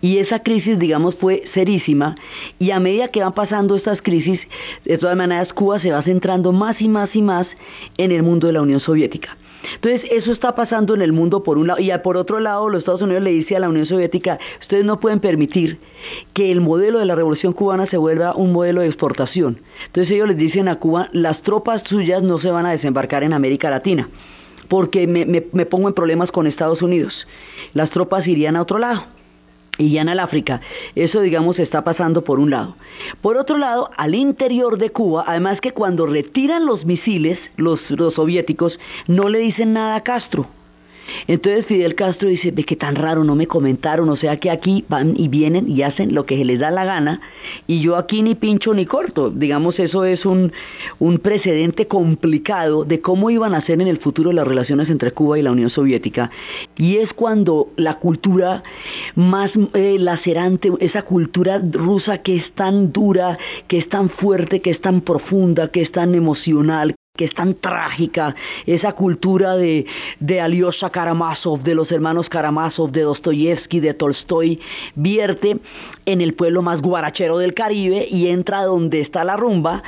Y 0.00 0.18
esa 0.18 0.42
crisis, 0.42 0.78
digamos, 0.78 1.14
fue 1.16 1.44
serísima. 1.54 2.16
Y 2.58 2.70
a 2.70 2.80
medida 2.80 3.08
que 3.08 3.20
van 3.20 3.32
pasando 3.32 3.76
estas 3.76 4.02
crisis, 4.02 4.40
de 4.84 4.98
todas 4.98 5.16
maneras, 5.16 5.52
Cuba 5.52 5.80
se 5.80 5.92
va 5.92 6.02
centrando 6.02 6.52
más 6.52 6.80
y 6.80 6.88
más 6.88 7.14
y 7.14 7.22
más 7.22 7.46
en 7.96 8.12
el 8.12 8.22
mundo 8.22 8.46
de 8.46 8.52
la 8.54 8.62
Unión 8.62 8.80
Soviética. 8.80 9.36
Entonces, 9.74 10.08
eso 10.12 10.32
está 10.32 10.54
pasando 10.54 10.94
en 10.94 11.02
el 11.02 11.12
mundo 11.12 11.42
por 11.42 11.58
un 11.58 11.66
lado. 11.66 11.80
Y 11.80 11.90
por 12.02 12.16
otro 12.16 12.38
lado, 12.40 12.68
los 12.68 12.80
Estados 12.80 13.02
Unidos 13.02 13.22
le 13.22 13.30
dice 13.30 13.56
a 13.56 13.60
la 13.60 13.68
Unión 13.68 13.86
Soviética, 13.86 14.38
ustedes 14.60 14.84
no 14.84 15.00
pueden 15.00 15.20
permitir 15.20 15.80
que 16.34 16.52
el 16.52 16.60
modelo 16.60 16.98
de 16.98 17.06
la 17.06 17.14
Revolución 17.14 17.52
Cubana 17.52 17.86
se 17.86 17.96
vuelva 17.96 18.34
un 18.36 18.52
modelo 18.52 18.82
de 18.82 18.86
exportación. 18.86 19.60
Entonces 19.86 20.12
ellos 20.12 20.28
les 20.28 20.36
dicen 20.36 20.68
a 20.68 20.76
Cuba, 20.76 21.08
las 21.12 21.42
tropas 21.42 21.82
suyas 21.88 22.22
no 22.22 22.38
se 22.38 22.50
van 22.50 22.66
a 22.66 22.72
desembarcar 22.72 23.24
en 23.24 23.32
América 23.32 23.70
Latina, 23.70 24.08
porque 24.68 25.06
me, 25.06 25.26
me, 25.26 25.44
me 25.52 25.66
pongo 25.66 25.88
en 25.88 25.94
problemas 25.94 26.30
con 26.30 26.46
Estados 26.46 26.82
Unidos. 26.82 27.26
Las 27.72 27.90
tropas 27.90 28.26
irían 28.26 28.56
a 28.56 28.62
otro 28.62 28.78
lado 28.78 29.15
y 29.78 29.98
en 29.98 30.08
el 30.08 30.20
África. 30.20 30.60
Eso, 30.94 31.20
digamos, 31.20 31.58
está 31.58 31.84
pasando 31.84 32.24
por 32.24 32.38
un 32.38 32.50
lado. 32.50 32.76
Por 33.20 33.36
otro 33.36 33.58
lado, 33.58 33.90
al 33.96 34.14
interior 34.14 34.78
de 34.78 34.90
Cuba, 34.90 35.24
además 35.26 35.60
que 35.60 35.72
cuando 35.72 36.06
retiran 36.06 36.66
los 36.66 36.84
misiles, 36.84 37.38
los, 37.56 37.80
los 37.90 38.14
soviéticos, 38.14 38.78
no 39.06 39.28
le 39.28 39.38
dicen 39.38 39.72
nada 39.72 39.96
a 39.96 40.02
Castro. 40.02 40.46
Entonces 41.28 41.66
Fidel 41.66 41.94
Castro 41.94 42.28
dice, 42.28 42.50
ve 42.50 42.64
que 42.64 42.76
tan 42.76 42.94
raro, 42.94 43.24
no 43.24 43.34
me 43.34 43.46
comentaron, 43.46 44.08
o 44.08 44.16
sea 44.16 44.38
que 44.38 44.50
aquí 44.50 44.84
van 44.88 45.14
y 45.16 45.28
vienen 45.28 45.68
y 45.68 45.82
hacen 45.82 46.14
lo 46.14 46.26
que 46.26 46.36
se 46.36 46.44
les 46.44 46.58
da 46.58 46.70
la 46.70 46.84
gana, 46.84 47.20
y 47.66 47.80
yo 47.80 47.96
aquí 47.96 48.22
ni 48.22 48.34
pincho 48.34 48.74
ni 48.74 48.86
corto. 48.86 49.30
Digamos, 49.30 49.78
eso 49.78 50.04
es 50.04 50.24
un, 50.26 50.52
un 50.98 51.18
precedente 51.18 51.86
complicado 51.86 52.84
de 52.84 53.00
cómo 53.00 53.30
iban 53.30 53.54
a 53.54 53.62
ser 53.62 53.80
en 53.80 53.88
el 53.88 53.98
futuro 53.98 54.32
las 54.32 54.46
relaciones 54.46 54.88
entre 54.90 55.12
Cuba 55.12 55.38
y 55.38 55.42
la 55.42 55.52
Unión 55.52 55.70
Soviética. 55.70 56.30
Y 56.76 56.96
es 56.96 57.12
cuando 57.12 57.68
la 57.76 57.98
cultura 57.98 58.62
más 59.14 59.52
eh, 59.74 59.96
lacerante, 59.98 60.70
esa 60.80 61.02
cultura 61.02 61.60
rusa 61.72 62.18
que 62.18 62.36
es 62.36 62.52
tan 62.52 62.92
dura, 62.92 63.38
que 63.66 63.78
es 63.78 63.88
tan 63.88 64.10
fuerte, 64.10 64.60
que 64.60 64.70
es 64.70 64.80
tan 64.80 65.00
profunda, 65.00 65.68
que 65.68 65.82
es 65.82 65.90
tan 65.90 66.14
emocional, 66.14 66.94
que 67.16 67.24
es 67.24 67.34
tan 67.34 67.54
trágica, 67.54 68.34
esa 68.66 68.92
cultura 68.92 69.56
de, 69.56 69.86
de 70.20 70.40
Alyosha 70.40 70.90
Karamazov, 70.90 71.62
de 71.62 71.74
los 71.74 71.90
hermanos 71.90 72.28
Karamazov, 72.28 72.90
de 72.92 73.02
Dostoyevsky, 73.02 73.80
de 73.80 73.94
Tolstoy, 73.94 74.60
vierte 74.94 75.58
en 76.04 76.20
el 76.20 76.34
pueblo 76.34 76.62
más 76.62 76.80
guarachero 76.80 77.38
del 77.38 77.54
Caribe 77.54 78.06
y 78.08 78.28
entra 78.28 78.64
donde 78.64 79.00
está 79.00 79.24
la 79.24 79.36
rumba, 79.36 79.82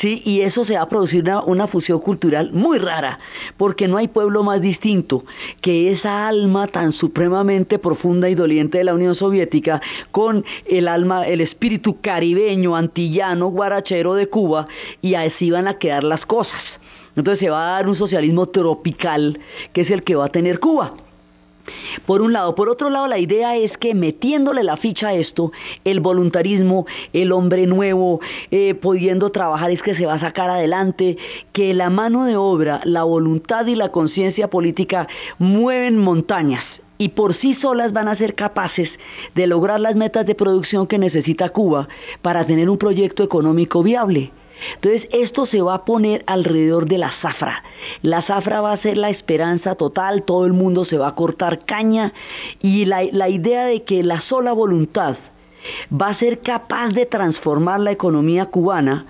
¿sí? 0.00 0.22
Y 0.24 0.42
eso 0.42 0.64
se 0.64 0.74
va 0.74 0.82
a 0.82 0.88
producir 0.88 1.22
una, 1.22 1.42
una 1.42 1.66
fusión 1.66 1.98
cultural 2.00 2.52
muy 2.52 2.78
rara, 2.78 3.18
porque 3.56 3.88
no 3.88 3.96
hay 3.96 4.08
pueblo 4.08 4.42
más 4.42 4.60
distinto 4.60 5.24
que 5.60 5.92
esa 5.92 6.28
alma 6.28 6.68
tan 6.68 6.92
supremamente 6.92 7.78
profunda 7.78 8.28
y 8.28 8.34
doliente 8.34 8.78
de 8.78 8.84
la 8.84 8.94
Unión 8.94 9.14
Soviética 9.14 9.80
con 10.10 10.44
el 10.66 10.88
alma, 10.88 11.26
el 11.26 11.40
espíritu 11.40 12.00
caribeño, 12.00 12.76
antillano, 12.76 13.48
guarachero 13.48 14.14
de 14.14 14.28
Cuba, 14.28 14.68
y 15.02 15.14
así 15.14 15.50
van 15.50 15.68
a 15.68 15.78
quedar 15.78 16.04
las 16.04 16.24
cosas. 16.26 16.60
Entonces 17.16 17.40
se 17.40 17.50
va 17.50 17.68
a 17.68 17.72
dar 17.72 17.88
un 17.88 17.96
socialismo 17.96 18.46
tropical, 18.48 19.38
que 19.72 19.82
es 19.82 19.90
el 19.90 20.02
que 20.02 20.16
va 20.16 20.26
a 20.26 20.28
tener 20.28 20.60
Cuba. 20.60 20.94
Por 22.06 22.20
un 22.20 22.32
lado. 22.32 22.54
Por 22.54 22.68
otro 22.68 22.90
lado, 22.90 23.06
la 23.06 23.18
idea 23.18 23.56
es 23.56 23.76
que 23.78 23.94
metiéndole 23.94 24.62
la 24.62 24.76
ficha 24.76 25.08
a 25.08 25.14
esto, 25.14 25.52
el 25.84 26.00
voluntarismo, 26.00 26.86
el 27.12 27.32
hombre 27.32 27.66
nuevo, 27.66 28.20
eh, 28.50 28.74
pudiendo 28.74 29.30
trabajar, 29.30 29.70
es 29.70 29.80
que 29.80 29.94
se 29.94 30.06
va 30.06 30.14
a 30.14 30.20
sacar 30.20 30.50
adelante, 30.50 31.16
que 31.52 31.72
la 31.72 31.88
mano 31.88 32.26
de 32.26 32.36
obra, 32.36 32.80
la 32.84 33.04
voluntad 33.04 33.66
y 33.66 33.76
la 33.76 33.90
conciencia 33.90 34.50
política 34.50 35.08
mueven 35.38 35.98
montañas 35.98 36.64
y 36.98 37.10
por 37.10 37.34
sí 37.34 37.54
solas 37.54 37.92
van 37.92 38.08
a 38.08 38.16
ser 38.16 38.34
capaces 38.34 38.90
de 39.34 39.46
lograr 39.46 39.80
las 39.80 39.96
metas 39.96 40.26
de 40.26 40.34
producción 40.34 40.86
que 40.86 40.98
necesita 40.98 41.48
Cuba 41.48 41.88
para 42.22 42.46
tener 42.46 42.68
un 42.70 42.78
proyecto 42.78 43.22
económico 43.22 43.82
viable. 43.82 44.30
Entonces 44.74 45.08
esto 45.12 45.46
se 45.46 45.62
va 45.62 45.74
a 45.74 45.84
poner 45.84 46.24
alrededor 46.26 46.86
de 46.86 46.98
la 46.98 47.10
zafra. 47.10 47.62
La 48.02 48.22
zafra 48.22 48.60
va 48.60 48.72
a 48.72 48.78
ser 48.78 48.96
la 48.96 49.10
esperanza 49.10 49.74
total, 49.74 50.22
todo 50.22 50.46
el 50.46 50.52
mundo 50.52 50.84
se 50.84 50.98
va 50.98 51.08
a 51.08 51.14
cortar 51.14 51.64
caña 51.64 52.12
y 52.60 52.84
la, 52.84 53.02
la 53.04 53.28
idea 53.28 53.66
de 53.66 53.82
que 53.82 54.02
la 54.02 54.20
sola 54.22 54.52
voluntad 54.52 55.16
va 55.90 56.08
a 56.08 56.18
ser 56.18 56.40
capaz 56.40 56.90
de 56.90 57.06
transformar 57.06 57.80
la 57.80 57.90
economía 57.90 58.46
cubana 58.46 59.06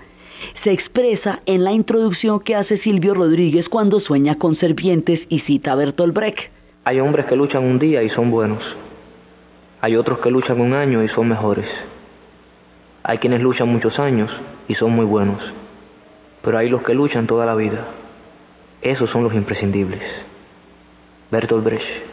se 0.63 0.71
expresa 0.71 1.41
en 1.45 1.63
la 1.63 1.71
introducción 1.71 2.39
que 2.39 2.55
hace 2.55 2.77
Silvio 2.77 3.13
Rodríguez 3.13 3.69
cuando 3.69 3.99
sueña 3.99 4.35
con 4.35 4.55
serpientes 4.55 5.21
y 5.29 5.39
cita 5.39 5.71
a 5.71 5.75
Bertolt 5.75 6.13
Brecht. 6.13 6.51
Hay 6.83 6.99
hombres 6.99 7.25
que 7.25 7.35
luchan 7.35 7.63
un 7.63 7.79
día 7.79 8.03
y 8.03 8.09
son 8.09 8.31
buenos. 8.31 8.63
Hay 9.81 9.95
otros 9.95 10.19
que 10.19 10.31
luchan 10.31 10.61
un 10.61 10.73
año 10.73 11.03
y 11.03 11.07
son 11.07 11.29
mejores. 11.29 11.67
Hay 13.07 13.19
quienes 13.19 13.39
luchan 13.39 13.67
muchos 13.67 13.99
años 13.99 14.31
y 14.67 14.73
son 14.73 14.91
muy 14.93 15.05
buenos. 15.05 15.53
Pero 16.41 16.57
hay 16.57 16.69
los 16.69 16.81
que 16.81 16.95
luchan 16.95 17.27
toda 17.27 17.45
la 17.45 17.53
vida. 17.53 17.85
Esos 18.81 19.11
son 19.11 19.23
los 19.23 19.35
imprescindibles. 19.35 20.01
Bertolt 21.29 21.63
Brecht. 21.63 22.04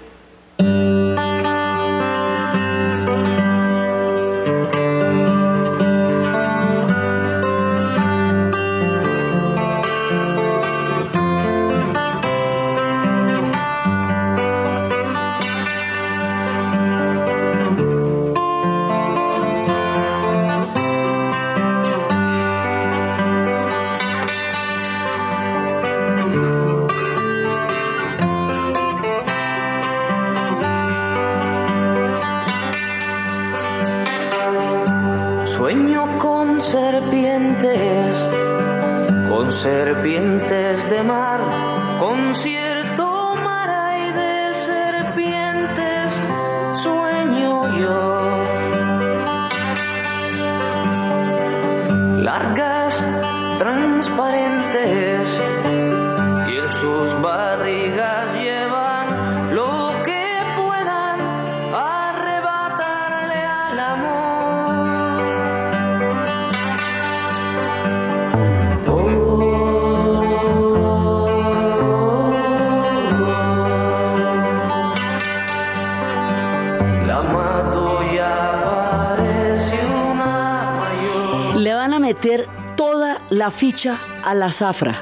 La 83.43 83.51
ficha 83.51 83.99
a 84.23 84.37
la 84.37 84.53
zafra. 84.53 84.95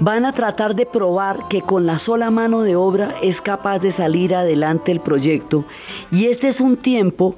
Van 0.00 0.24
a 0.24 0.32
tratar 0.32 0.74
de 0.74 0.84
probar 0.84 1.46
que 1.48 1.60
con 1.62 1.86
la 1.86 2.00
sola 2.00 2.28
mano 2.32 2.62
de 2.62 2.74
obra 2.74 3.14
es 3.22 3.40
capaz 3.40 3.78
de 3.78 3.92
salir 3.92 4.34
adelante 4.34 4.90
el 4.90 4.98
proyecto. 4.98 5.64
Y 6.10 6.24
este 6.24 6.48
es 6.48 6.58
un 6.58 6.76
tiempo 6.76 7.36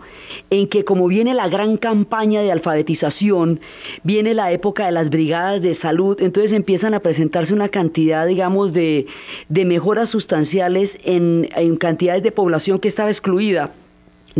en 0.48 0.66
que 0.68 0.82
como 0.86 1.08
viene 1.08 1.34
la 1.34 1.48
gran 1.48 1.76
campaña 1.76 2.40
de 2.40 2.50
alfabetización, 2.50 3.60
viene 4.02 4.32
la 4.32 4.50
época 4.50 4.86
de 4.86 4.92
las 4.92 5.10
brigadas 5.10 5.60
de 5.60 5.76
salud, 5.76 6.16
entonces 6.22 6.52
empiezan 6.52 6.94
a 6.94 7.00
presentarse 7.00 7.52
una 7.52 7.68
cantidad, 7.68 8.26
digamos, 8.26 8.72
de, 8.72 9.04
de 9.50 9.64
mejoras 9.66 10.08
sustanciales 10.08 10.90
en, 11.04 11.50
en 11.54 11.76
cantidades 11.76 12.22
de 12.22 12.32
población 12.32 12.78
que 12.78 12.88
estaba 12.88 13.10
excluida 13.10 13.74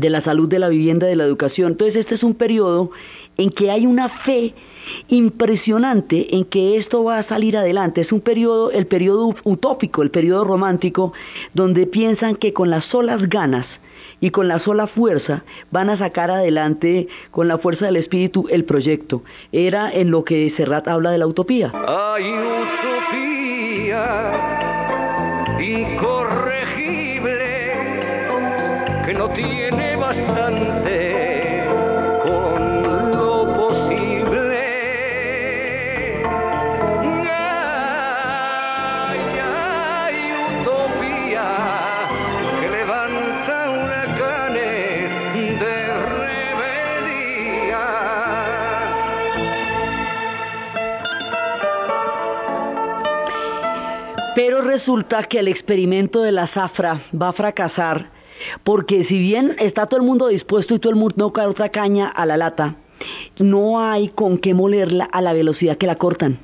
de 0.00 0.10
la 0.10 0.22
salud, 0.22 0.48
de 0.48 0.60
la 0.60 0.68
vivienda, 0.68 1.06
de 1.06 1.16
la 1.16 1.24
educación. 1.24 1.72
Entonces 1.72 1.96
este 1.96 2.14
es 2.14 2.22
un 2.22 2.34
periodo 2.34 2.90
en 3.38 3.50
que 3.50 3.70
hay 3.70 3.86
una 3.86 4.08
fe 4.08 4.52
impresionante 5.08 6.36
en 6.36 6.44
que 6.44 6.76
esto 6.76 7.04
va 7.04 7.18
a 7.18 7.24
salir 7.24 7.56
adelante. 7.56 8.00
Es 8.02 8.12
un 8.12 8.20
periodo, 8.20 8.70
el 8.72 8.86
periodo 8.86 9.34
utópico, 9.44 10.02
el 10.02 10.10
periodo 10.10 10.44
romántico, 10.44 11.12
donde 11.54 11.86
piensan 11.86 12.34
que 12.34 12.52
con 12.52 12.68
las 12.68 12.84
solas 12.86 13.28
ganas 13.28 13.66
y 14.20 14.30
con 14.30 14.48
la 14.48 14.58
sola 14.58 14.88
fuerza 14.88 15.44
van 15.70 15.88
a 15.90 15.96
sacar 15.96 16.32
adelante 16.32 17.06
con 17.30 17.46
la 17.46 17.58
fuerza 17.58 17.86
del 17.86 17.96
espíritu 17.96 18.46
el 18.50 18.64
proyecto. 18.64 19.22
Era 19.52 19.90
en 19.92 20.10
lo 20.10 20.24
que 20.24 20.52
Serrat 20.56 20.88
habla 20.88 21.12
de 21.12 21.18
la 21.18 21.28
utopía. 21.28 21.72
Hay 21.86 22.24
utopía 22.64 24.02
incorregible 25.60 27.38
que 29.06 29.14
no 29.14 29.28
tiene 29.30 29.94
bastante 29.96 30.87
resulta 54.88 55.24
que 55.24 55.40
el 55.40 55.48
experimento 55.48 56.22
de 56.22 56.32
la 56.32 56.46
zafra 56.46 57.02
va 57.12 57.28
a 57.28 57.32
fracasar 57.34 58.10
porque 58.64 59.04
si 59.04 59.18
bien 59.18 59.54
está 59.58 59.84
todo 59.84 60.00
el 60.00 60.06
mundo 60.06 60.28
dispuesto 60.28 60.74
y 60.74 60.78
todo 60.78 60.88
el 60.88 60.98
mundo 60.98 61.14
no 61.18 61.30
cae 61.30 61.46
otra 61.46 61.68
caña 61.68 62.08
a 62.08 62.24
la 62.24 62.38
lata, 62.38 62.76
no 63.38 63.82
hay 63.82 64.08
con 64.08 64.38
qué 64.38 64.54
molerla 64.54 65.04
a 65.04 65.20
la 65.20 65.34
velocidad 65.34 65.76
que 65.76 65.86
la 65.86 65.96
cortan. 65.96 66.38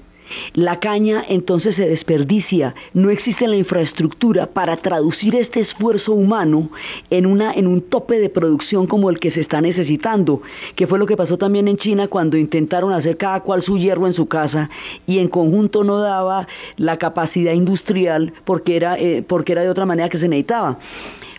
La 0.54 0.80
caña 0.80 1.22
entonces 1.28 1.76
se 1.76 1.88
desperdicia, 1.88 2.74
no 2.94 3.10
existe 3.10 3.46
la 3.46 3.56
infraestructura 3.56 4.46
para 4.46 4.76
traducir 4.78 5.34
este 5.34 5.60
esfuerzo 5.60 6.12
humano 6.12 6.70
en, 7.10 7.26
un 7.26 7.82
tope 7.82 8.18
de 8.18 8.30
producción 8.30 8.86
como 8.86 9.10
el 9.10 9.18
que 9.18 9.30
se 9.30 9.40
está 9.40 9.60
necesitando, 9.60 10.42
que 10.76 10.86
fue 10.86 10.98
lo 10.98 11.06
que 11.06 11.16
pasó 11.16 11.36
también 11.36 11.68
en 11.68 11.76
China 11.76 12.08
cuando 12.08 12.36
intentaron 12.36 12.92
hacer 12.92 13.16
cada 13.16 13.40
cual 13.40 13.62
su 13.62 13.76
hierro 13.76 14.06
en 14.06 14.14
su 14.14 14.26
casa 14.26 14.70
y 15.06 15.18
en 15.18 15.28
conjunto 15.28 15.84
no 15.84 15.98
daba 15.98 16.48
la 16.76 16.96
capacidad 16.96 17.52
industrial 17.52 18.32
porque 18.44 18.76
era, 18.76 18.98
eh, 18.98 19.24
de 19.26 19.68
otra 19.68 19.86
manera 19.86 20.08
que 20.08 20.18
se 20.18 20.28
necesitaba. 20.28 20.78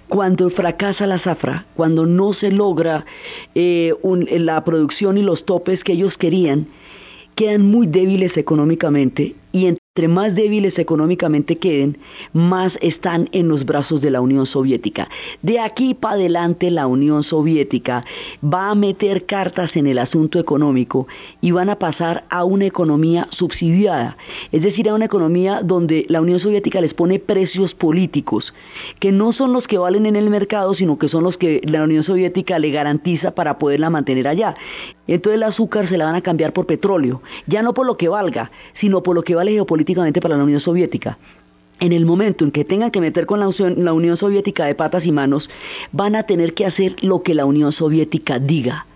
Cuando 0.08 0.52
fracasa 0.52 1.08
la 1.08 1.18
zafra, 1.18 1.66
cuando 1.76 2.06
no 2.06 2.34
se 2.34 2.52
logra 2.52 3.06
eh, 3.56 3.94
la 4.30 4.64
producción 4.64 5.18
y 5.18 5.24
los 5.24 5.46
topes 5.46 5.84
que 5.84 5.94
ellos 5.94 6.16
querían, 6.18 6.68
quedan 7.36 7.70
muy 7.70 7.88
débiles 7.88 8.38
económicamente 8.38 9.36
y 9.52 9.68
entre 9.96 10.10
más 10.10 10.36
débiles 10.36 10.78
económicamente 10.78 11.58
queden, 11.58 11.98
más 12.34 12.74
están 12.82 13.30
en 13.32 13.48
los 13.48 13.64
brazos 13.66 14.02
de 14.02 14.12
la 14.12 14.20
Unión 14.20 14.46
Soviética. 14.46 15.08
De 15.42 15.58
aquí 15.58 15.94
para 15.94 16.16
adelante 16.16 16.70
la 16.70 16.86
Unión 16.86 17.24
Soviética 17.24 18.04
va 18.44 18.72
a 18.72 18.76
meter 18.76 19.26
cartas 19.26 19.74
en 19.78 19.88
el 19.88 20.00
asunto 20.00 20.38
económico 20.38 21.08
y 21.40 21.52
van 21.52 21.70
a 21.70 21.80
pasar 21.80 22.26
a 22.30 22.44
una 22.44 22.66
economía 22.66 23.30
subsidiada, 23.32 24.18
es 24.52 24.64
decir, 24.64 24.90
a 24.90 24.96
una 24.96 25.06
economía 25.06 25.62
donde 25.64 26.06
la 26.10 26.20
Unión 26.20 26.42
Soviética 26.42 26.82
les 26.82 26.94
pone 26.94 27.20
precios 27.20 27.74
políticos, 27.74 28.54
que 29.00 29.14
no 29.14 29.32
son 29.32 29.54
los 29.54 29.66
que 29.66 29.78
valen 29.78 30.08
en 30.08 30.18
el 30.18 30.30
mercado, 30.30 30.74
sino 30.74 31.00
que 31.00 31.08
son 31.08 31.24
los 31.24 31.38
que 31.38 31.62
la 31.64 31.86
Unión 31.86 32.04
Soviética 32.04 32.60
le 32.60 32.72
garantiza 32.72 33.32
para 33.32 33.58
poderla 33.58 33.90
mantener 33.90 34.28
allá. 34.28 34.56
Entonces 35.08 35.38
el 35.38 35.44
azúcar 35.44 35.88
se 35.88 35.98
la 35.98 36.04
van 36.04 36.16
a 36.16 36.22
cambiar 36.22 36.52
por 36.52 36.66
petróleo, 36.66 37.22
ya 37.48 37.64
no 37.64 37.74
por 37.74 37.86
lo 37.86 37.96
que 37.96 38.10
valga, 38.10 38.52
sino 38.74 39.02
por 39.02 39.16
lo 39.16 39.24
que 39.24 39.36
vale 39.36 39.52
geopolíticamente 39.52 39.85
para 39.94 40.38
la 40.38 40.44
Unión 40.44 40.62
Soviética. 40.62 41.18
En 41.80 41.92
el 41.92 42.06
momento 42.06 42.46
en 42.46 42.52
que 42.52 42.64
tengan 42.64 42.92
que 42.92 43.02
meter 43.02 43.26
con 43.26 43.40
la 43.40 43.94
Unión, 43.94 44.18
Soviética 44.18 44.66
de 44.66 44.76
patas 44.76 45.06
y 45.06 45.12
manos, 45.12 45.50
van 45.92 46.16
a 46.16 46.24
tener 46.24 46.54
que 46.54 46.66
hacer 46.66 46.96
lo 47.04 47.22
que 47.22 47.36
la 47.36 47.46
Unión 47.46 47.74
Soviética 47.74 48.40
diga. 48.40 48.88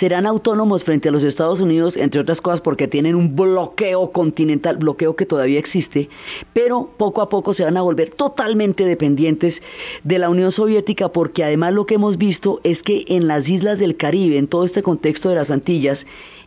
Serán 0.00 0.26
autónomos 0.26 0.82
frente 0.82 1.08
a 1.08 1.12
los 1.12 1.22
Estados 1.22 1.60
Unidos, 1.60 1.94
entre 1.96 2.20
otras 2.20 2.40
cosas 2.40 2.60
porque 2.60 2.88
tienen 2.88 3.14
un 3.14 3.36
bloqueo 3.36 4.10
continental, 4.10 4.78
bloqueo 4.78 5.14
que 5.14 5.26
todavía 5.26 5.60
existe, 5.60 6.08
pero 6.52 6.90
poco 6.96 7.22
a 7.22 7.28
poco 7.28 7.54
se 7.54 7.64
van 7.64 7.76
a 7.76 7.82
volver 7.82 8.10
totalmente 8.10 8.84
dependientes 8.84 9.54
de 10.02 10.18
la 10.18 10.28
Unión 10.28 10.50
Soviética 10.50 11.10
porque 11.10 11.44
además 11.44 11.72
lo 11.72 11.86
que 11.86 11.94
hemos 11.94 12.18
visto 12.18 12.60
es 12.64 12.82
que 12.82 13.04
en 13.08 13.28
las 13.28 13.48
islas 13.48 13.78
del 13.78 13.96
Caribe, 13.96 14.38
en 14.38 14.48
todo 14.48 14.64
este 14.64 14.82
contexto 14.82 15.28
de 15.28 15.36
las 15.36 15.50
Antillas, 15.50 15.98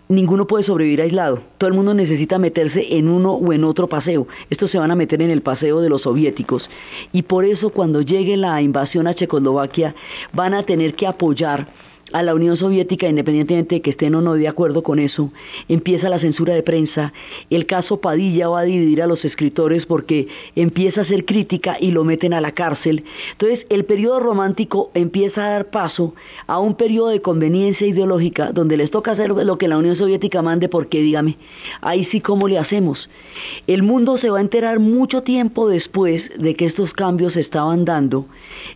ninguno 0.10 0.48
puede 0.48 0.64
sobrevivir 0.64 1.02
aislado. 1.02 1.42
Todo 1.58 1.70
el 1.70 1.76
mundo 1.76 1.94
necesita 1.94 2.40
meterse 2.40 2.98
en 2.98 3.08
uno 3.08 3.34
o 3.34 3.54
en 3.54 3.64
otro 3.64 3.88
paseo. 3.88 4.28
Estos 4.50 4.72
se 4.72 4.80
van 4.80 4.92
a 4.92 4.96
meter 4.96 5.22
en 5.22 5.32
el 5.32 5.42
paseo 5.42 5.82
de 5.82 5.90
los 5.90 6.04
soviéticos. 6.04 6.70
Y 7.12 7.24
por 7.24 7.46
eso 7.46 7.70
cuando 7.70 8.02
llegue 8.02 8.38
la 8.38 8.62
invasión 8.62 9.08
a 9.08 9.16
Checoslovaquia 9.16 9.96
van 10.34 10.54
a 10.54 10.64
tener 10.64 10.96
que 10.96 11.08
apoyar 11.08 11.68
a 12.14 12.24
la 12.24 12.36
Unión 12.36 12.58
Soviética, 12.58 13.10
independientemente 13.10 13.76
de 13.76 13.82
que 13.82 13.90
estén 13.90 14.16
o 14.16 14.22
no 14.22 14.36
de 14.36 14.48
acuerdo 14.48 14.84
con 14.84 15.00
eso, 15.00 15.32
empieza 15.68 16.10
la 16.10 16.20
censura 16.20 16.54
de 16.54 16.64
prensa. 16.64 17.12
El 17.50 17.66
caso 17.66 18.00
Padilla 18.00 18.48
va 18.48 18.62
a 18.62 18.64
dividir 18.64 19.02
a 19.02 19.08
los 19.08 19.26
escritores 19.26 19.86
porque 19.86 20.28
empieza 20.56 21.02
a 21.02 21.04
hacer 21.04 21.26
crítica 21.26 21.76
y 21.80 21.92
lo 21.92 22.04
meten 22.04 22.34
a 22.34 22.42
la 22.42 22.52
cárcel. 22.52 23.04
Entonces, 23.32 23.66
el 23.70 23.86
periodo 23.86 24.20
romántico 24.20 24.92
empieza 24.94 25.46
a 25.46 25.50
dar 25.50 25.70
paso 25.70 26.14
a 26.48 26.60
un 26.60 26.76
periodo 26.76 27.10
de 27.10 27.22
conveniencia 27.22 27.88
ideológica 27.88 28.52
donde 28.52 28.78
les 28.78 28.92
toca 28.92 29.12
hacer 29.12 29.32
lo 29.32 29.58
que 29.58 29.68
la 29.68 29.78
Unión 29.78 29.96
Soviética 29.96 30.42
mande 30.42 30.70
porque, 30.70 31.02
dígame, 31.02 31.38
ahí 31.82 32.06
sí 32.06 32.22
cómo 32.22 32.48
le 32.48 32.60
hacemos. 32.60 33.10
El 33.66 33.84
mundo 33.84 34.18
se 34.18 34.30
va 34.30 34.38
a 34.38 34.42
enterar 34.42 34.80
mucho 34.80 35.24
tiempo 35.24 35.68
después 35.68 36.24
de 36.38 36.56
que 36.56 36.66
estos 36.66 36.94
cambios 36.94 37.34
se 37.34 37.42
estaban 37.42 37.86
dando. 37.86 38.28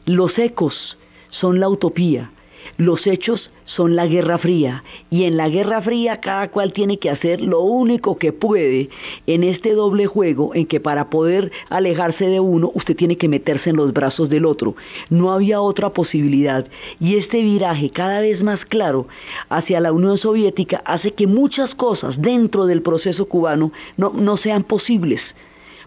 Los 0.06 0.38
ecos 0.40 0.98
son 1.30 1.60
la 1.60 1.70
utopía. 1.70 2.32
Los 2.78 3.08
hechos 3.08 3.50
son 3.66 3.96
la 3.96 4.06
Guerra 4.06 4.38
Fría 4.38 4.84
y 5.10 5.24
en 5.24 5.36
la 5.36 5.50
Guerra 5.50 5.82
Fría 5.82 6.22
cada 6.22 6.50
cual 6.50 6.74
tiene 6.74 7.00
que 7.00 7.10
hacer 7.10 7.42
lo 7.42 7.62
único 7.62 8.20
que 8.20 8.34
puede 8.34 8.90
en 9.26 9.44
este 9.44 9.74
doble 9.74 10.06
juego 10.06 10.54
en 10.54 10.68
que 10.68 10.80
para 10.80 11.10
poder 11.10 11.52
alejarse 11.70 12.28
de 12.28 12.40
uno 12.40 12.72
usted 12.76 12.96
tiene 12.96 13.18
que 13.18 13.30
meterse 13.30 13.72
en 13.72 13.78
los 13.78 13.94
brazos 13.94 14.30
del 14.30 14.46
otro. 14.46 14.76
No 15.10 15.32
había 15.32 15.60
otra 15.60 15.90
posibilidad 15.90 16.68
y 17.00 17.16
este 17.16 17.42
viraje 17.42 17.90
cada 17.90 18.22
vez 18.22 18.44
más 18.44 18.64
claro 18.64 19.08
hacia 19.50 19.80
la 19.80 19.92
Unión 19.92 20.20
Soviética 20.20 20.84
hace 20.86 21.16
que 21.16 21.26
muchas 21.26 21.74
cosas 21.74 22.22
dentro 22.22 22.68
del 22.68 22.84
proceso 22.84 23.26
cubano 23.26 23.72
no, 23.98 24.14
no 24.14 24.38
sean 24.38 24.64
posibles 24.64 25.22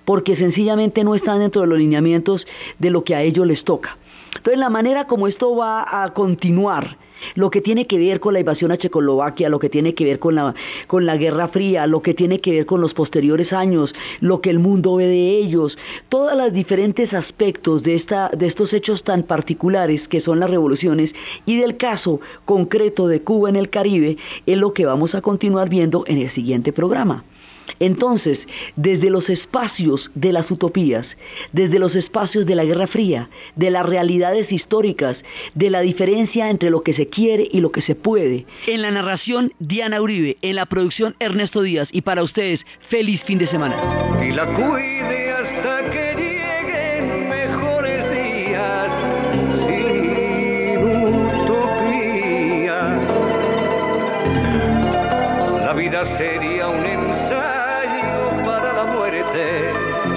porque 0.04 0.34
sencillamente 0.34 1.04
no 1.04 1.14
están 1.14 1.38
dentro 1.38 1.60
de 1.60 1.68
los 1.68 1.78
lineamientos 1.78 2.44
de 2.80 2.90
lo 2.90 3.04
que 3.04 3.14
a 3.14 3.22
ellos 3.22 3.46
les 3.46 3.62
toca. 3.62 3.96
Entonces 4.36 4.58
la 4.58 4.70
manera 4.70 5.06
como 5.06 5.28
esto 5.28 5.54
va 5.56 6.04
a 6.04 6.12
continuar 6.14 6.96
lo 7.34 7.50
que 7.50 7.60
tiene 7.60 7.86
que 7.86 7.98
ver 7.98 8.20
con 8.20 8.34
la 8.34 8.40
invasión 8.40 8.72
a 8.72 8.78
Checoslovaquia, 8.78 9.48
lo 9.48 9.58
que 9.58 9.68
tiene 9.68 9.94
que 9.94 10.04
ver 10.04 10.18
con 10.18 10.34
la, 10.34 10.54
con 10.86 11.06
la 11.06 11.16
Guerra 11.16 11.48
Fría, 11.48 11.86
lo 11.86 12.02
que 12.02 12.14
tiene 12.14 12.40
que 12.40 12.52
ver 12.52 12.66
con 12.66 12.80
los 12.80 12.94
posteriores 12.94 13.52
años, 13.52 13.94
lo 14.20 14.40
que 14.40 14.50
el 14.50 14.58
mundo 14.58 14.96
ve 14.96 15.06
de 15.06 15.36
ellos, 15.36 15.76
todos 16.08 16.36
los 16.36 16.52
diferentes 16.52 17.12
aspectos 17.12 17.82
de, 17.82 17.96
esta, 17.96 18.30
de 18.30 18.46
estos 18.46 18.72
hechos 18.72 19.04
tan 19.04 19.24
particulares 19.24 20.06
que 20.08 20.20
son 20.20 20.40
las 20.40 20.50
revoluciones 20.50 21.12
y 21.46 21.58
del 21.58 21.76
caso 21.76 22.20
concreto 22.44 23.08
de 23.08 23.22
Cuba 23.22 23.48
en 23.48 23.56
el 23.56 23.70
Caribe 23.70 24.16
es 24.46 24.58
lo 24.58 24.72
que 24.72 24.86
vamos 24.86 25.14
a 25.14 25.20
continuar 25.20 25.68
viendo 25.68 26.04
en 26.06 26.18
el 26.18 26.30
siguiente 26.30 26.72
programa. 26.72 27.24
Entonces, 27.78 28.38
desde 28.76 29.10
los 29.10 29.28
espacios 29.30 30.10
de 30.14 30.32
las 30.32 30.50
utopías, 30.50 31.06
desde 31.52 31.78
los 31.78 31.94
espacios 31.94 32.46
de 32.46 32.54
la 32.54 32.64
Guerra 32.64 32.86
Fría, 32.86 33.28
de 33.56 33.70
las 33.70 33.86
realidades 33.86 34.50
históricas, 34.52 35.16
de 35.54 35.70
la 35.70 35.80
diferencia 35.80 36.50
entre 36.50 36.70
lo 36.70 36.82
que 36.82 36.94
se 36.94 37.08
quiere 37.08 37.48
y 37.50 37.60
lo 37.60 37.70
que 37.72 37.82
se 37.82 37.94
puede, 37.94 38.46
en 38.66 38.82
la 38.82 38.90
narración 38.90 39.52
Diana 39.58 40.00
Uribe, 40.00 40.36
en 40.42 40.56
la 40.56 40.66
producción 40.66 41.14
Ernesto 41.20 41.62
Díaz 41.62 41.88
y 41.92 42.02
para 42.02 42.22
ustedes, 42.22 42.60
feliz 42.88 43.22
fin 43.24 43.38
de 43.38 43.46
semana. 43.46 43.76
Y 44.22 44.32
la 44.32 44.46
cuide 44.46 45.32
hasta 45.32 45.90
que 45.90 46.14
lleguen 46.16 47.28
mejores 47.28 48.10
días. 48.10 48.88
La 55.64 55.72
vida 55.74 56.18